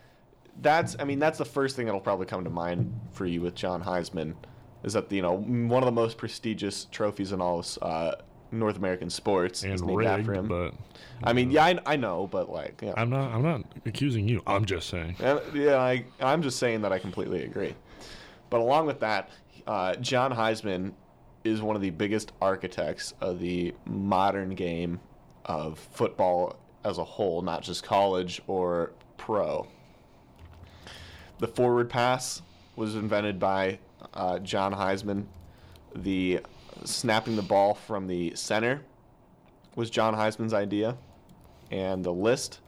that's, 0.61 0.95
I 0.99 1.03
mean, 1.03 1.19
that's 1.19 1.37
the 1.37 1.45
first 1.45 1.75
thing 1.75 1.85
that'll 1.85 2.01
probably 2.01 2.25
come 2.25 2.43
to 2.43 2.49
mind 2.49 2.99
for 3.11 3.25
you 3.25 3.41
with 3.41 3.55
John 3.55 3.83
Heisman, 3.83 4.35
is 4.83 4.93
that 4.93 5.11
you 5.11 5.21
know 5.21 5.37
one 5.37 5.83
of 5.83 5.85
the 5.85 5.91
most 5.91 6.17
prestigious 6.17 6.85
trophies 6.85 7.31
in 7.31 7.41
all 7.41 7.59
of 7.59 7.77
uh, 7.81 8.15
North 8.51 8.77
American 8.77 9.09
sports 9.09 9.63
is 9.63 9.81
named 9.81 9.97
rigged, 9.97 10.09
after 10.09 10.33
him. 10.33 10.47
but 10.47 10.73
I 11.23 11.33
mean, 11.33 11.51
yeah, 11.51 11.65
I, 11.65 11.79
I 11.85 11.95
know, 11.95 12.27
but 12.27 12.49
like, 12.49 12.81
yeah, 12.81 12.93
I'm 12.95 13.09
not. 13.09 13.31
I'm 13.31 13.43
not 13.43 13.63
accusing 13.85 14.27
you. 14.27 14.41
I'm 14.47 14.65
just 14.65 14.89
saying. 14.89 15.15
And, 15.19 15.41
yeah, 15.53 15.77
I, 15.77 16.05
I'm 16.19 16.41
just 16.41 16.59
saying 16.59 16.81
that 16.81 16.91
I 16.91 16.99
completely 16.99 17.43
agree. 17.43 17.75
But 18.49 18.61
along 18.61 18.85
with 18.85 18.99
that, 19.01 19.29
uh, 19.65 19.95
John 19.95 20.31
Heisman 20.31 20.93
is 21.43 21.61
one 21.61 21.75
of 21.75 21.81
the 21.81 21.89
biggest 21.89 22.31
architects 22.41 23.13
of 23.21 23.39
the 23.39 23.73
modern 23.85 24.55
game 24.55 24.99
of 25.45 25.79
football 25.91 26.57
as 26.83 26.97
a 26.97 27.03
whole, 27.03 27.41
not 27.41 27.61
just 27.63 27.83
college 27.83 28.41
or 28.47 28.91
pro. 29.17 29.67
The 31.39 31.47
forward 31.47 31.89
pass 31.89 32.41
was 32.75 32.95
invented 32.95 33.39
by 33.39 33.79
uh, 34.13 34.39
John 34.39 34.73
Heisman. 34.73 35.25
The 35.95 36.41
snapping 36.83 37.35
the 37.35 37.41
ball 37.41 37.75
from 37.75 38.07
the 38.07 38.35
center 38.35 38.81
was 39.75 39.89
John 39.89 40.15
Heisman's 40.15 40.53
idea, 40.53 40.97
and 41.69 42.03
the 42.03 42.13
list, 42.13 42.59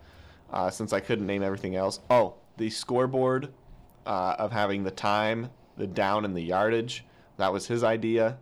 uh, 0.52 0.70
since 0.70 0.94
I 0.94 1.00
couldn't 1.00 1.26
name 1.26 1.42
everything 1.42 1.76
else. 1.76 2.00
Oh, 2.10 2.36
the 2.58 2.70
scoreboard 2.70 3.52
uh, 4.06 4.36
of 4.38 4.52
having 4.52 4.84
the 4.84 4.92
time, 4.92 5.50
the 5.78 5.88
down, 5.88 6.26
and 6.26 6.36
the 6.36 6.42
yardage. 6.42 7.06
That 7.38 7.52
was 7.52 7.68
his 7.68 7.84
idea. 7.84 8.38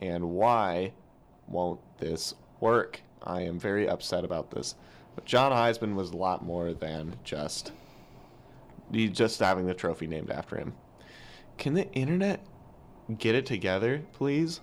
And 0.00 0.30
why 0.30 0.92
won't 1.46 1.80
this 1.98 2.34
work? 2.60 3.00
I 3.22 3.42
am 3.42 3.58
very 3.58 3.88
upset 3.88 4.24
about 4.24 4.50
this. 4.50 4.76
But 5.14 5.24
John 5.24 5.52
Heisman 5.52 5.94
was 5.94 6.10
a 6.10 6.16
lot 6.16 6.44
more 6.44 6.72
than 6.72 7.16
just 7.24 7.72
he 8.92 9.08
just 9.08 9.40
having 9.40 9.66
the 9.66 9.74
trophy 9.74 10.06
named 10.06 10.30
after 10.30 10.56
him. 10.56 10.74
Can 11.56 11.74
the 11.74 11.90
internet 11.92 12.44
get 13.18 13.34
it 13.34 13.46
together, 13.46 14.02
please? 14.12 14.60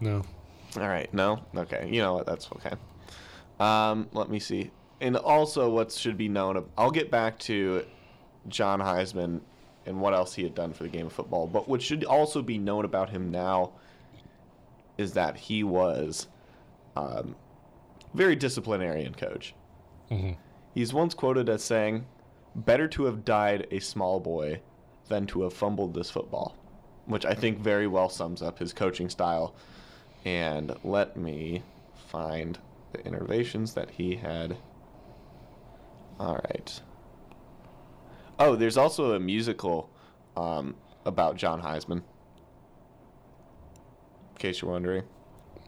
No. 0.00 0.22
All 0.76 0.88
right, 0.88 1.12
no, 1.14 1.40
okay, 1.56 1.88
you 1.90 2.02
know 2.02 2.14
what? 2.14 2.26
That's 2.26 2.48
okay. 2.52 2.76
Um, 3.58 4.08
let 4.12 4.28
me 4.28 4.38
see. 4.38 4.70
And 5.00 5.16
also, 5.16 5.70
what 5.70 5.92
should 5.92 6.16
be 6.18 6.28
known, 6.28 6.56
of, 6.56 6.66
I'll 6.76 6.90
get 6.90 7.10
back 7.10 7.38
to 7.40 7.84
John 8.48 8.80
Heisman 8.80 9.40
and 9.86 10.00
what 10.00 10.14
else 10.14 10.34
he 10.34 10.42
had 10.42 10.54
done 10.54 10.72
for 10.72 10.82
the 10.82 10.88
game 10.88 11.06
of 11.06 11.12
football. 11.12 11.46
But 11.46 11.68
what 11.68 11.80
should 11.80 12.04
also 12.04 12.42
be 12.42 12.58
known 12.58 12.84
about 12.84 13.10
him 13.10 13.30
now 13.30 13.72
is 14.98 15.12
that 15.12 15.36
he 15.36 15.62
was 15.62 16.26
um, 16.96 17.36
very 18.14 18.36
disciplinarian 18.36 19.14
coach. 19.14 19.54
hmm 20.08 20.32
He's 20.74 20.92
once 20.92 21.14
quoted 21.14 21.48
as 21.48 21.64
saying, 21.64 22.04
"Better 22.56 22.88
to 22.88 23.04
have 23.04 23.24
died 23.24 23.66
a 23.70 23.80
small 23.80 24.18
boy 24.18 24.62
than 25.08 25.26
to 25.26 25.42
have 25.42 25.52
fumbled 25.52 25.92
this 25.92 26.10
football," 26.10 26.56
which 27.04 27.26
I 27.26 27.34
think 27.34 27.58
very 27.58 27.86
well 27.86 28.08
sums 28.08 28.40
up 28.40 28.58
his 28.58 28.72
coaching 28.72 29.10
style. 29.10 29.54
And 30.24 30.74
let 30.82 31.16
me 31.16 31.62
find 31.94 32.58
the 32.92 33.04
innovations 33.06 33.74
that 33.74 33.90
he 33.90 34.16
had. 34.16 34.56
All 36.18 36.36
right. 36.36 36.80
Oh, 38.38 38.56
there's 38.56 38.78
also 38.78 39.12
a 39.12 39.20
musical 39.20 39.90
um, 40.36 40.76
about 41.04 41.36
John 41.36 41.60
Heisman. 41.60 42.02
In 44.32 44.38
case 44.38 44.62
you're 44.62 44.70
wondering, 44.70 45.04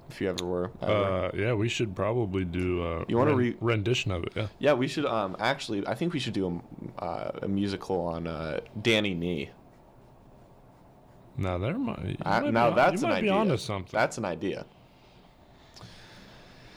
if 0.08 0.20
you 0.20 0.28
ever 0.30 0.44
were. 0.44 0.70
ever. 0.82 0.92
Uh, 0.92 1.30
yeah, 1.34 1.52
we 1.54 1.68
should 1.68 1.94
probably 1.94 2.44
do 2.44 2.82
a 2.82 3.04
You 3.08 3.16
wanna 3.18 3.34
re- 3.34 3.56
rendition 3.60 4.10
of 4.12 4.24
it. 4.24 4.32
Yeah. 4.34 4.46
Yeah, 4.58 4.72
we 4.74 4.88
should. 4.88 5.04
Um, 5.06 5.36
actually, 5.38 5.86
I 5.86 5.94
think 5.94 6.12
we 6.12 6.18
should 6.18 6.32
do 6.34 6.62
a, 6.98 7.04
uh, 7.04 7.30
a 7.42 7.48
musical 7.48 8.00
on 8.06 8.26
uh, 8.26 8.60
Danny 8.80 9.14
Nee. 9.14 9.50
Now 11.36 11.56
there 11.58 11.78
might. 11.78 12.16
Uh, 12.24 12.40
might 12.40 12.52
now 12.52 12.68
on- 12.70 12.76
that's 12.76 13.02
an 13.02 13.08
be 13.22 13.30
idea. 13.30 13.58
something. 13.58 13.90
That's 13.92 14.18
an 14.18 14.24
idea. 14.24 14.66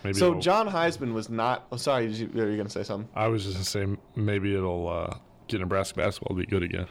Maybe 0.03 0.17
so 0.17 0.33
John 0.39 0.67
Heisman 0.67 1.13
was 1.13 1.29
not. 1.29 1.67
Oh, 1.71 1.77
sorry, 1.77 2.07
did 2.07 2.15
you, 2.17 2.29
were 2.33 2.49
you 2.49 2.57
gonna 2.57 2.69
say 2.69 2.83
something? 2.83 3.07
I 3.15 3.27
was 3.27 3.43
just 3.43 3.55
gonna 3.55 3.65
say 3.65 3.99
maybe 4.15 4.53
it'll 4.55 4.87
uh, 4.89 5.15
get 5.47 5.59
Nebraska 5.59 5.97
basketball 5.97 6.35
to 6.35 6.39
be 6.41 6.47
good 6.47 6.63
again. 6.63 6.87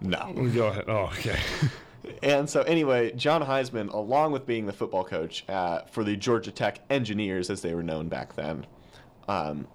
No. 0.00 0.32
Go 0.54 0.66
ahead. 0.66 0.84
Oh, 0.88 1.04
okay. 1.18 1.38
And 2.22 2.48
so 2.48 2.62
anyway, 2.62 3.12
John 3.12 3.42
Heisman, 3.42 3.92
along 3.92 4.32
with 4.32 4.46
being 4.46 4.66
the 4.66 4.72
football 4.72 5.04
coach 5.04 5.44
uh, 5.48 5.82
for 5.90 6.04
the 6.04 6.16
Georgia 6.16 6.50
Tech 6.50 6.80
Engineers, 6.90 7.50
as 7.50 7.62
they 7.62 7.74
were 7.74 7.82
known 7.82 8.08
back 8.08 8.34
then, 8.34 8.66
um, 9.28 9.66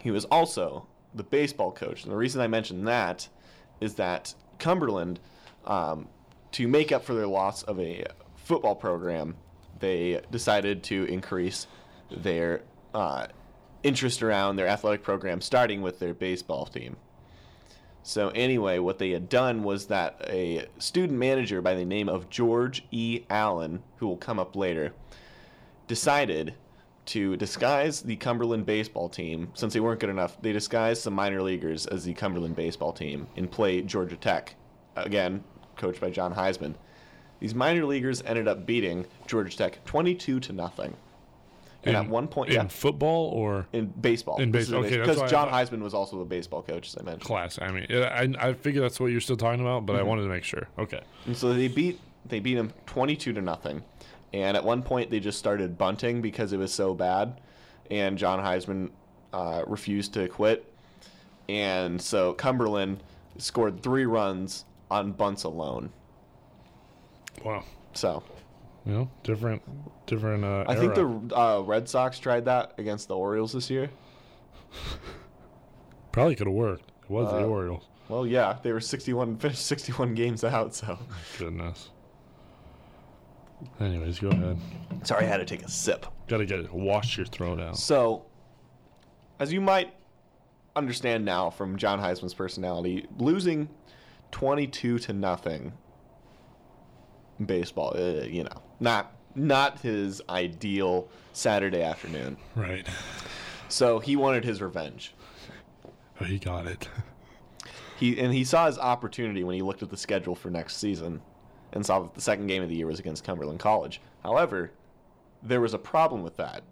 he 0.00 0.10
was 0.10 0.24
also 0.26 0.86
the 1.14 1.22
baseball 1.22 1.72
coach. 1.72 2.04
And 2.04 2.12
the 2.12 2.16
reason 2.16 2.40
I 2.40 2.46
mention 2.46 2.84
that 2.84 3.28
is 3.80 3.94
that 3.94 4.34
Cumberland, 4.58 5.20
um, 5.64 6.08
to 6.52 6.68
make 6.68 6.92
up 6.92 7.04
for 7.04 7.14
their 7.14 7.26
loss 7.26 7.62
of 7.64 7.80
a 7.80 8.04
football 8.36 8.74
program, 8.74 9.36
they 9.80 10.20
decided 10.30 10.82
to 10.84 11.04
increase 11.04 11.66
their 12.10 12.62
uh, 12.94 13.26
interest 13.82 14.22
around 14.22 14.56
their 14.56 14.68
athletic 14.68 15.02
program, 15.02 15.40
starting 15.40 15.82
with 15.82 15.98
their 15.98 16.14
baseball 16.14 16.66
team. 16.66 16.96
So 18.06 18.28
anyway, 18.28 18.78
what 18.78 19.00
they 19.00 19.10
had 19.10 19.28
done 19.28 19.64
was 19.64 19.86
that 19.86 20.24
a 20.30 20.66
student 20.78 21.18
manager 21.18 21.60
by 21.60 21.74
the 21.74 21.84
name 21.84 22.08
of 22.08 22.30
George 22.30 22.84
E. 22.92 23.22
Allen, 23.28 23.82
who 23.96 24.06
will 24.06 24.16
come 24.16 24.38
up 24.38 24.54
later, 24.54 24.92
decided 25.88 26.54
to 27.06 27.36
disguise 27.36 28.02
the 28.02 28.14
Cumberland 28.14 28.64
baseball 28.64 29.08
team. 29.08 29.50
Since 29.54 29.74
they 29.74 29.80
weren't 29.80 29.98
good 29.98 30.08
enough, 30.08 30.40
they 30.40 30.52
disguised 30.52 31.02
some 31.02 31.14
minor 31.14 31.42
leaguers 31.42 31.84
as 31.84 32.04
the 32.04 32.14
Cumberland 32.14 32.54
baseball 32.54 32.92
team 32.92 33.26
and 33.36 33.50
play 33.50 33.82
Georgia 33.82 34.16
Tech, 34.16 34.54
again 34.94 35.42
coached 35.74 36.00
by 36.00 36.10
John 36.10 36.32
Heisman. 36.32 36.76
These 37.40 37.56
minor 37.56 37.84
leaguers 37.84 38.22
ended 38.22 38.46
up 38.46 38.66
beating 38.66 39.06
Georgia 39.26 39.56
Tech 39.56 39.84
22 39.84 40.38
to 40.38 40.52
nothing. 40.52 40.96
And 41.84 41.96
at 41.96 42.08
one 42.08 42.26
point, 42.26 42.50
in 42.50 42.56
yeah, 42.56 42.66
football 42.66 43.26
or 43.28 43.66
in 43.72 43.86
baseball. 43.86 44.40
In 44.40 44.50
baseball, 44.50 44.84
okay, 44.84 44.98
because 44.98 45.18
why 45.18 45.24
I 45.26 45.28
John 45.28 45.48
Heisman 45.48 45.80
was 45.80 45.94
also 45.94 46.20
a 46.20 46.24
baseball 46.24 46.62
coach, 46.62 46.88
as 46.88 46.96
I 46.98 47.02
mentioned. 47.04 47.22
class. 47.22 47.58
I 47.62 47.70
mean, 47.70 47.86
I 47.90 48.34
I 48.40 48.52
figure 48.54 48.80
that's 48.80 48.98
what 48.98 49.12
you're 49.12 49.20
still 49.20 49.36
talking 49.36 49.60
about, 49.60 49.86
but 49.86 49.92
Mm-hmm. 49.92 50.04
I 50.04 50.08
wanted 50.08 50.22
to 50.22 50.28
make 50.28 50.42
sure. 50.42 50.68
Okay. 50.78 51.00
And 51.26 51.36
so 51.36 51.54
they 51.54 51.68
beat 51.68 52.00
they 52.28 52.40
beat 52.40 52.56
him 52.56 52.72
22 52.86 53.34
to 53.34 53.40
nothing. 53.40 53.82
And 54.32 54.56
at 54.56 54.64
one 54.64 54.82
point 54.82 55.10
they 55.10 55.20
just 55.20 55.38
started 55.38 55.78
bunting 55.78 56.20
because 56.20 56.52
it 56.52 56.58
was 56.58 56.74
so 56.74 56.92
bad, 56.92 57.40
and 57.90 58.18
John 58.18 58.40
Heisman 58.40 58.90
uh, 59.32 59.62
refused 59.66 60.12
to 60.14 60.26
quit. 60.28 60.70
And 61.48 62.02
so 62.02 62.32
Cumberland 62.32 63.00
scored 63.38 63.82
three 63.82 64.06
runs 64.06 64.64
on 64.90 65.12
bunts 65.12 65.44
alone. 65.44 65.90
Wow. 67.44 67.62
So 67.94 68.24
You 68.86 68.92
know, 68.92 69.10
different, 69.24 69.62
different. 70.06 70.44
Uh, 70.44 70.64
I 70.68 70.76
think 70.76 70.94
the 70.94 71.36
uh, 71.36 71.60
Red 71.62 71.88
Sox 71.88 72.20
tried 72.20 72.44
that 72.44 72.74
against 72.78 73.08
the 73.08 73.16
Orioles 73.16 73.52
this 73.52 73.68
year. 73.68 73.90
probably 76.12 76.36
could 76.36 76.46
have 76.46 76.54
worked. 76.54 76.90
It 77.02 77.10
was 77.10 77.28
the 77.30 77.38
Uh, 77.40 77.46
Orioles. 77.46 77.84
Well, 78.08 78.26
yeah, 78.26 78.58
they 78.62 78.72
were 78.72 78.80
61 78.80 79.36
finished 79.38 79.66
61 79.66 80.14
games 80.14 80.44
out. 80.44 80.74
So 80.74 80.98
Goodness. 81.38 81.90
Anyways, 83.80 84.18
go 84.18 84.28
ahead. 84.28 84.58
sorry, 85.02 85.24
I 85.24 85.28
had 85.28 85.38
to 85.38 85.44
take 85.46 85.62
a 85.62 85.70
sip. 85.70 86.06
Got 86.28 86.38
to 86.38 86.46
get 86.46 86.60
it. 86.60 86.72
Wash 86.72 87.16
your 87.16 87.26
throat 87.26 87.58
out. 87.58 87.78
So, 87.78 88.26
as 89.40 89.50
you 89.52 89.62
might 89.62 89.94
understand 90.76 91.24
now 91.24 91.48
from 91.48 91.76
John 91.78 91.98
Heisman's 91.98 92.34
personality, 92.34 93.06
losing 93.18 93.68
22 94.30 94.98
to 94.98 95.12
nothing 95.14 95.62
in 95.62 95.72
baseball, 97.44 97.94
uh, 97.96 98.24
you 98.24 98.44
know, 98.44 98.62
not 98.80 99.12
not 99.34 99.80
his 99.80 100.22
ideal 100.28 101.08
Saturday 101.32 101.82
afternoon. 101.82 102.36
Right. 102.54 102.86
So, 103.68 103.98
he 103.98 104.16
wanted 104.16 104.44
his 104.44 104.62
revenge. 104.62 105.14
Oh, 106.20 106.24
he 106.24 106.38
got 106.38 106.66
it. 106.66 106.88
He 107.98 108.18
and 108.18 108.32
he 108.32 108.44
saw 108.44 108.66
his 108.66 108.78
opportunity 108.78 109.42
when 109.44 109.54
he 109.54 109.62
looked 109.62 109.82
at 109.82 109.90
the 109.90 109.96
schedule 109.96 110.34
for 110.34 110.50
next 110.50 110.76
season 110.76 111.20
and 111.72 111.84
saw 111.84 112.00
that 112.00 112.14
the 112.14 112.20
second 112.20 112.46
game 112.46 112.62
of 112.62 112.68
the 112.68 112.76
year 112.76 112.86
was 112.86 112.98
against 112.98 113.24
Cumberland 113.24 113.58
College. 113.58 114.00
However, 114.22 114.70
there 115.42 115.60
was 115.60 115.74
a 115.74 115.78
problem 115.78 116.22
with 116.22 116.36
that. 116.36 116.62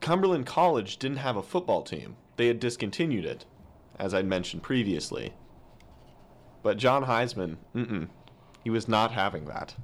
Cumberland 0.00 0.46
College 0.46 0.96
didn't 0.96 1.18
have 1.18 1.36
a 1.36 1.42
football 1.42 1.82
team. 1.82 2.16
They 2.36 2.46
had 2.46 2.60
discontinued 2.60 3.24
it, 3.24 3.44
as 3.98 4.14
I'd 4.14 4.26
mentioned 4.26 4.62
previously. 4.62 5.34
But 6.62 6.78
John 6.78 7.04
Heisman, 7.04 7.56
mm-mm, 7.74 8.08
he 8.62 8.70
was 8.70 8.88
not 8.88 9.12
having 9.12 9.46
that. 9.46 9.74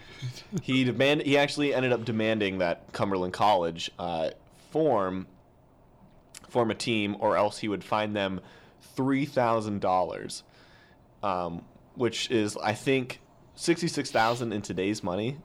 he 0.62 0.84
demand 0.84 1.22
he 1.22 1.36
actually 1.36 1.74
ended 1.74 1.92
up 1.92 2.04
demanding 2.04 2.58
that 2.58 2.92
Cumberland 2.92 3.32
College 3.32 3.90
uh, 3.98 4.30
form 4.70 5.26
form 6.48 6.70
a 6.70 6.74
team, 6.74 7.16
or 7.18 7.36
else 7.36 7.58
he 7.58 7.68
would 7.68 7.82
fine 7.82 8.12
them 8.12 8.40
three 8.94 9.24
thousand 9.24 9.80
dollars, 9.80 10.42
um, 11.22 11.64
which 11.94 12.30
is 12.30 12.56
I 12.56 12.74
think 12.74 13.20
sixty 13.54 13.88
six 13.88 14.10
thousand 14.10 14.52
in 14.52 14.62
today's 14.62 15.02
money. 15.02 15.38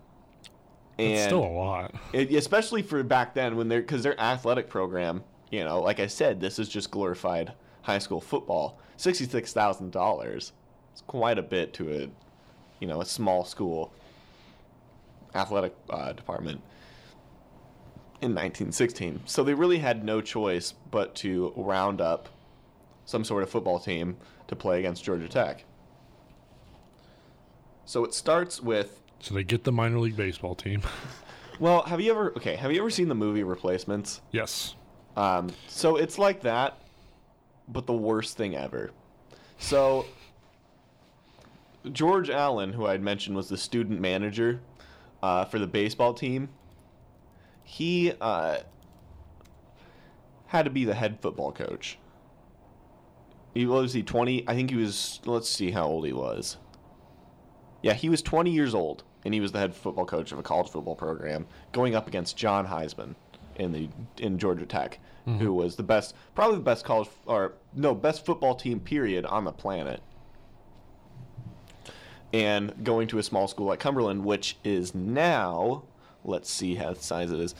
And 0.99 1.13
It's 1.13 1.23
still 1.25 1.43
a 1.43 1.45
lot. 1.45 1.93
it, 2.11 2.31
especially 2.31 2.81
for 2.81 3.03
back 3.03 3.33
then 3.35 3.55
when 3.55 3.67
they're 3.67 3.81
because 3.81 4.03
their 4.03 4.19
athletic 4.19 4.69
program, 4.69 5.23
you 5.51 5.63
know, 5.63 5.81
like 5.81 5.99
I 5.99 6.07
said, 6.07 6.41
this 6.41 6.59
is 6.59 6.69
just 6.69 6.91
glorified 6.91 7.53
high 7.83 7.99
school 7.99 8.21
football. 8.21 8.79
Sixty 8.97 9.25
six 9.25 9.53
thousand 9.53 9.91
dollars. 9.91 10.53
It's 10.91 11.01
quite 11.01 11.37
a 11.37 11.43
bit 11.43 11.73
to 11.75 11.93
a, 11.93 12.09
you 12.79 12.87
know, 12.87 13.01
a 13.01 13.05
small 13.05 13.43
school 13.43 13.93
athletic 15.35 15.75
uh, 15.89 16.13
department 16.13 16.61
in 18.21 18.31
1916. 18.31 19.21
So 19.25 19.43
they 19.43 19.53
really 19.53 19.77
had 19.79 20.03
no 20.03 20.21
choice 20.21 20.73
but 20.91 21.15
to 21.15 21.53
round 21.55 22.01
up 22.01 22.29
some 23.05 23.23
sort 23.23 23.43
of 23.43 23.49
football 23.49 23.79
team 23.79 24.17
to 24.47 24.55
play 24.55 24.79
against 24.79 25.03
Georgia 25.03 25.27
Tech. 25.27 25.65
So 27.85 28.03
it 28.03 28.13
starts 28.13 28.61
with 28.61 29.01
So 29.19 29.33
they 29.33 29.43
get 29.43 29.63
the 29.63 29.71
minor 29.71 29.99
league 29.99 30.17
baseball 30.17 30.55
team. 30.55 30.81
well, 31.59 31.83
have 31.83 32.01
you 32.01 32.11
ever 32.11 32.31
okay, 32.37 32.55
have 32.55 32.71
you 32.71 32.79
ever 32.81 32.89
seen 32.89 33.07
the 33.07 33.15
movie 33.15 33.43
Replacements? 33.43 34.21
yes. 34.31 34.75
Um, 35.15 35.49
so 35.67 35.95
it's 35.95 36.19
like 36.19 36.41
that, 36.41 36.79
but 37.67 37.87
the 37.87 37.93
worst 37.93 38.37
thing 38.37 38.55
ever. 38.55 38.91
So 39.57 40.05
George 41.89 42.29
Allen, 42.29 42.73
who 42.73 42.85
I'd 42.85 43.01
mentioned 43.01 43.35
was 43.35 43.49
the 43.49 43.57
student 43.57 43.99
manager 43.99 44.61
uh, 45.21 45.45
for 45.45 45.59
the 45.59 45.67
baseball 45.67 46.13
team, 46.13 46.49
he 47.63 48.13
uh, 48.21 48.59
had 50.47 50.65
to 50.65 50.71
be 50.71 50.85
the 50.85 50.93
head 50.93 51.19
football 51.21 51.51
coach. 51.51 51.99
He 53.53 53.65
was 53.65 53.93
he 53.93 54.03
twenty? 54.03 54.47
I 54.47 54.53
think 54.53 54.69
he 54.69 54.75
was. 54.75 55.19
Let's 55.25 55.49
see 55.49 55.71
how 55.71 55.87
old 55.87 56.05
he 56.05 56.13
was. 56.13 56.57
Yeah, 57.81 57.93
he 57.93 58.09
was 58.09 58.21
twenty 58.21 58.51
years 58.51 58.75
old, 58.75 59.03
and 59.25 59.33
he 59.33 59.39
was 59.39 59.51
the 59.51 59.59
head 59.59 59.73
football 59.73 60.05
coach 60.05 60.31
of 60.31 60.39
a 60.39 60.43
college 60.43 60.69
football 60.69 60.95
program, 60.95 61.47
going 61.71 61.95
up 61.95 62.07
against 62.07 62.37
John 62.37 62.67
Heisman 62.67 63.15
in 63.55 63.71
the 63.71 63.89
in 64.17 64.37
Georgia 64.37 64.65
Tech, 64.65 64.99
who 65.25 65.53
was 65.53 65.75
the 65.75 65.83
best, 65.83 66.15
probably 66.35 66.57
the 66.57 66.63
best 66.63 66.85
college 66.85 67.09
or 67.25 67.53
no 67.73 67.93
best 67.95 68.25
football 68.25 68.55
team 68.55 68.79
period 68.79 69.25
on 69.25 69.43
the 69.43 69.51
planet. 69.51 70.01
And 72.33 72.83
going 72.83 73.07
to 73.09 73.19
a 73.19 73.23
small 73.23 73.47
school 73.47 73.67
like 73.67 73.79
Cumberland, 73.79 74.25
which 74.25 74.57
is 74.63 74.93
now, 74.93 75.83
let's 76.23 76.49
see 76.49 76.75
how 76.75 76.93
size 76.93 77.31
it 77.31 77.39
is. 77.39 77.55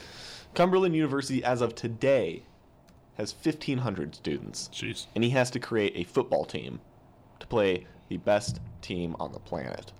Cumberland 0.54 0.94
University, 0.94 1.42
as 1.42 1.60
of 1.60 1.74
today, 1.74 2.42
has 3.16 3.34
1,500 3.34 4.14
students 4.14 4.70
Jeez. 4.72 5.06
and 5.14 5.24
he 5.24 5.30
has 5.30 5.50
to 5.50 5.58
create 5.58 5.92
a 5.96 6.04
football 6.04 6.44
team 6.44 6.80
to 7.40 7.46
play 7.46 7.86
the 8.08 8.16
best 8.18 8.60
team 8.80 9.16
on 9.18 9.32
the 9.32 9.40
planet. 9.40 9.92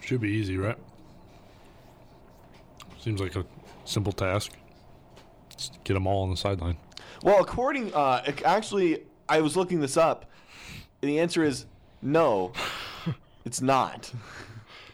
Should 0.00 0.20
be 0.20 0.30
easy, 0.30 0.56
right? 0.56 0.78
Seems 2.98 3.20
like 3.20 3.36
a 3.36 3.44
simple 3.84 4.12
task. 4.12 4.52
Just 5.56 5.82
get 5.84 5.94
them 5.94 6.06
all 6.06 6.22
on 6.22 6.30
the 6.30 6.36
sideline. 6.36 6.76
Well, 7.22 7.40
according, 7.40 7.92
uh, 7.94 8.22
actually, 8.44 9.02
I 9.28 9.40
was 9.40 9.56
looking 9.56 9.80
this 9.80 9.96
up. 9.96 10.30
The 11.00 11.18
answer 11.20 11.42
is 11.42 11.66
no, 12.02 12.52
it's 13.44 13.60
not. 13.60 14.02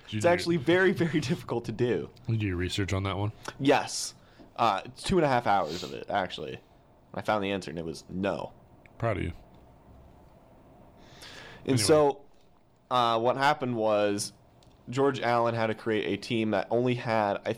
Did 0.04 0.12
you 0.12 0.16
It's 0.18 0.24
do- 0.24 0.28
actually 0.28 0.56
very, 0.58 0.92
very 0.92 1.20
difficult 1.20 1.64
to 1.66 1.72
do. 1.72 2.08
Did 2.26 2.32
you 2.34 2.38
do 2.38 2.46
your 2.46 2.56
research 2.56 2.92
on 2.92 3.02
that 3.04 3.16
one? 3.16 3.32
Yes, 3.58 4.14
uh, 4.56 4.82
it's 4.84 5.02
two 5.02 5.16
and 5.18 5.24
a 5.24 5.28
half 5.28 5.46
hours 5.46 5.82
of 5.82 5.92
it 5.92 6.06
actually. 6.10 6.58
I 7.14 7.22
found 7.22 7.42
the 7.44 7.50
answer 7.52 7.70
and 7.70 7.78
it 7.78 7.84
was 7.84 8.04
no. 8.08 8.52
Proud 8.98 9.16
of 9.18 9.22
you. 9.24 9.32
And 11.66 11.80
so, 11.80 12.20
uh, 12.90 13.18
what 13.18 13.36
happened 13.36 13.76
was 13.76 14.32
George 14.90 15.20
Allen 15.20 15.54
had 15.54 15.68
to 15.68 15.74
create 15.74 16.06
a 16.12 16.16
team 16.20 16.50
that 16.50 16.66
only 16.70 16.94
had 16.94 17.38
I, 17.46 17.56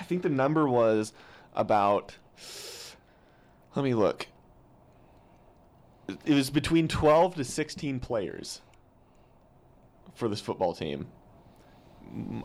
I 0.00 0.02
think 0.04 0.22
the 0.22 0.28
number 0.30 0.68
was 0.68 1.12
about. 1.54 2.16
Let 3.76 3.84
me 3.84 3.94
look. 3.94 4.26
It 6.24 6.34
was 6.34 6.50
between 6.50 6.88
twelve 6.88 7.34
to 7.36 7.44
sixteen 7.44 8.00
players 8.00 8.60
for 10.14 10.28
this 10.28 10.40
football 10.40 10.74
team. 10.74 11.06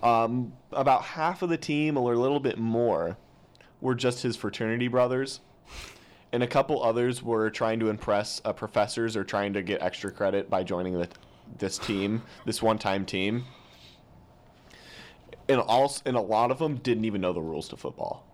Um, 0.03 0.53
about 0.71 1.03
half 1.03 1.41
of 1.41 1.49
the 1.49 1.57
team, 1.57 1.97
or 1.97 2.13
a 2.13 2.19
little 2.19 2.39
bit 2.39 2.57
more, 2.57 3.17
were 3.81 3.95
just 3.95 4.21
his 4.21 4.35
fraternity 4.35 4.87
brothers 4.87 5.39
and 6.35 6.43
a 6.43 6.47
couple 6.47 6.83
others 6.83 7.23
were 7.23 7.49
trying 7.49 7.79
to 7.79 7.89
impress 7.89 8.41
uh, 8.43 8.51
professors 8.51 9.15
or 9.15 9.23
trying 9.23 9.53
to 9.53 9.61
get 9.61 9.81
extra 9.81 10.11
credit 10.11 10.49
by 10.49 10.63
joining 10.63 10.93
the, 10.93 11.07
this 11.59 11.77
team, 11.77 12.21
this 12.45 12.61
one-time 12.61 13.05
team. 13.05 13.45
And 15.47 15.61
also, 15.61 16.01
and 16.05 16.17
a 16.17 16.21
lot 16.21 16.51
of 16.51 16.59
them 16.59 16.75
didn't 16.75 17.05
even 17.05 17.21
know 17.21 17.31
the 17.31 17.41
rules 17.41 17.69
to 17.69 17.77
football. 17.77 18.25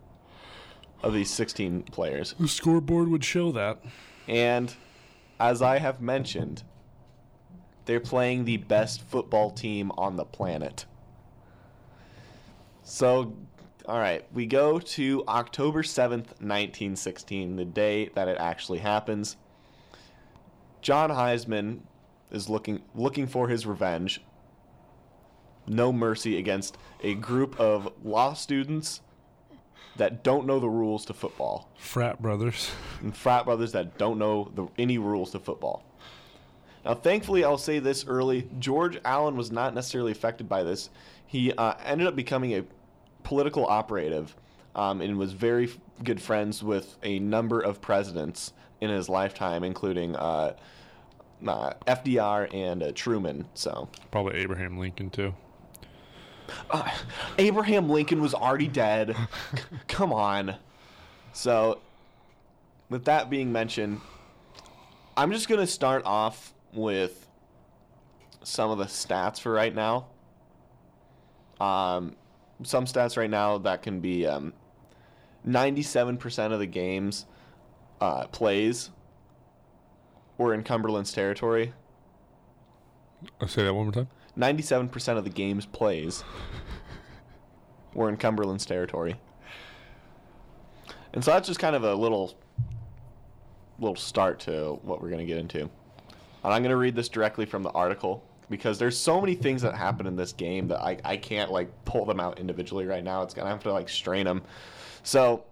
Of 1.04 1.14
these 1.14 1.30
16 1.30 1.84
players, 1.84 2.34
The 2.40 2.48
scoreboard 2.48 3.08
would 3.10 3.24
show 3.24 3.52
that. 3.52 3.80
and 4.28 4.74
as 5.42 5.64
I 5.64 5.80
have 5.80 6.00
mentioned, 6.00 6.62
they're 7.86 8.00
playing 8.00 8.46
the 8.46 8.58
best 8.58 9.02
football 9.02 9.50
team 9.50 9.92
on 9.98 10.16
the 10.16 10.24
planet. 10.24 10.86
So, 12.84 13.36
all 13.88 13.98
right, 13.98 14.24
we 14.32 14.46
go 14.46 14.78
to 14.80 15.24
October 15.28 15.82
7th, 15.82 16.28
1916, 16.40 17.56
the 17.56 17.66
day 17.66 18.12
that 18.14 18.28
it 18.28 18.38
actually 18.40 18.80
happens. 18.80 19.36
John 20.80 21.10
Heisman 21.10 21.80
is 22.30 22.48
looking 22.48 22.84
looking 22.94 23.26
for 23.26 23.48
his 23.48 23.66
revenge. 23.66 24.22
No 25.66 25.92
mercy 25.92 26.38
against 26.38 26.78
a 27.02 27.16
group 27.16 27.60
of 27.60 27.92
law 28.04 28.34
students 28.34 29.02
that 29.98 30.24
don't 30.24 30.46
know 30.48 30.60
the 30.60 30.70
rules 30.70 31.06
to 31.06 31.14
football 31.14 31.70
Frat 31.78 32.22
brothers. 32.22 32.72
and 33.02 33.16
frat 33.16 33.46
brothers 33.46 33.72
that 33.74 33.98
don't 33.98 34.18
know 34.18 34.52
the, 34.56 34.68
any 34.78 34.98
rules 34.98 35.32
to 35.32 35.40
football. 35.40 35.84
Now, 36.84 36.96
thankfully, 36.96 37.44
I'll 37.44 37.58
say 37.58 37.80
this 37.80 38.06
early: 38.08 38.48
George 38.60 39.00
Allen 39.06 39.36
was 39.36 39.52
not 39.52 39.74
necessarily 39.76 40.12
affected 40.12 40.50
by 40.50 40.64
this. 40.64 40.90
He 41.28 41.54
uh, 41.54 41.76
ended 41.84 42.08
up 42.08 42.16
becoming 42.16 42.56
a 42.56 42.64
political 43.24 43.66
operative 43.68 44.36
um, 44.76 45.02
and 45.02 45.18
was 45.18 45.34
very 45.34 45.66
f- 45.66 45.78
good 46.04 46.20
friends 46.22 46.64
with 46.64 46.98
a 47.04 47.20
number 47.20 47.60
of 47.62 47.82
presidents 47.82 48.54
in 48.82 48.90
his 48.90 49.08
lifetime, 49.10 49.64
including 49.64 50.16
uh, 50.16 50.54
uh, 51.48 51.74
FDR 51.86 52.52
and 52.54 52.82
uh, 52.82 52.92
Truman. 52.96 53.46
So, 53.54 53.88
Probably 54.10 54.40
Abraham 54.40 54.78
Lincoln, 54.80 55.10
too. 55.12 55.36
Abraham 57.38 57.90
Lincoln 57.90 58.22
was 58.22 58.34
already 58.34 58.68
dead. 58.68 59.16
Come 59.88 60.14
on. 60.14 60.56
So, 61.34 61.80
with 62.90 63.06
that 63.06 63.30
being 63.30 63.52
mentioned, 63.52 64.02
I'm 65.16 65.32
just 65.32 65.48
going 65.48 65.62
to 65.62 65.68
start 65.68 66.04
off 66.06 66.54
with 66.74 67.28
some 68.44 68.72
of 68.72 68.78
the 68.78 68.86
stats 68.86 69.40
for 69.40 69.52
right 69.52 69.74
now. 69.74 70.08
Um, 71.60 72.16
some 72.64 72.86
stats 72.86 73.18
right 73.18 73.30
now 73.30 73.60
that 73.60 73.82
can 73.82 74.00
be 74.00 74.26
um, 74.26 74.54
97% 75.48 76.52
of 76.52 76.60
the 76.60 76.66
games 76.66 77.26
uh, 78.00 78.28
plays 78.28 78.90
were 80.38 80.54
in 80.54 80.64
Cumberland's 80.64 81.12
territory. 81.12 81.74
I'll 83.40 83.48
say 83.48 83.64
that 83.64 83.74
one 83.74 83.86
more 83.86 83.94
time. 83.94 84.08
97% 84.38 85.18
of 85.18 85.24
the 85.24 85.30
game's 85.30 85.66
plays 85.66 86.24
were 87.94 88.10
in 88.10 88.18
Cumberland's 88.18 88.66
territory. 88.66 89.16
And 91.14 91.24
so 91.24 91.32
that's 91.32 91.48
just 91.48 91.60
kind 91.60 91.76
of 91.76 91.84
a 91.84 91.94
little 91.94 92.38
little 93.80 93.96
start 93.96 94.40
to 94.40 94.80
what 94.84 95.02
we're 95.02 95.10
going 95.10 95.20
to 95.20 95.26
get 95.26 95.40
into. 95.40 95.62
And 95.62 96.54
I'm 96.54 96.62
going 96.62 96.70
to 96.70 96.78
read 96.78 96.96
this 96.96 97.10
directly 97.10 97.46
from 97.46 97.64
the 97.64 97.72
article 97.72 98.24
because 98.50 98.78
there's 98.78 98.98
so 98.98 99.20
many 99.20 99.34
things 99.34 99.64
that 99.64 99.74
happen 99.74 100.06
in 100.06 100.16
this 100.16 100.34
game 100.34 100.68
that 100.68 100.82
I, 100.82 100.98
I 101.04 101.18
can't 101.18 101.52
like 101.52 101.70
pull 101.84 102.06
them 102.06 102.20
out 102.20 102.40
individually 102.40 102.86
right 102.86 103.04
now. 103.04 103.24
It's 103.24 103.34
going 103.34 103.46
to 103.46 103.52
have 103.52 103.64
to 103.64 103.74
like 103.74 103.90
strain 103.90 104.26
them. 104.26 104.44
So 105.04 105.46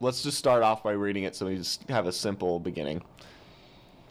let's 0.00 0.22
just 0.22 0.36
start 0.36 0.62
off 0.62 0.82
by 0.82 0.92
reading 0.92 1.24
it 1.24 1.34
so 1.34 1.46
we 1.46 1.56
just 1.56 1.88
have 1.88 2.06
a 2.06 2.12
simple 2.12 2.60
beginning. 2.60 3.02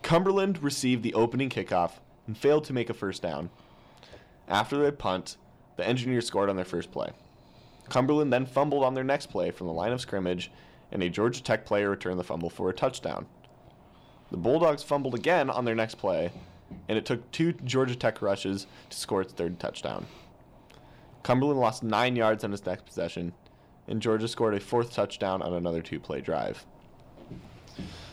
Cumberland 0.02 0.64
received 0.64 1.04
the 1.04 1.14
opening 1.14 1.50
kickoff 1.50 1.92
and 2.26 2.36
failed 2.36 2.64
to 2.66 2.74
make 2.74 2.90
a 2.90 2.94
first 2.94 3.22
down. 3.22 3.50
After 4.48 4.78
the 4.78 4.92
punt, 4.92 5.38
the 5.78 5.88
Engineers 5.88 6.28
scored 6.28 6.50
on 6.50 6.56
their 6.56 6.66
first 6.66 6.92
play. 6.92 7.12
Cumberland 7.90 8.32
then 8.32 8.46
fumbled 8.46 8.84
on 8.84 8.94
their 8.94 9.04
next 9.04 9.28
play 9.28 9.52
from 9.52 9.68
the 9.68 9.74
line 9.74 9.92
of 9.92 10.02
scrimmage, 10.02 10.52
and 10.92 11.02
a 11.04 11.10
Georgia 11.10 11.42
Tech 11.42 11.66
player 11.66 11.90
returned 11.90 12.20
the 12.20 12.24
fumble 12.24 12.50
for 12.50 12.70
a 12.70 12.74
touchdown. 12.74 13.26
The 14.30 14.38
Bulldogs 14.38 14.84
fumbled 14.84 15.16
again 15.16 15.50
on 15.50 15.66
their 15.66 15.76
next 15.76 15.96
play, 15.96 16.32
and 16.88 16.98
it 16.98 17.06
took 17.06 17.30
two 17.32 17.54
Georgia 17.54 17.96
Tech 17.96 18.22
rushes 18.22 18.68
to 18.90 18.98
score 18.98 19.22
its 19.22 19.34
third 19.34 19.60
touchdown. 19.60 20.06
Cumberland 21.24 21.60
lost 21.60 21.84
nine 21.84 22.16
yards 22.16 22.44
on 22.44 22.54
its 22.54 22.66
next 22.66 22.86
possession, 22.86 23.34
and 23.88 24.02
Georgia 24.02 24.28
scored 24.28 24.54
a 24.54 24.60
fourth 24.60 24.94
touchdown 24.94 25.42
on 25.42 25.54
another 25.54 25.82
two 25.82 26.00
play 26.00 26.22
drive. 26.22 26.66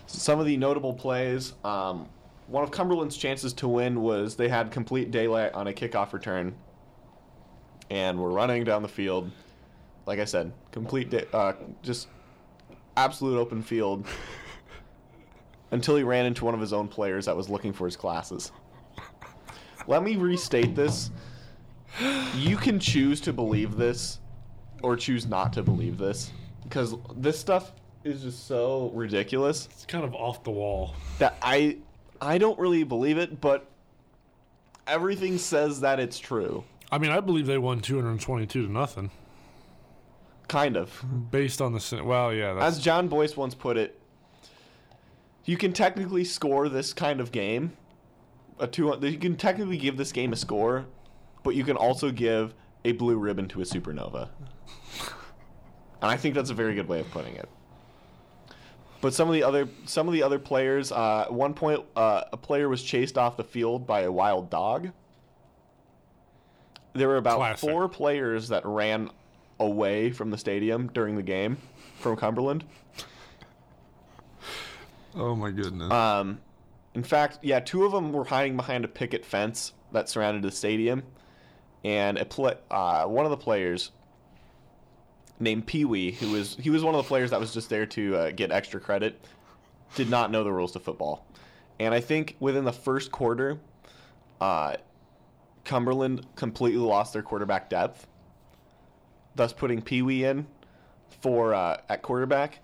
Some 0.07 0.41
of 0.41 0.47
the 0.47 0.57
notable 0.57 0.95
plays. 0.95 1.55
Um, 1.65 2.09
one 2.49 2.65
of 2.65 2.71
Cumberland's 2.71 3.17
chances 3.17 3.53
to 3.55 3.69
win 3.69 4.01
was 4.03 4.37
they 4.37 4.49
had 4.49 4.71
complete 4.71 5.11
daylight 5.11 5.53
on 5.55 5.69
a 5.69 5.73
kickoff 5.73 6.13
return, 6.13 6.55
and 7.91 8.19
were 8.19 8.31
running 8.31 8.65
down 8.65 8.83
the 8.83 8.89
field. 8.89 9.31
Like 10.07 10.19
I 10.19 10.25
said, 10.25 10.53
complete, 10.73 11.11
day, 11.11 11.27
uh, 11.33 11.53
just 11.83 12.09
absolute 12.97 13.39
open 13.39 13.63
field. 13.63 14.07
until 15.71 15.97
he 15.97 16.03
ran 16.03 16.27
into 16.27 16.45
one 16.45 16.55
of 16.55 16.61
his 16.61 16.73
own 16.73 16.89
players 16.89 17.27
that 17.27 17.37
was 17.37 17.49
looking 17.49 17.73
for 17.73 17.85
his 17.85 17.97
glasses. 17.97 18.53
Let 19.87 20.03
me 20.03 20.17
restate 20.17 20.75
this. 20.75 21.11
You 22.37 22.57
can 22.57 22.79
choose 22.79 23.21
to 23.23 23.33
believe 23.33 23.77
this, 23.77 24.21
or 24.83 24.97
choose 24.97 25.27
not 25.27 25.53
to 25.55 25.63
believe 25.63 25.99
this, 25.99 26.31
because 26.63 26.95
this 27.17 27.39
stuff 27.39 27.73
is 28.05 28.23
just 28.23 28.47
so 28.47 28.91
ridiculous 28.95 29.69
It's 29.73 29.85
kind 29.85 30.05
of 30.05 30.15
off 30.15 30.45
the 30.45 30.51
wall. 30.51 30.95
that 31.19 31.37
I 31.43 31.79
I 32.21 32.39
don't 32.39 32.59
really 32.59 32.85
believe 32.85 33.19
it, 33.19 33.41
but 33.41 33.71
everything 34.87 35.39
says 35.39 35.81
that 35.81 36.01
it's 36.01 36.19
true. 36.19 36.65
I 36.91 36.99
mean, 36.99 37.11
I 37.11 37.21
believe 37.21 37.47
they 37.47 37.59
won 37.59 37.81
222 37.81 38.67
to 38.67 38.73
nothing 38.73 39.11
Kind 40.49 40.77
of. 40.77 41.05
based 41.31 41.61
on 41.61 41.73
the. 41.73 42.03
Well, 42.03 42.33
yeah, 42.33 42.57
As 42.59 42.81
Jon 42.81 43.09
Bois 43.09 43.29
once 43.37 43.55
put 43.55 43.77
it, 43.77 44.01
you 45.45 45.57
can 45.57 45.73
technically 45.73 46.25
score 46.25 46.69
this 46.69 46.93
kind 46.95 47.21
of 47.21 47.31
game 47.33 47.77
a 48.59 48.67
two. 48.67 48.97
You 49.03 49.19
can 49.19 49.37
technically 49.37 49.77
give 49.77 49.97
this 49.97 50.13
game 50.13 50.33
a 50.33 50.37
score, 50.37 50.87
but 51.43 51.55
you 51.55 51.65
can 51.65 51.77
also 51.77 52.11
give 52.11 52.55
a 52.85 52.93
blue 52.93 53.17
ribbon 53.17 53.49
to 53.49 53.61
a 53.61 53.65
supernova. 53.65 54.29
And 56.01 56.11
I 56.11 56.17
think 56.17 56.35
that's 56.35 56.51
a 56.51 56.55
very 56.55 56.75
good 56.75 56.89
way 56.89 57.01
of 57.01 57.11
putting 57.11 57.35
it. 57.35 57.49
But 59.01 59.15
some 59.15 59.29
of 59.29 59.35
the 59.35 59.45
other 59.45 59.69
some 59.85 60.09
of 60.09 60.15
the 60.15 60.23
other 60.23 60.39
players, 60.39 60.91
uh, 60.91 61.23
at 61.27 61.33
one 61.33 61.55
point, 61.55 61.85
uh, 61.95 62.25
a 62.33 62.37
player 62.37 62.69
was 62.69 62.83
chased 62.83 63.17
off 63.17 63.37
the 63.37 63.45
field 63.45 63.87
by 63.87 64.01
a 64.01 64.13
wild 64.13 64.51
dog. 64.51 64.91
There 66.95 67.09
were 67.09 67.17
about 67.17 67.37
Classic. 67.37 67.69
four 67.69 67.89
players 67.89 68.49
that 68.49 68.65
ran 68.67 69.11
away 69.61 70.11
from 70.11 70.31
the 70.31 70.39
stadium 70.39 70.89
during 70.93 71.17
the 71.17 71.23
game 71.23 71.59
from 71.99 72.17
Cumberland. 72.17 72.65
Oh 75.15 75.37
my 75.37 75.51
goodness. 75.51 75.91
Um, 75.93 76.41
in 76.95 77.03
fact, 77.05 77.39
yeah, 77.43 77.61
two 77.61 77.85
of 77.85 77.93
them 77.93 78.13
were 78.13 78.25
hiding 78.25 78.57
behind 78.57 78.85
a 78.85 78.89
picket 78.89 79.25
fence 79.25 79.73
that 79.93 80.09
surrounded 80.09 80.43
the 80.43 80.51
stadium, 80.51 81.03
and 81.85 82.19
a 82.19 82.25
pla 82.25 82.55
uh, 82.71 83.05
one 83.05 83.25
of 83.25 83.31
the 83.31 83.37
players 83.37 83.93
named 85.41 85.67
Pee 85.67 85.85
Wee, 85.85 86.13
who 86.13 86.33
was 86.33 86.57
he 86.57 86.71
was 86.71 86.83
one 86.83 86.95
of 86.95 87.05
the 87.05 87.09
players 87.09 87.31
that 87.31 87.41
was 87.41 87.53
just 87.53 87.69
there 87.69 87.87
to 87.87 88.17
uh, 88.17 88.31
get 88.31 88.51
extra 88.51 88.81
credit, 88.81 89.25
did 89.95 90.11
not 90.11 90.31
know 90.31 90.45
the 90.45 90.53
rules 90.53 90.73
to 90.73 90.81
football, 90.81 91.27
and 91.79 91.95
I 91.95 92.01
think 92.01 92.37
within 92.41 92.65
the 92.65 92.73
first 92.73 93.13
quarter, 93.13 93.59
uh, 94.41 94.77
Cumberland 95.65 96.27
completely 96.37 96.81
lost 96.81 97.13
their 97.13 97.23
quarterback 97.23 97.71
depth, 97.71 98.07
thus 99.35 99.53
putting 99.53 99.83
Pee 99.83 100.03
Wee 100.03 100.25
in 100.25 100.47
for 101.21 101.55
uh, 101.55 101.81
at 101.89 102.03
quarterback. 102.03 102.61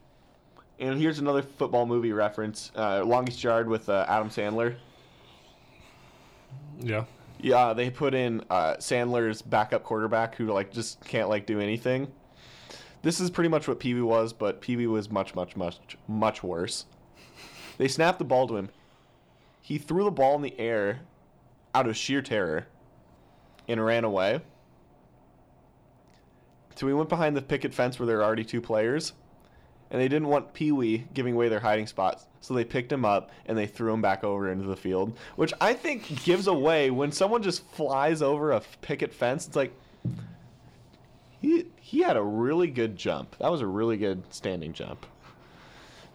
And 0.81 0.99
here's 0.99 1.21
another 1.21 1.43
football 1.43 1.87
movie 1.87 2.13
reference: 2.13 2.73
uh, 2.77 3.05
Longest 3.05 3.43
Yard 3.43 3.69
with 3.69 3.89
uh, 3.89 4.07
Adam 4.09 4.29
Sandler. 4.29 4.77
yeah. 6.81 7.05
Yeah, 7.41 7.75
they 7.75 7.91
put 7.91 8.15
in 8.15 8.43
uh, 8.49 8.77
Sandler's 8.77 9.43
backup 9.43 9.83
quarterback 9.85 10.35
who 10.35 10.47
like 10.47 10.73
just 10.73 11.05
can't 11.05 11.29
like 11.29 11.45
do 11.45 11.61
anything. 11.61 12.11
This 13.05 13.21
is 13.21 13.29
pretty 13.29 13.51
much 13.51 13.69
what 13.69 13.79
Pee 13.79 13.93
Wee 13.93 14.01
was, 14.01 14.33
but 14.33 14.63
Pee 14.63 14.77
Wee 14.77 14.87
was 14.87 15.11
much, 15.11 15.35
much, 15.35 15.57
much, 15.57 15.79
much 16.09 16.43
worse. 16.43 16.87
They 17.77 17.87
snapped 17.87 18.19
the 18.19 18.25
ball 18.25 18.49
to 18.49 18.57
him. 18.57 18.71
He 19.61 19.77
threw 19.77 20.05
the 20.05 20.11
ball 20.11 20.35
in 20.37 20.43
the 20.43 20.59
air 20.59 21.01
out 21.75 21.87
of 21.87 21.99
sheer 21.99 22.23
terror 22.23 22.67
and 23.69 23.85
ran 23.85 24.05
away. 24.05 24.41
So 26.77 26.87
we 26.87 26.95
went 26.95 27.11
behind 27.11 27.37
the 27.37 27.43
picket 27.43 27.75
fence 27.75 27.99
where 27.99 28.07
there 28.07 28.17
were 28.17 28.25
already 28.25 28.43
two 28.43 28.63
players, 28.63 29.13
and 29.91 30.01
they 30.01 30.09
didn't 30.09 30.29
want 30.29 30.55
Pee 30.55 30.73
Wee 30.73 31.07
giving 31.13 31.35
away 31.35 31.51
their 31.51 31.61
hiding 31.61 31.87
spots, 31.87 32.25
so 32.41 32.55
they 32.55 32.65
picked 32.65 32.91
him 32.91 33.05
up 33.05 33.31
and 33.45 33.57
they 33.57 33.67
threw 33.67 33.93
him 33.93 34.01
back 34.01 34.25
over 34.25 34.51
into 34.51 34.65
the 34.65 34.77
field, 34.77 35.17
which 35.37 35.53
I 35.61 35.75
think 35.75 36.25
gives 36.25 36.47
away 36.47 36.91
when 36.91 37.13
someone 37.13 37.43
just 37.43 37.67
flies 37.67 38.23
over 38.23 38.53
a 38.53 38.63
picket 38.81 39.13
fence. 39.13 39.47
It's 39.47 39.57
like 39.57 39.75
he 41.43 41.67
he 41.95 42.01
had 42.01 42.17
a 42.17 42.23
really 42.23 42.67
good 42.67 42.97
jump. 42.97 43.37
That 43.39 43.53
was 43.53 43.61
a 43.61 43.69
really 43.69 43.97
good 43.97 44.25
standing 44.35 44.73
jump. 44.73 45.07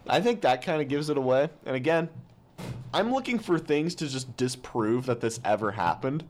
I 0.06 0.20
think 0.20 0.42
that 0.42 0.60
kind 0.60 0.82
of 0.82 0.88
gives 0.88 1.08
it 1.08 1.16
away. 1.16 1.48
And 1.64 1.74
again, 1.74 2.10
I'm 2.92 3.10
looking 3.10 3.38
for 3.38 3.58
things 3.58 3.94
to 3.94 4.06
just 4.06 4.36
disprove 4.36 5.06
that 5.06 5.22
this 5.22 5.40
ever 5.42 5.70
happened, 5.72 6.24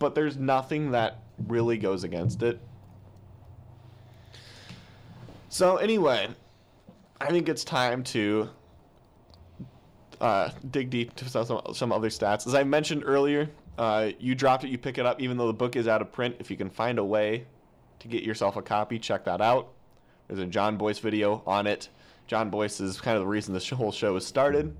but 0.00 0.16
there's 0.16 0.36
nothing 0.36 0.90
that 0.90 1.20
really 1.46 1.78
goes 1.78 2.02
against 2.02 2.42
it. 2.42 2.60
So 5.48 5.76
anyway, 5.76 6.26
I 7.20 7.30
think 7.30 7.48
it's 7.48 7.62
time 7.62 8.02
to 8.04 8.50
uh, 10.20 10.50
dig 10.68 10.90
deep 10.90 11.14
to 11.14 11.28
some, 11.28 11.60
some 11.72 11.92
other 11.92 12.08
stats. 12.08 12.48
As 12.48 12.56
I 12.56 12.64
mentioned 12.64 13.04
earlier, 13.06 13.48
uh, 13.78 14.10
you 14.18 14.34
dropped 14.34 14.64
it, 14.64 14.70
you 14.70 14.78
pick 14.78 14.98
it 14.98 15.06
up, 15.06 15.20
even 15.20 15.36
though 15.36 15.46
the 15.46 15.52
book 15.52 15.76
is 15.76 15.86
out 15.86 16.02
of 16.02 16.10
print. 16.10 16.34
If 16.40 16.50
you 16.50 16.56
can 16.56 16.68
find 16.68 16.98
a 16.98 17.04
way 17.04 17.46
to 18.00 18.08
get 18.08 18.22
yourself 18.22 18.56
a 18.56 18.62
copy, 18.62 18.98
check 18.98 19.24
that 19.24 19.40
out. 19.40 19.68
There's 20.28 20.40
a 20.40 20.46
Jon 20.46 20.76
Bois 20.76 20.94
video 20.94 21.42
on 21.46 21.66
it. 21.66 21.88
Jon 22.26 22.50
Bois 22.50 22.64
is 22.64 23.00
kind 23.00 23.16
of 23.16 23.22
the 23.22 23.26
reason 23.26 23.54
this 23.54 23.68
whole 23.70 23.92
show 23.92 24.14
was 24.14 24.26
started. 24.26 24.76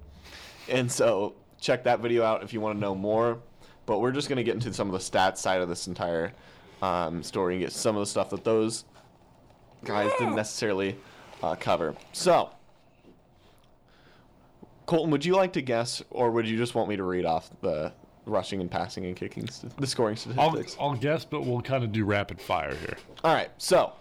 And 0.68 0.90
so 0.90 1.34
check 1.60 1.84
that 1.84 2.00
video 2.00 2.24
out 2.24 2.42
if 2.42 2.52
you 2.52 2.60
want 2.60 2.76
to 2.76 2.80
know 2.80 2.94
more. 2.94 3.38
But 3.86 4.00
we're 4.00 4.12
just 4.12 4.28
going 4.28 4.36
to 4.36 4.44
get 4.44 4.54
into 4.54 4.72
some 4.72 4.88
of 4.88 4.92
the 4.92 4.98
stats 4.98 5.38
side 5.38 5.60
of 5.60 5.68
this 5.68 5.86
entire 5.86 6.32
um, 6.82 7.22
story 7.22 7.54
and 7.54 7.62
get 7.62 7.72
some 7.72 7.96
of 7.96 8.00
the 8.00 8.06
stuff 8.06 8.30
that 8.30 8.44
those 8.44 8.84
guys 9.84 10.10
didn't 10.18 10.36
necessarily 10.36 10.96
uh, 11.42 11.56
cover. 11.56 11.96
So, 12.12 12.50
Colton, 14.86 15.10
would 15.10 15.24
you 15.24 15.34
like 15.34 15.52
to 15.54 15.62
guess, 15.62 16.02
or 16.10 16.30
would 16.30 16.46
you 16.46 16.56
just 16.56 16.74
want 16.74 16.88
me 16.88 16.96
to 16.96 17.02
read 17.02 17.24
off 17.24 17.50
the 17.62 17.92
rushing 18.30 18.60
and 18.60 18.70
passing 18.70 19.04
and 19.04 19.14
kicking, 19.16 19.48
st- 19.48 19.76
the 19.76 19.86
scoring 19.86 20.16
I'll, 20.38 20.50
statistics? 20.50 20.76
I'll 20.80 20.94
guess, 20.94 21.24
but 21.24 21.44
we'll 21.44 21.60
kind 21.60 21.84
of 21.84 21.92
do 21.92 22.04
rapid 22.04 22.40
fire 22.40 22.74
here. 22.74 22.96
All 23.24 23.34
right, 23.34 23.50
so 23.58 23.92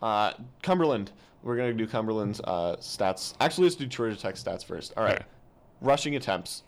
uh, 0.00 0.32
Cumberland. 0.62 1.12
We're 1.42 1.56
gonna 1.56 1.74
do 1.74 1.86
Cumberland's 1.86 2.40
uh, 2.40 2.76
stats. 2.80 3.34
Actually, 3.40 3.64
let's 3.64 3.76
do 3.76 3.86
Georgia 3.86 4.16
Tech 4.16 4.34
stats 4.34 4.64
first. 4.64 4.94
All 4.96 5.04
right, 5.04 5.22
rushing 5.80 6.16
attempts, 6.16 6.64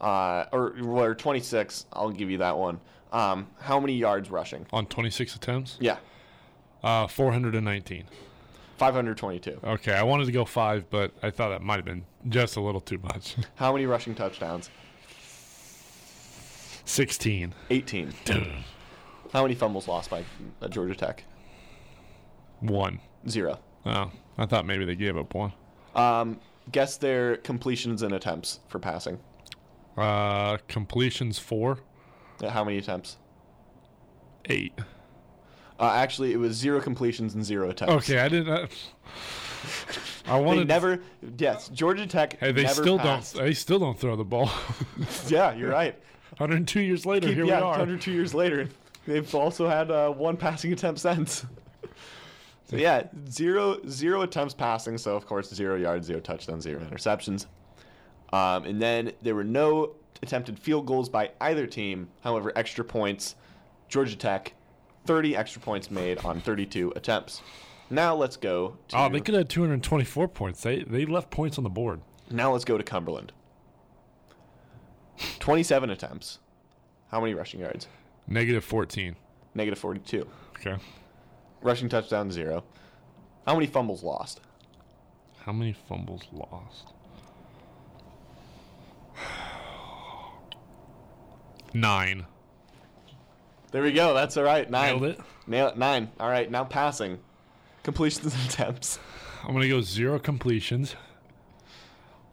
uh, 0.00 0.46
or, 0.52 0.74
or 0.84 1.14
26. 1.14 1.86
I'll 1.92 2.10
give 2.10 2.28
you 2.30 2.38
that 2.38 2.56
one. 2.56 2.80
Um, 3.12 3.46
how 3.60 3.78
many 3.78 3.94
yards 3.94 4.30
rushing? 4.30 4.66
On 4.72 4.86
26 4.86 5.36
attempts, 5.36 5.76
Yeah, 5.80 5.98
uh, 6.82 7.06
419. 7.06 8.04
522. 8.76 9.60
Okay, 9.62 9.92
I 9.92 10.02
wanted 10.02 10.26
to 10.26 10.32
go 10.32 10.44
five, 10.44 10.90
but 10.90 11.12
I 11.22 11.30
thought 11.30 11.50
that 11.50 11.62
might 11.62 11.76
have 11.76 11.84
been 11.84 12.04
just 12.28 12.56
a 12.56 12.60
little 12.60 12.80
too 12.80 12.98
much. 12.98 13.36
How 13.54 13.72
many 13.72 13.86
rushing 13.86 14.16
touchdowns? 14.16 14.68
16. 16.84 17.54
18. 17.70 18.12
How 19.32 19.42
many 19.42 19.54
fumbles 19.54 19.88
lost 19.88 20.10
by 20.10 20.24
uh, 20.62 20.68
Georgia 20.68 20.94
Tech? 20.94 21.24
One. 22.60 23.00
Zero. 23.28 23.58
Oh, 23.86 24.10
I 24.38 24.46
thought 24.46 24.66
maybe 24.66 24.84
they 24.84 24.94
gave 24.96 25.16
up 25.16 25.34
one. 25.34 25.52
Um, 25.94 26.38
guess 26.72 26.96
their 26.96 27.36
completions 27.38 28.02
and 28.02 28.14
attempts 28.14 28.60
for 28.68 28.78
passing. 28.78 29.18
Uh, 29.96 30.56
completions 30.68 31.38
four, 31.38 31.78
Uh, 32.42 32.48
How 32.50 32.64
many 32.64 32.78
attempts? 32.78 33.16
eight. 34.46 34.72
Uh, 35.78 35.90
actually, 35.94 36.32
it 36.32 36.36
was 36.36 36.54
zero 36.56 36.80
completions 36.80 37.34
and 37.34 37.44
zero 37.44 37.70
attempts. 37.70 37.94
Okay, 37.94 38.18
I 38.18 38.28
didn't. 38.28 38.48
Uh, 38.52 38.66
I 40.26 40.38
They 40.38 40.44
wanted. 40.44 40.68
never. 40.68 41.00
Yes, 41.38 41.68
Georgia 41.68 42.06
Tech. 42.06 42.38
Hey, 42.40 42.52
they 42.52 42.62
never 42.62 42.74
still 42.82 42.98
passed. 42.98 43.34
don't. 43.36 43.44
They 43.44 43.54
still 43.54 43.78
don't 43.78 43.98
throw 43.98 44.16
the 44.16 44.24
ball. 44.24 44.50
Yeah, 45.28 45.54
you're 45.54 45.70
right. 45.70 45.98
102 46.38 46.80
years 46.80 47.06
later, 47.06 47.28
Keep, 47.28 47.36
here 47.36 47.44
yeah, 47.46 47.58
we 47.58 47.62
are. 47.62 47.70
102 47.70 48.10
years 48.12 48.34
later, 48.34 48.68
they've 49.06 49.34
also 49.34 49.68
had 49.68 49.90
uh, 49.90 50.10
one 50.10 50.36
passing 50.36 50.72
attempt 50.72 51.00
since. 51.00 51.46
So 52.66 52.76
yeah, 52.76 53.08
zero 53.28 53.78
zero 53.86 54.22
attempts 54.22 54.54
passing. 54.54 54.96
So 54.96 55.14
of 55.14 55.26
course, 55.26 55.52
zero 55.52 55.76
yards, 55.76 56.06
zero 56.06 56.18
touchdowns, 56.20 56.64
zero 56.64 56.80
interceptions. 56.80 57.44
Um, 58.32 58.64
and 58.64 58.80
then 58.80 59.12
there 59.20 59.34
were 59.34 59.44
no 59.44 59.92
attempted 60.22 60.58
field 60.58 60.86
goals 60.86 61.10
by 61.10 61.30
either 61.42 61.66
team. 61.66 62.08
However, 62.22 62.52
extra 62.56 62.82
points. 62.82 63.36
Georgia 63.88 64.16
Tech, 64.16 64.54
30 65.04 65.36
extra 65.36 65.60
points 65.60 65.90
made 65.90 66.18
on 66.24 66.40
32 66.40 66.94
attempts. 66.96 67.42
Now 67.90 68.14
let's 68.14 68.38
go. 68.38 68.78
To, 68.88 68.98
Oh, 68.98 69.08
they 69.10 69.20
could 69.20 69.34
have 69.34 69.48
224 69.48 70.28
points. 70.28 70.62
They 70.62 70.84
they 70.84 71.04
left 71.04 71.30
points 71.30 71.58
on 71.58 71.64
the 71.64 71.70
board. 71.70 72.00
Now 72.30 72.50
let's 72.52 72.64
go 72.64 72.78
to 72.78 72.82
Cumberland. 72.82 73.32
27 75.38 75.90
attempts. 75.90 76.38
How 77.10 77.20
many 77.20 77.34
rushing 77.34 77.60
yards? 77.60 77.86
Negative 78.26 78.64
14. 78.64 79.16
Negative 79.54 79.78
42. 79.78 80.26
Okay. 80.58 80.76
Rushing 81.62 81.88
touchdown, 81.88 82.30
zero. 82.30 82.64
How 83.46 83.54
many 83.54 83.66
fumbles 83.66 84.02
lost? 84.02 84.40
How 85.44 85.52
many 85.52 85.72
fumbles 85.72 86.22
lost? 86.32 86.88
Nine. 91.74 92.26
There 93.72 93.82
we 93.82 93.92
go. 93.92 94.14
That's 94.14 94.36
all 94.36 94.44
right. 94.44 94.70
Nine. 94.70 95.00
Nailed 95.00 95.04
it. 95.04 95.20
Nail 95.46 95.68
it. 95.68 95.76
Nine. 95.76 96.10
All 96.20 96.28
right. 96.28 96.50
Now 96.50 96.64
passing. 96.64 97.18
Completions 97.82 98.32
and 98.34 98.44
attempts. 98.48 98.98
I'm 99.42 99.52
gonna 99.52 99.68
go 99.68 99.80
zero 99.82 100.18
completions 100.18 100.94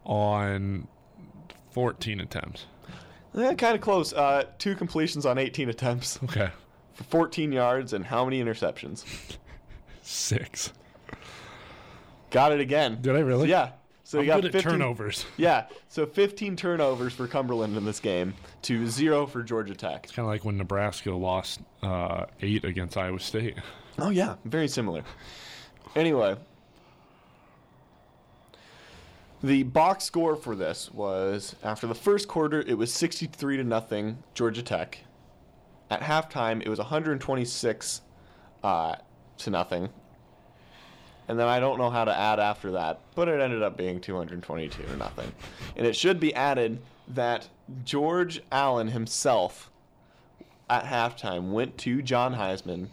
on 0.04 0.86
14 1.72 2.20
attempts. 2.20 2.66
Eh, 3.36 3.54
kind 3.54 3.74
of 3.74 3.80
close. 3.80 4.12
Uh, 4.12 4.44
two 4.58 4.74
completions 4.74 5.24
on 5.26 5.38
18 5.38 5.68
attempts 5.68 6.18
Okay. 6.24 6.50
for 6.94 7.04
14 7.04 7.52
yards 7.52 7.92
and 7.92 8.04
how 8.04 8.24
many 8.24 8.42
interceptions? 8.42 9.04
Six. 10.02 10.72
Got 12.30 12.52
it 12.52 12.60
again. 12.60 12.98
Did 13.00 13.16
I 13.16 13.20
really? 13.20 13.48
Yeah. 13.48 13.70
So 14.04 14.18
I'm 14.18 14.24
you 14.24 14.30
got 14.30 14.36
good 14.42 14.46
at 14.46 14.52
15 14.52 14.72
turnovers. 14.72 15.24
Yeah. 15.36 15.66
So 15.88 16.04
15 16.06 16.56
turnovers 16.56 17.12
for 17.14 17.26
Cumberland 17.26 17.76
in 17.76 17.84
this 17.84 18.00
game 18.00 18.34
to 18.62 18.86
zero 18.88 19.26
for 19.26 19.42
Georgia 19.42 19.74
Tech. 19.74 20.04
It's 20.04 20.12
kind 20.12 20.26
of 20.26 20.30
like 20.30 20.44
when 20.44 20.56
Nebraska 20.58 21.12
lost 21.12 21.60
uh, 21.82 22.26
eight 22.40 22.64
against 22.64 22.96
Iowa 22.96 23.20
State. 23.20 23.56
Oh 23.98 24.10
yeah, 24.10 24.36
very 24.44 24.68
similar. 24.68 25.02
Anyway, 25.94 26.36
The 29.44 29.64
box 29.64 30.04
score 30.04 30.36
for 30.36 30.54
this 30.54 30.88
was 30.92 31.56
after 31.64 31.88
the 31.88 31.96
first 31.96 32.28
quarter, 32.28 32.60
it 32.60 32.78
was 32.78 32.92
63 32.92 33.56
to 33.56 33.64
nothing, 33.64 34.22
Georgia 34.34 34.62
Tech. 34.62 35.00
At 35.90 36.00
halftime, 36.00 36.62
it 36.62 36.68
was 36.68 36.78
126 36.78 38.02
uh, 38.62 38.96
to 39.38 39.50
nothing. 39.50 39.88
And 41.26 41.38
then 41.40 41.48
I 41.48 41.58
don't 41.58 41.78
know 41.78 41.90
how 41.90 42.04
to 42.04 42.16
add 42.16 42.38
after 42.38 42.70
that, 42.72 43.00
but 43.16 43.26
it 43.26 43.40
ended 43.40 43.64
up 43.64 43.76
being 43.76 44.00
222 44.00 44.80
to 44.80 44.96
nothing. 44.96 45.32
And 45.76 45.86
it 45.88 45.96
should 45.96 46.20
be 46.20 46.32
added 46.34 46.80
that 47.08 47.48
George 47.84 48.42
Allen 48.52 48.88
himself 48.88 49.72
at 50.70 50.84
halftime 50.84 51.50
went 51.50 51.78
to 51.78 52.00
John 52.00 52.34
Heisman 52.34 52.74
and 52.74 52.88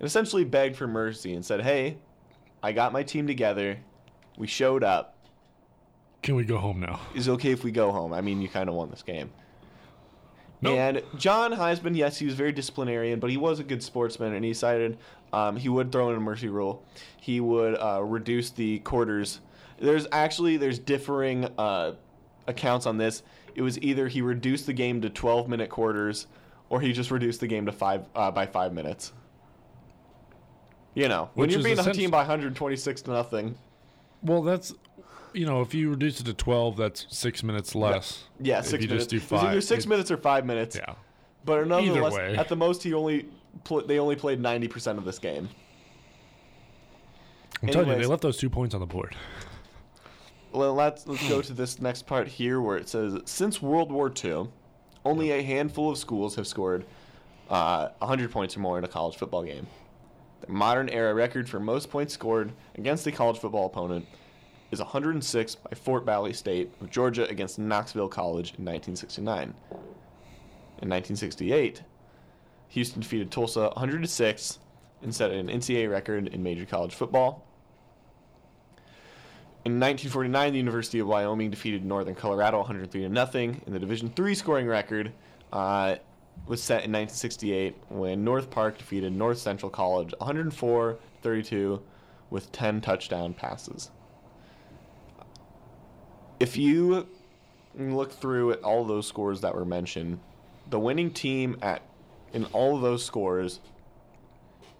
essentially 0.00 0.44
begged 0.44 0.76
for 0.76 0.86
mercy 0.86 1.34
and 1.34 1.44
said, 1.44 1.60
Hey, 1.60 1.98
I 2.62 2.72
got 2.72 2.94
my 2.94 3.02
team 3.02 3.26
together. 3.26 3.78
We 4.38 4.46
showed 4.46 4.82
up. 4.82 5.11
Can 6.22 6.36
we 6.36 6.44
go 6.44 6.58
home 6.58 6.80
now? 6.80 7.00
Is 7.14 7.28
it 7.28 7.32
okay 7.32 7.50
if 7.50 7.64
we 7.64 7.72
go 7.72 7.90
home? 7.90 8.12
I 8.12 8.20
mean, 8.20 8.40
you 8.40 8.48
kind 8.48 8.68
of 8.68 8.74
won 8.76 8.90
this 8.90 9.02
game. 9.02 9.30
Nope. 10.60 10.78
And 10.78 11.02
John 11.18 11.52
Heisman, 11.52 11.96
yes, 11.96 12.18
he 12.18 12.24
was 12.26 12.36
very 12.36 12.52
disciplinarian, 12.52 13.18
but 13.18 13.30
he 13.30 13.36
was 13.36 13.58
a 13.58 13.64
good 13.64 13.82
sportsman, 13.82 14.32
and 14.32 14.44
he 14.44 14.52
decided 14.52 14.96
um, 15.32 15.56
he 15.56 15.68
would 15.68 15.90
throw 15.90 16.10
in 16.10 16.16
a 16.16 16.20
mercy 16.20 16.48
rule. 16.48 16.86
He 17.20 17.40
would 17.40 17.74
uh, 17.74 18.00
reduce 18.04 18.50
the 18.50 18.78
quarters. 18.80 19.40
There's 19.80 20.06
actually 20.12 20.58
there's 20.58 20.78
differing 20.78 21.46
uh, 21.58 21.94
accounts 22.46 22.86
on 22.86 22.96
this. 22.96 23.24
It 23.56 23.62
was 23.62 23.76
either 23.82 24.06
he 24.06 24.22
reduced 24.22 24.66
the 24.66 24.72
game 24.72 25.00
to 25.00 25.10
12 25.10 25.48
minute 25.48 25.68
quarters, 25.68 26.28
or 26.68 26.80
he 26.80 26.92
just 26.92 27.10
reduced 27.10 27.40
the 27.40 27.48
game 27.48 27.66
to 27.66 27.72
five 27.72 28.04
uh, 28.14 28.30
by 28.30 28.46
five 28.46 28.72
minutes. 28.72 29.12
You 30.94 31.08
know, 31.08 31.30
when 31.34 31.48
Which 31.48 31.54
you're 31.54 31.64
being 31.64 31.78
a 31.78 31.92
team 31.92 32.10
by 32.10 32.18
126 32.18 33.02
to 33.02 33.10
nothing. 33.10 33.56
Well, 34.22 34.42
that's 34.42 34.72
you 35.34 35.46
know, 35.46 35.60
if 35.62 35.74
you 35.74 35.90
reduce 35.90 36.20
it 36.20 36.24
to 36.24 36.34
twelve, 36.34 36.76
that's 36.76 37.06
six 37.08 37.42
minutes 37.42 37.74
less. 37.74 38.24
Yeah, 38.40 38.58
If 38.60 38.66
six 38.66 38.82
you 38.82 38.88
minutes. 38.88 39.06
just 39.06 39.28
do 39.28 39.34
was 39.34 39.44
either 39.44 39.60
six 39.60 39.84
it- 39.84 39.88
minutes 39.88 40.10
or 40.10 40.16
five 40.16 40.44
minutes. 40.46 40.76
Yeah. 40.76 40.94
But 41.44 41.66
nonetheless, 41.66 42.12
way. 42.12 42.36
at 42.36 42.48
the 42.48 42.56
most, 42.56 42.82
he 42.82 42.94
only 42.94 43.26
pl- 43.64 43.84
they 43.86 43.98
only 43.98 44.14
played 44.16 44.40
90% 44.40 44.96
of 44.98 45.04
this 45.04 45.18
game. 45.18 45.48
I'm 47.62 47.68
telling 47.68 47.88
you, 47.88 47.96
they 47.96 48.06
left 48.06 48.22
those 48.22 48.36
two 48.36 48.50
points 48.50 48.74
on 48.74 48.80
the 48.80 48.86
board. 48.86 49.14
Well, 50.52 50.74
let's 50.74 51.06
let's 51.06 51.26
go 51.28 51.40
to 51.40 51.52
this 51.52 51.80
next 51.80 52.06
part 52.06 52.28
here 52.28 52.60
where 52.60 52.76
it 52.76 52.88
says 52.88 53.16
since 53.24 53.62
World 53.62 53.90
War 53.90 54.12
II, 54.22 54.48
only 55.04 55.30
a 55.32 55.42
handful 55.42 55.90
of 55.90 55.98
schools 55.98 56.34
have 56.36 56.46
scored 56.46 56.84
uh, 57.48 57.88
100 57.98 58.30
points 58.30 58.56
or 58.56 58.60
more 58.60 58.78
in 58.78 58.84
a 58.84 58.88
college 58.88 59.16
football 59.16 59.42
game. 59.44 59.66
The 60.42 60.52
modern 60.52 60.88
era 60.88 61.14
record 61.14 61.48
for 61.48 61.60
most 61.60 61.88
points 61.90 62.12
scored 62.14 62.52
against 62.74 63.06
a 63.06 63.12
college 63.12 63.38
football 63.38 63.66
opponent 63.66 64.06
is 64.72 64.80
106 64.80 65.54
by 65.54 65.76
Fort 65.76 66.04
Valley 66.04 66.32
State 66.32 66.72
of 66.80 66.90
Georgia 66.90 67.28
against 67.28 67.58
Knoxville 67.58 68.08
College 68.08 68.54
in 68.58 68.64
1969. 68.64 69.54
In 69.70 70.88
1968, 70.88 71.82
Houston 72.68 73.02
defeated 73.02 73.30
Tulsa 73.30 73.68
106 73.76 74.58
and 75.02 75.14
set 75.14 75.30
an 75.30 75.48
NCAA 75.48 75.90
record 75.90 76.28
in 76.28 76.42
major 76.42 76.64
college 76.64 76.94
football. 76.94 77.46
In 79.64 79.78
1949, 79.78 80.52
the 80.52 80.58
University 80.58 80.98
of 80.98 81.06
Wyoming 81.06 81.50
defeated 81.50 81.84
Northern 81.84 82.14
Colorado 82.14 82.58
103 82.58 83.02
to 83.02 83.08
nothing, 83.08 83.60
and 83.66 83.74
the 83.74 83.78
Division 83.78 84.12
III 84.18 84.34
scoring 84.34 84.66
record 84.66 85.12
uh, 85.52 85.96
was 86.46 86.62
set 86.62 86.84
in 86.84 86.90
1968 86.90 87.76
when 87.90 88.24
North 88.24 88.50
Park 88.50 88.78
defeated 88.78 89.12
North 89.12 89.38
Central 89.38 89.70
College 89.70 90.14
104-32 90.20 91.80
with 92.30 92.50
10 92.50 92.80
touchdown 92.80 93.34
passes. 93.34 93.90
If 96.42 96.56
you 96.56 97.06
look 97.78 98.10
through 98.10 98.50
at 98.50 98.64
all 98.64 98.84
those 98.84 99.06
scores 99.06 99.42
that 99.42 99.54
were 99.54 99.64
mentioned, 99.64 100.18
the 100.68 100.80
winning 100.80 101.12
team 101.12 101.56
at 101.62 101.82
in 102.32 102.46
all 102.46 102.74
of 102.74 102.82
those 102.82 103.04
scores 103.04 103.60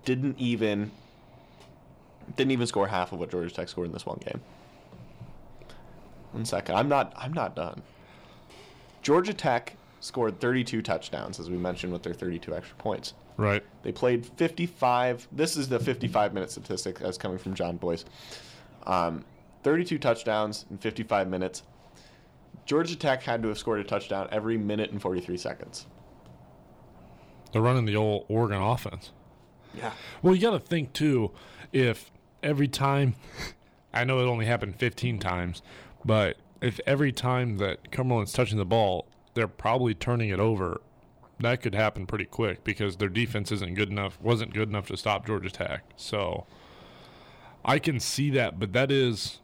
didn't 0.04 0.40
even 0.40 0.90
didn't 2.34 2.50
even 2.50 2.66
score 2.66 2.88
half 2.88 3.12
of 3.12 3.20
what 3.20 3.30
Georgia 3.30 3.54
Tech 3.54 3.68
scored 3.68 3.86
in 3.86 3.92
this 3.92 4.04
one 4.04 4.18
game. 4.24 4.40
One 6.32 6.44
second. 6.44 6.74
I'm 6.74 6.88
not 6.88 7.12
I'm 7.16 7.32
not 7.32 7.54
done. 7.54 7.80
Georgia 9.02 9.32
Tech 9.32 9.76
scored 10.00 10.40
32 10.40 10.82
touchdowns 10.82 11.38
as 11.38 11.48
we 11.48 11.56
mentioned 11.56 11.92
with 11.92 12.02
their 12.02 12.12
32 12.12 12.56
extra 12.56 12.74
points. 12.74 13.14
Right. 13.36 13.62
They 13.84 13.92
played 13.92 14.26
55. 14.26 15.28
This 15.30 15.56
is 15.56 15.68
the 15.68 15.78
55 15.78 16.34
minute 16.34 16.50
statistic 16.50 16.98
that's 16.98 17.18
coming 17.18 17.38
from 17.38 17.54
Jon 17.54 17.76
Bois. 17.76 17.98
Um, 18.84 19.24
32 19.62 19.98
touchdowns 19.98 20.66
in 20.70 20.78
55 20.78 21.28
minutes. 21.28 21.62
Georgia 22.64 22.96
Tech 22.96 23.22
had 23.22 23.42
to 23.42 23.48
have 23.48 23.58
scored 23.58 23.80
a 23.80 23.84
touchdown 23.84 24.28
every 24.30 24.56
minute 24.56 24.90
and 24.90 25.00
43 25.00 25.36
seconds. 25.36 25.86
They're 27.52 27.62
running 27.62 27.84
the 27.84 27.96
old 27.96 28.24
Oregon 28.28 28.62
offense. 28.62 29.10
Yeah. 29.74 29.92
Well, 30.22 30.34
you 30.34 30.40
got 30.40 30.52
to 30.52 30.58
think 30.58 30.92
too, 30.92 31.32
if 31.72 32.10
every 32.42 32.68
time, 32.68 33.14
I 33.94 34.04
know 34.04 34.18
it 34.20 34.24
only 34.24 34.46
happened 34.46 34.76
15 34.76 35.18
times, 35.18 35.62
but 36.04 36.36
if 36.60 36.80
every 36.86 37.12
time 37.12 37.58
that 37.58 37.90
Cumberland's 37.90 38.32
touching 38.32 38.58
the 38.58 38.64
ball, 38.64 39.06
they're 39.34 39.48
probably 39.48 39.94
turning 39.94 40.30
it 40.30 40.40
over, 40.40 40.80
that 41.40 41.60
could 41.60 41.74
happen 41.74 42.06
pretty 42.06 42.24
quick 42.24 42.64
because 42.64 42.96
their 42.96 43.08
defense 43.08 43.50
isn't 43.52 43.74
good 43.74 43.90
enough, 43.90 44.18
wasn't 44.20 44.54
good 44.54 44.68
enough 44.68 44.86
to 44.86 44.96
stop 44.96 45.26
Georgia 45.26 45.50
Tech. 45.50 45.84
So 45.96 46.46
I 47.64 47.78
can 47.78 48.00
see 48.00 48.30
that, 48.30 48.58
but 48.58 48.72
that 48.72 48.90
is, 48.90 49.40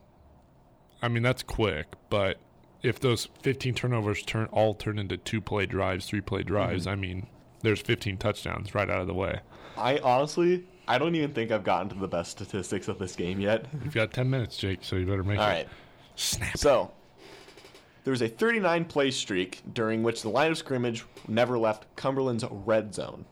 I 1.02 1.08
mean, 1.08 1.22
that's 1.22 1.42
quick, 1.42 1.86
but 2.10 2.38
if 2.82 3.00
those 3.00 3.28
15 3.42 3.74
turnovers 3.74 4.22
turn 4.22 4.46
all 4.46 4.74
turn 4.74 4.98
into 4.98 5.16
two 5.16 5.40
play 5.40 5.66
drives, 5.66 6.06
three 6.06 6.20
play 6.20 6.40
mm-hmm. 6.40 6.48
drives, 6.48 6.86
I 6.86 6.94
mean, 6.94 7.26
there's 7.62 7.80
15 7.80 8.16
touchdowns 8.18 8.74
right 8.74 8.88
out 8.88 9.00
of 9.00 9.06
the 9.06 9.14
way. 9.14 9.40
I 9.76 9.98
honestly, 9.98 10.64
I 10.86 10.98
don't 10.98 11.14
even 11.14 11.32
think 11.32 11.50
I've 11.50 11.64
gotten 11.64 11.88
to 11.90 11.94
the 11.96 12.08
best 12.08 12.32
statistics 12.32 12.88
of 12.88 12.98
this 12.98 13.14
game 13.14 13.40
yet. 13.40 13.66
You've 13.84 13.94
got 13.94 14.12
10 14.12 14.28
minutes, 14.28 14.56
Jake, 14.56 14.80
so 14.82 14.96
you 14.96 15.06
better 15.06 15.24
make 15.24 15.38
All 15.38 15.46
it. 15.46 15.50
right. 15.50 15.68
Snap. 16.16 16.56
So, 16.56 16.90
there 18.04 18.10
was 18.10 18.22
a 18.22 18.28
39 18.28 18.86
play 18.86 19.10
streak 19.10 19.62
during 19.72 20.02
which 20.02 20.22
the 20.22 20.30
line 20.30 20.50
of 20.50 20.58
scrimmage 20.58 21.04
never 21.28 21.58
left 21.58 21.94
Cumberland's 21.94 22.44
red 22.50 22.94
zone. 22.94 23.24